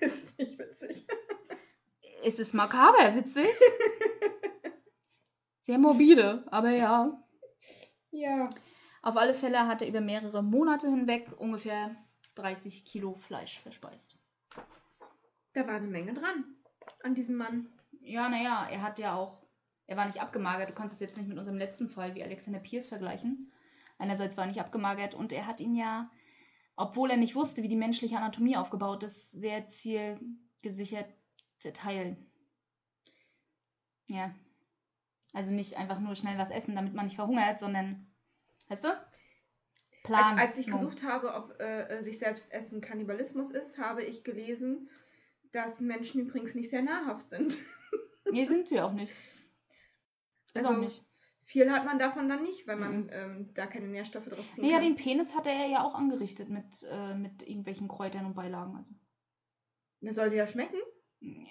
Das 0.00 0.12
ist 0.12 0.38
nicht 0.38 0.58
witzig. 0.58 1.06
Es 2.24 2.38
ist 2.38 2.54
makaber, 2.54 3.14
witzig. 3.16 3.48
Sehr 5.62 5.78
morbide, 5.78 6.44
aber 6.50 6.70
ja. 6.70 7.22
Ja. 8.10 8.48
Auf 9.02 9.16
alle 9.16 9.34
Fälle 9.34 9.66
hat 9.66 9.82
er 9.82 9.88
über 9.88 10.00
mehrere 10.00 10.42
Monate 10.42 10.88
hinweg 10.88 11.28
ungefähr 11.38 11.96
30 12.36 12.84
Kilo 12.84 13.14
Fleisch 13.14 13.60
verspeist. 13.60 14.16
Da 15.54 15.66
war 15.66 15.74
eine 15.74 15.88
Menge 15.88 16.14
dran 16.14 16.44
an 17.02 17.14
diesem 17.14 17.36
Mann. 17.36 17.68
Ja, 18.00 18.28
naja, 18.28 18.68
er 18.70 18.82
hat 18.82 18.98
ja 18.98 19.14
auch, 19.14 19.42
er 19.86 19.96
war 19.96 20.06
nicht 20.06 20.22
abgemagert. 20.22 20.70
Du 20.70 20.74
kannst 20.74 20.94
es 20.94 21.00
jetzt 21.00 21.18
nicht 21.18 21.28
mit 21.28 21.38
unserem 21.38 21.58
letzten 21.58 21.88
Fall 21.88 22.14
wie 22.14 22.22
Alexander 22.22 22.60
Pierce 22.60 22.88
vergleichen. 22.88 23.52
Einerseits 23.98 24.36
war 24.36 24.44
er 24.44 24.48
nicht 24.48 24.60
abgemagert 24.60 25.14
und 25.14 25.32
er 25.32 25.46
hat 25.46 25.60
ihn 25.60 25.74
ja, 25.74 26.10
obwohl 26.76 27.10
er 27.10 27.16
nicht 27.16 27.34
wusste, 27.34 27.62
wie 27.62 27.68
die 27.68 27.76
menschliche 27.76 28.16
Anatomie 28.16 28.56
aufgebaut 28.56 29.02
ist, 29.02 29.32
sehr 29.32 29.68
zielgesichert 29.68 31.06
zerteilen. 31.62 32.16
Ja. 34.08 34.34
Also 35.32 35.50
nicht 35.50 35.76
einfach 35.78 35.98
nur 36.00 36.14
schnell 36.14 36.36
was 36.38 36.50
essen, 36.50 36.76
damit 36.76 36.92
man 36.94 37.06
nicht 37.06 37.16
verhungert, 37.16 37.58
sondern, 37.58 38.06
weißt 38.68 38.84
du? 38.84 38.88
Plan. 40.04 40.38
Als, 40.38 40.48
als 40.50 40.58
ich 40.58 40.66
gesucht 40.66 41.02
habe, 41.04 41.32
ob 41.34 41.58
äh, 41.60 41.84
äh, 41.98 42.02
sich 42.02 42.18
selbst 42.18 42.52
essen 42.52 42.80
Kannibalismus 42.80 43.50
ist, 43.50 43.78
habe 43.78 44.02
ich 44.02 44.24
gelesen, 44.24 44.90
dass 45.52 45.80
Menschen 45.80 46.22
übrigens 46.22 46.54
nicht 46.54 46.70
sehr 46.70 46.82
nahrhaft 46.82 47.30
sind. 47.30 47.56
Nee, 48.30 48.44
sind 48.46 48.68
sie 48.68 48.80
auch 48.80 48.92
nicht. 48.92 49.12
Ist 50.54 50.64
Also, 50.64 50.70
auch 50.70 50.78
nicht. 50.78 51.04
Viel 51.44 51.70
hat 51.70 51.84
man 51.84 51.98
davon 51.98 52.28
dann 52.30 52.42
nicht, 52.44 52.66
weil 52.66 52.76
man 52.76 53.02
Mhm. 53.02 53.10
ähm, 53.12 53.50
da 53.54 53.66
keine 53.66 53.88
Nährstoffe 53.88 54.26
draus 54.26 54.50
ziehen 54.52 54.64
Naja, 54.64 54.78
kann. 54.78 54.86
den 54.86 54.94
Penis 54.94 55.34
hat 55.34 55.46
er 55.46 55.66
ja 55.66 55.82
auch 55.84 55.94
angerichtet 55.94 56.48
mit, 56.48 56.86
äh, 56.90 57.14
mit 57.14 57.46
irgendwelchen 57.46 57.88
Kräutern 57.88 58.24
und 58.24 58.34
Beilagen. 58.34 58.76
Also. 58.76 58.92
Der 60.00 60.14
sollte 60.14 60.36
ja 60.36 60.46
schmecken. 60.46 60.78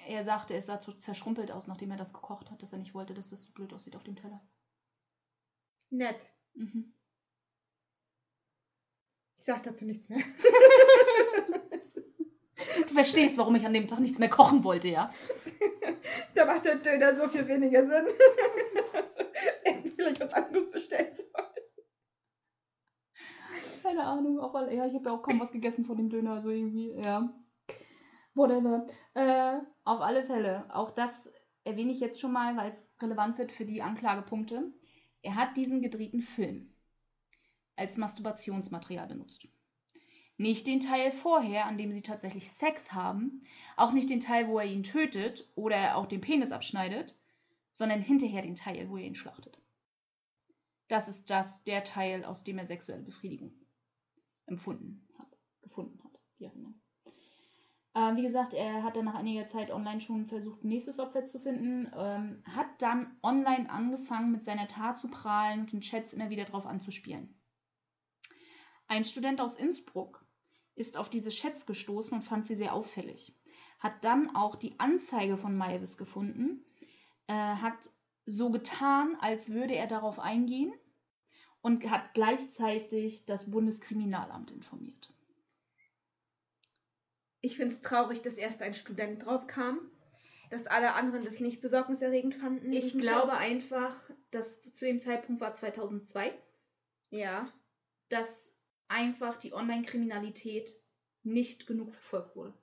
Er 0.07 0.23
sagte, 0.23 0.53
es 0.53 0.65
sah 0.65 0.79
zu 0.79 0.91
zerschrumpelt 0.91 1.51
aus, 1.51 1.67
nachdem 1.67 1.91
er 1.91 1.97
das 1.97 2.13
gekocht 2.13 2.51
hat, 2.51 2.61
dass 2.61 2.73
er 2.73 2.79
nicht 2.79 2.93
wollte, 2.93 3.13
dass 3.13 3.29
das 3.29 3.43
so 3.43 3.51
blöd 3.53 3.71
aussieht 3.73 3.95
auf 3.95 4.03
dem 4.03 4.15
Teller. 4.15 4.41
Nett. 5.89 6.25
Mhm. 6.53 6.93
Ich 9.37 9.45
sag 9.45 9.63
dazu 9.63 9.85
nichts 9.85 10.09
mehr. 10.09 10.19
Du 12.87 12.93
verstehst, 12.93 13.37
warum 13.37 13.55
ich 13.55 13.65
an 13.65 13.73
dem 13.73 13.87
Tag 13.87 13.99
nichts 13.99 14.19
mehr 14.19 14.29
kochen 14.29 14.63
wollte, 14.63 14.89
ja? 14.89 15.11
da 16.35 16.45
macht 16.45 16.65
der 16.65 16.75
Döner 16.75 17.15
so 17.15 17.27
viel 17.27 17.47
weniger 17.47 17.85
Sinn. 17.85 18.05
Vielleicht 19.95 20.19
was 20.19 20.33
anderes 20.33 20.69
bestellen 20.69 21.13
sollen. 21.13 21.47
Keine 23.81 24.03
Ahnung, 24.03 24.39
auch 24.39 24.53
weil, 24.53 24.73
ja, 24.73 24.85
ich 24.85 24.93
habe 24.93 25.05
ja 25.05 25.11
auch 25.11 25.21
kaum 25.21 25.39
was 25.39 25.51
gegessen 25.51 25.85
von 25.85 25.97
dem 25.97 26.09
Döner, 26.09 26.33
also 26.33 26.49
irgendwie, 26.49 26.91
ja. 26.91 27.33
Whatever. 28.33 28.87
Äh, 29.13 29.59
auf 29.83 30.01
alle 30.01 30.23
Fälle, 30.25 30.73
auch 30.73 30.91
das 30.91 31.31
erwähne 31.63 31.91
ich 31.91 31.99
jetzt 31.99 32.19
schon 32.19 32.31
mal, 32.31 32.55
weil 32.57 32.71
es 32.71 32.89
relevant 33.01 33.37
wird 33.37 33.51
für 33.51 33.65
die 33.65 33.81
Anklagepunkte. 33.81 34.71
Er 35.21 35.35
hat 35.35 35.57
diesen 35.57 35.81
gedrehten 35.81 36.21
Film 36.21 36.73
als 37.75 37.97
Masturbationsmaterial 37.97 39.07
benutzt. 39.07 39.47
Nicht 40.37 40.65
den 40.65 40.79
Teil 40.79 41.11
vorher, 41.11 41.65
an 41.65 41.77
dem 41.77 41.91
sie 41.91 42.01
tatsächlich 42.01 42.51
Sex 42.51 42.93
haben, 42.93 43.43
auch 43.77 43.91
nicht 43.91 44.09
den 44.09 44.19
Teil, 44.19 44.47
wo 44.47 44.57
er 44.57 44.65
ihn 44.65 44.83
tötet 44.83 45.47
oder 45.55 45.95
auch 45.97 46.07
den 46.07 46.21
Penis 46.21 46.51
abschneidet, 46.51 47.15
sondern 47.69 48.01
hinterher 48.01 48.41
den 48.41 48.55
Teil, 48.55 48.89
wo 48.89 48.97
er 48.97 49.03
ihn 49.03 49.15
schlachtet. 49.15 49.61
Das 50.87 51.07
ist 51.07 51.29
das, 51.29 51.63
der 51.63 51.83
Teil, 51.83 52.25
aus 52.25 52.43
dem 52.43 52.57
er 52.57 52.65
sexuelle 52.65 53.03
Befriedigung 53.03 53.53
empfunden 54.45 55.07
hat, 55.17 55.37
gefunden 55.61 56.03
hat, 56.03 56.19
wie 56.37 56.47
auch 56.47 56.55
immer. 56.55 56.73
Ähm, 57.93 58.15
wie 58.15 58.21
gesagt, 58.21 58.53
er 58.53 58.83
hat 58.83 58.95
dann 58.95 59.05
nach 59.05 59.15
einiger 59.15 59.47
Zeit 59.47 59.69
online 59.69 59.99
schon 59.99 60.25
versucht, 60.25 60.63
ein 60.63 60.69
nächstes 60.69 60.99
Opfer 60.99 61.25
zu 61.25 61.39
finden, 61.39 61.91
ähm, 61.93 62.41
hat 62.45 62.81
dann 62.81 63.17
online 63.21 63.69
angefangen, 63.69 64.31
mit 64.31 64.45
seiner 64.45 64.67
Tat 64.67 64.97
zu 64.97 65.09
prahlen 65.09 65.61
und 65.61 65.71
den 65.73 65.81
Chats 65.81 66.13
immer 66.13 66.29
wieder 66.29 66.45
drauf 66.45 66.65
anzuspielen. 66.65 67.35
Ein 68.87 69.03
Student 69.03 69.41
aus 69.41 69.55
Innsbruck 69.55 70.25
ist 70.75 70.97
auf 70.97 71.09
diese 71.09 71.29
Chats 71.29 71.65
gestoßen 71.65 72.13
und 72.13 72.21
fand 72.21 72.45
sie 72.45 72.55
sehr 72.55 72.73
auffällig. 72.73 73.33
Hat 73.79 74.03
dann 74.03 74.35
auch 74.35 74.55
die 74.55 74.79
Anzeige 74.79 75.35
von 75.35 75.57
Maivis 75.57 75.97
gefunden, 75.97 76.63
äh, 77.27 77.33
hat 77.33 77.89
so 78.25 78.51
getan, 78.51 79.17
als 79.19 79.51
würde 79.51 79.75
er 79.75 79.87
darauf 79.87 80.19
eingehen 80.19 80.73
und 81.61 81.89
hat 81.89 82.13
gleichzeitig 82.13 83.25
das 83.25 83.51
Bundeskriminalamt 83.51 84.51
informiert. 84.51 85.11
Ich 87.41 87.57
finde 87.57 87.73
es 87.73 87.81
traurig, 87.81 88.21
dass 88.21 88.35
erst 88.35 88.61
ein 88.61 88.73
Student 88.73 89.25
drauf 89.25 89.47
kam, 89.47 89.79
dass 90.49 90.67
alle 90.67 90.93
anderen 90.93 91.25
das 91.25 91.39
nicht 91.39 91.61
besorgniserregend 91.61 92.35
fanden. 92.35 92.71
Ich 92.71 92.97
glaube 92.97 93.31
Schatz. 93.31 93.41
einfach, 93.41 94.11
dass 94.31 94.61
zu 94.73 94.85
dem 94.85 94.99
Zeitpunkt 94.99 95.41
war 95.41 95.53
2002, 95.53 96.33
Ja. 97.09 97.51
dass 98.09 98.55
einfach 98.87 99.37
die 99.37 99.53
Online-Kriminalität 99.53 100.75
nicht 101.23 101.67
genug 101.67 101.89
verfolgt 101.91 102.35
wurde. 102.35 102.53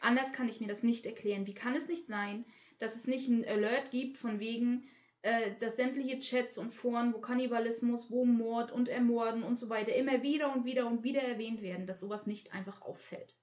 Anders 0.00 0.32
kann 0.32 0.48
ich 0.48 0.60
mir 0.60 0.68
das 0.68 0.82
nicht 0.82 1.06
erklären. 1.06 1.46
Wie 1.46 1.54
kann 1.54 1.74
es 1.74 1.88
nicht 1.88 2.06
sein, 2.06 2.44
dass 2.78 2.96
es 2.96 3.06
nicht 3.06 3.28
einen 3.28 3.44
Alert 3.44 3.90
gibt 3.90 4.16
von 4.16 4.40
wegen, 4.40 4.88
äh, 5.22 5.54
dass 5.58 5.76
sämtliche 5.76 6.18
Chats 6.18 6.58
und 6.58 6.70
Foren, 6.70 7.12
wo 7.14 7.18
Kannibalismus, 7.18 8.10
wo 8.10 8.24
Mord 8.24 8.70
und 8.72 8.88
Ermorden 8.88 9.42
und 9.42 9.56
so 9.58 9.68
weiter 9.68 9.94
immer 9.94 10.22
wieder 10.22 10.52
und 10.52 10.64
wieder 10.64 10.86
und 10.86 11.02
wieder 11.02 11.22
erwähnt 11.22 11.62
werden, 11.62 11.86
dass 11.86 12.00
sowas 12.00 12.26
nicht 12.26 12.52
einfach 12.54 12.82
auffällt. 12.82 13.34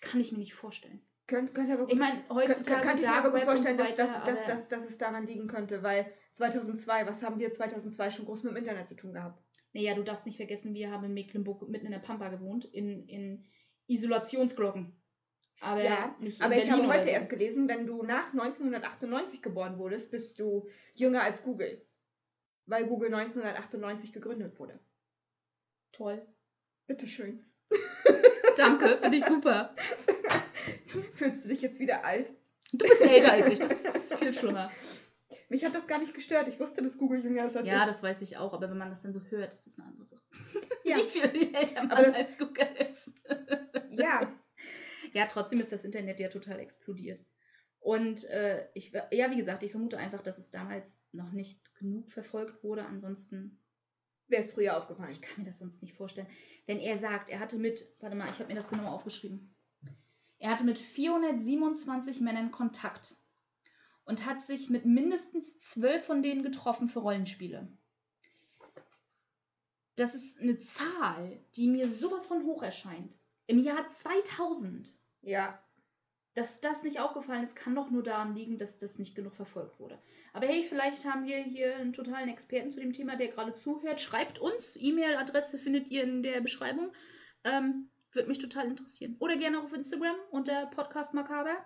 Das 0.00 0.10
kann 0.10 0.20
ich 0.20 0.32
mir 0.32 0.38
nicht 0.38 0.54
vorstellen. 0.54 1.00
Könnt, 1.26 1.54
könnt 1.54 1.70
aber 1.70 1.84
gut, 1.84 1.92
Ich 1.92 1.98
meine, 1.98 2.22
heutzutage 2.28 2.76
kann, 2.76 2.88
kann 2.88 2.98
ich 2.98 3.02
mir 3.02 3.12
aber 3.12 3.30
gut 3.30 3.42
vorstellen, 3.42 3.78
so 3.78 3.84
dass, 3.84 3.94
dass, 3.94 4.10
weiter, 4.10 4.26
dass, 4.26 4.46
dass, 4.46 4.68
dass 4.68 4.84
es 4.86 4.98
daran 4.98 5.26
liegen 5.26 5.48
könnte, 5.48 5.82
weil 5.82 6.12
2002, 6.32 7.06
was 7.06 7.22
haben 7.22 7.38
wir 7.40 7.50
2002 7.50 8.10
schon 8.10 8.26
groß 8.26 8.44
mit 8.44 8.52
dem 8.52 8.58
Internet 8.58 8.88
zu 8.88 8.94
tun 8.94 9.14
gehabt? 9.14 9.42
Naja, 9.72 9.94
du 9.94 10.04
darfst 10.04 10.26
nicht 10.26 10.36
vergessen, 10.36 10.74
wir 10.74 10.90
haben 10.90 11.04
in 11.04 11.14
Mecklenburg 11.14 11.68
mitten 11.68 11.86
in 11.86 11.92
der 11.92 11.98
Pampa 11.98 12.28
gewohnt, 12.28 12.64
in, 12.66 13.08
in 13.08 13.44
Isolationsglocken. 13.86 14.94
Aber 15.60 15.82
Ja, 15.82 16.14
nicht 16.20 16.40
Aber 16.42 16.56
ich 16.56 16.70
habe 16.70 16.86
heute 16.86 17.04
so. 17.04 17.10
erst 17.10 17.30
gelesen, 17.30 17.68
wenn 17.68 17.86
du 17.86 18.02
nach 18.02 18.32
1998 18.32 19.42
geboren 19.42 19.78
wurdest, 19.78 20.10
bist 20.10 20.38
du 20.38 20.68
jünger 20.94 21.22
als 21.22 21.42
Google. 21.42 21.82
Weil 22.66 22.86
Google 22.86 23.12
1998 23.14 24.12
gegründet 24.12 24.58
wurde. 24.58 24.78
Toll. 25.92 26.26
Bitteschön. 26.86 27.44
Danke, 28.56 28.98
finde 29.00 29.16
ich 29.16 29.24
super. 29.24 29.74
Fühlst 31.14 31.44
du 31.44 31.48
dich 31.48 31.62
jetzt 31.62 31.78
wieder 31.78 32.04
alt? 32.04 32.32
Du 32.72 32.86
bist 32.86 33.00
älter 33.02 33.32
als 33.32 33.48
ich, 33.48 33.58
das 33.58 33.84
ist 33.84 34.14
viel 34.14 34.32
schlimmer. 34.34 34.70
Mich 35.48 35.64
hat 35.64 35.74
das 35.74 35.86
gar 35.86 35.98
nicht 35.98 36.14
gestört. 36.14 36.48
Ich 36.48 36.58
wusste, 36.58 36.82
dass 36.82 36.98
Google 36.98 37.22
jünger 37.22 37.46
ist 37.46 37.56
als 37.56 37.68
Ja, 37.68 37.80
ich. 37.82 37.86
das 37.88 38.02
weiß 38.02 38.20
ich 38.22 38.36
auch, 38.38 38.52
aber 38.52 38.68
wenn 38.70 38.78
man 38.78 38.90
das 38.90 39.02
dann 39.02 39.12
so 39.12 39.20
hört, 39.30 39.52
ist 39.54 39.66
das 39.66 39.78
eine 39.78 39.88
andere 39.88 40.06
Sache. 40.06 40.22
Ja. 40.84 40.96
Wie 41.02 41.02
viel 41.02 41.54
älter 41.54 41.84
man 41.84 42.02
das- 42.04 42.14
als 42.14 42.38
Google 42.38 42.68
ist. 42.78 43.12
ja. 43.90 44.32
Ja, 45.12 45.24
trotzdem 45.26 45.60
ist 45.60 45.72
das 45.72 45.84
Internet 45.84 46.20
ja 46.20 46.28
total 46.28 46.58
explodiert. 46.60 47.24
Und 47.80 48.24
äh, 48.24 48.66
ich, 48.74 48.92
ja, 49.12 49.30
wie 49.30 49.36
gesagt, 49.36 49.62
ich 49.62 49.70
vermute 49.70 49.96
einfach, 49.96 50.20
dass 50.20 50.36
es 50.36 50.50
damals 50.50 51.00
noch 51.12 51.32
nicht 51.32 51.74
genug 51.76 52.10
verfolgt 52.10 52.62
wurde. 52.64 52.84
Ansonsten 52.84 53.58
Wäre 54.28 54.42
es 54.42 54.52
früher 54.52 54.76
aufgefallen. 54.76 55.12
Ich 55.12 55.22
kann 55.22 55.44
mir 55.44 55.50
das 55.50 55.58
sonst 55.58 55.82
nicht 55.82 55.94
vorstellen. 55.94 56.26
Wenn 56.66 56.78
er 56.78 56.98
sagt, 56.98 57.28
er 57.28 57.38
hatte 57.38 57.58
mit, 57.58 57.86
warte 58.00 58.16
mal, 58.16 58.28
ich 58.28 58.38
habe 58.38 58.48
mir 58.48 58.54
das 58.54 58.68
genau 58.68 58.90
aufgeschrieben. 58.90 59.54
Er 60.38 60.50
hatte 60.50 60.64
mit 60.64 60.78
427 60.78 62.20
Männern 62.20 62.50
Kontakt 62.50 63.16
und 64.04 64.26
hat 64.26 64.42
sich 64.42 64.68
mit 64.68 64.84
mindestens 64.84 65.58
zwölf 65.58 66.04
von 66.04 66.22
denen 66.22 66.42
getroffen 66.42 66.88
für 66.88 67.00
Rollenspiele. 67.00 67.68
Das 69.96 70.14
ist 70.14 70.38
eine 70.38 70.58
Zahl, 70.58 71.40
die 71.56 71.68
mir 71.68 71.88
sowas 71.88 72.26
von 72.26 72.44
hoch 72.44 72.62
erscheint. 72.62 73.16
Im 73.46 73.58
Jahr 73.58 73.88
2000. 73.88 74.94
Ja. 75.22 75.62
Dass 76.36 76.60
das 76.60 76.82
nicht 76.82 77.00
aufgefallen 77.00 77.42
ist, 77.42 77.56
kann 77.56 77.74
doch 77.74 77.90
nur 77.90 78.02
daran 78.02 78.34
liegen, 78.34 78.58
dass 78.58 78.76
das 78.76 78.98
nicht 78.98 79.14
genug 79.14 79.34
verfolgt 79.34 79.80
wurde. 79.80 79.98
Aber 80.34 80.46
hey, 80.46 80.64
vielleicht 80.64 81.06
haben 81.06 81.24
wir 81.24 81.38
hier 81.38 81.76
einen 81.76 81.94
totalen 81.94 82.28
Experten 82.28 82.70
zu 82.70 82.78
dem 82.78 82.92
Thema, 82.92 83.16
der 83.16 83.28
gerade 83.28 83.54
zuhört. 83.54 84.02
Schreibt 84.02 84.38
uns. 84.38 84.76
E-Mail-Adresse 84.78 85.58
findet 85.58 85.88
ihr 85.90 86.04
in 86.04 86.22
der 86.22 86.42
Beschreibung. 86.42 86.92
Ähm, 87.44 87.88
Würde 88.12 88.28
mich 88.28 88.36
total 88.36 88.66
interessieren. 88.66 89.16
Oder 89.18 89.38
gerne 89.38 89.58
auch 89.58 89.64
auf 89.64 89.72
Instagram 89.72 90.14
unter 90.30 90.66
Podcast 90.66 91.14
Makaber. 91.14 91.56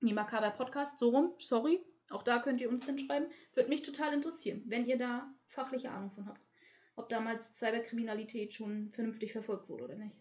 Nee, 0.00 0.14
Makaber 0.14 0.50
Podcast, 0.50 0.98
so 0.98 1.10
rum. 1.10 1.34
Sorry. 1.38 1.80
Auch 2.10 2.24
da 2.24 2.40
könnt 2.40 2.60
ihr 2.60 2.70
uns 2.70 2.84
dann 2.84 2.98
schreiben. 2.98 3.26
Würde 3.54 3.68
mich 3.68 3.82
total 3.82 4.12
interessieren, 4.12 4.64
wenn 4.66 4.84
ihr 4.84 4.98
da 4.98 5.32
fachliche 5.46 5.92
Ahnung 5.92 6.10
von 6.10 6.26
habt. 6.26 6.44
Ob 6.96 7.08
damals 7.08 7.56
Cyberkriminalität 7.56 8.52
schon 8.52 8.90
vernünftig 8.90 9.30
verfolgt 9.30 9.68
wurde 9.68 9.84
oder 9.84 9.96
nicht. 9.96 10.16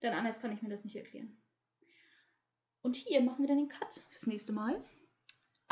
Denn 0.00 0.14
anders 0.14 0.40
kann 0.40 0.52
ich 0.52 0.62
mir 0.62 0.70
das 0.70 0.84
nicht 0.84 0.96
erklären. 0.96 1.36
Und 2.86 2.94
hier 2.94 3.20
machen 3.20 3.40
wir 3.40 3.48
dann 3.48 3.58
den 3.58 3.68
Cut 3.68 4.00
fürs 4.10 4.28
nächste 4.28 4.52
Mal. 4.52 4.80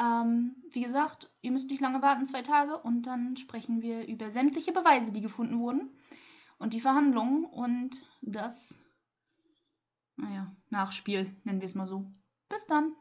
Ähm, 0.01 0.57
wie 0.71 0.83
gesagt, 0.83 1.31
ihr 1.43 1.53
müsst 1.53 1.71
nicht 1.71 1.81
lange 1.81 2.03
warten, 2.03 2.27
zwei 2.27 2.43
Tage, 2.43 2.77
und 2.77 3.03
dann 3.03 3.37
sprechen 3.37 3.83
wir 3.83 4.09
über 4.09 4.33
sämtliche 4.33 4.73
Beweise, 4.73 5.13
die 5.13 5.21
gefunden 5.21 5.61
wurden 5.61 5.97
und 6.59 6.75
die 6.75 6.81
Verhandlungen 6.81 7.45
und 7.45 8.05
das, 8.21 8.81
naja, 10.17 10.57
Nachspiel, 10.71 11.37
nennen 11.45 11.61
wir 11.61 11.67
es 11.67 11.77
mal 11.77 11.87
so. 11.87 12.05
Bis 12.49 12.67
dann. 12.67 12.97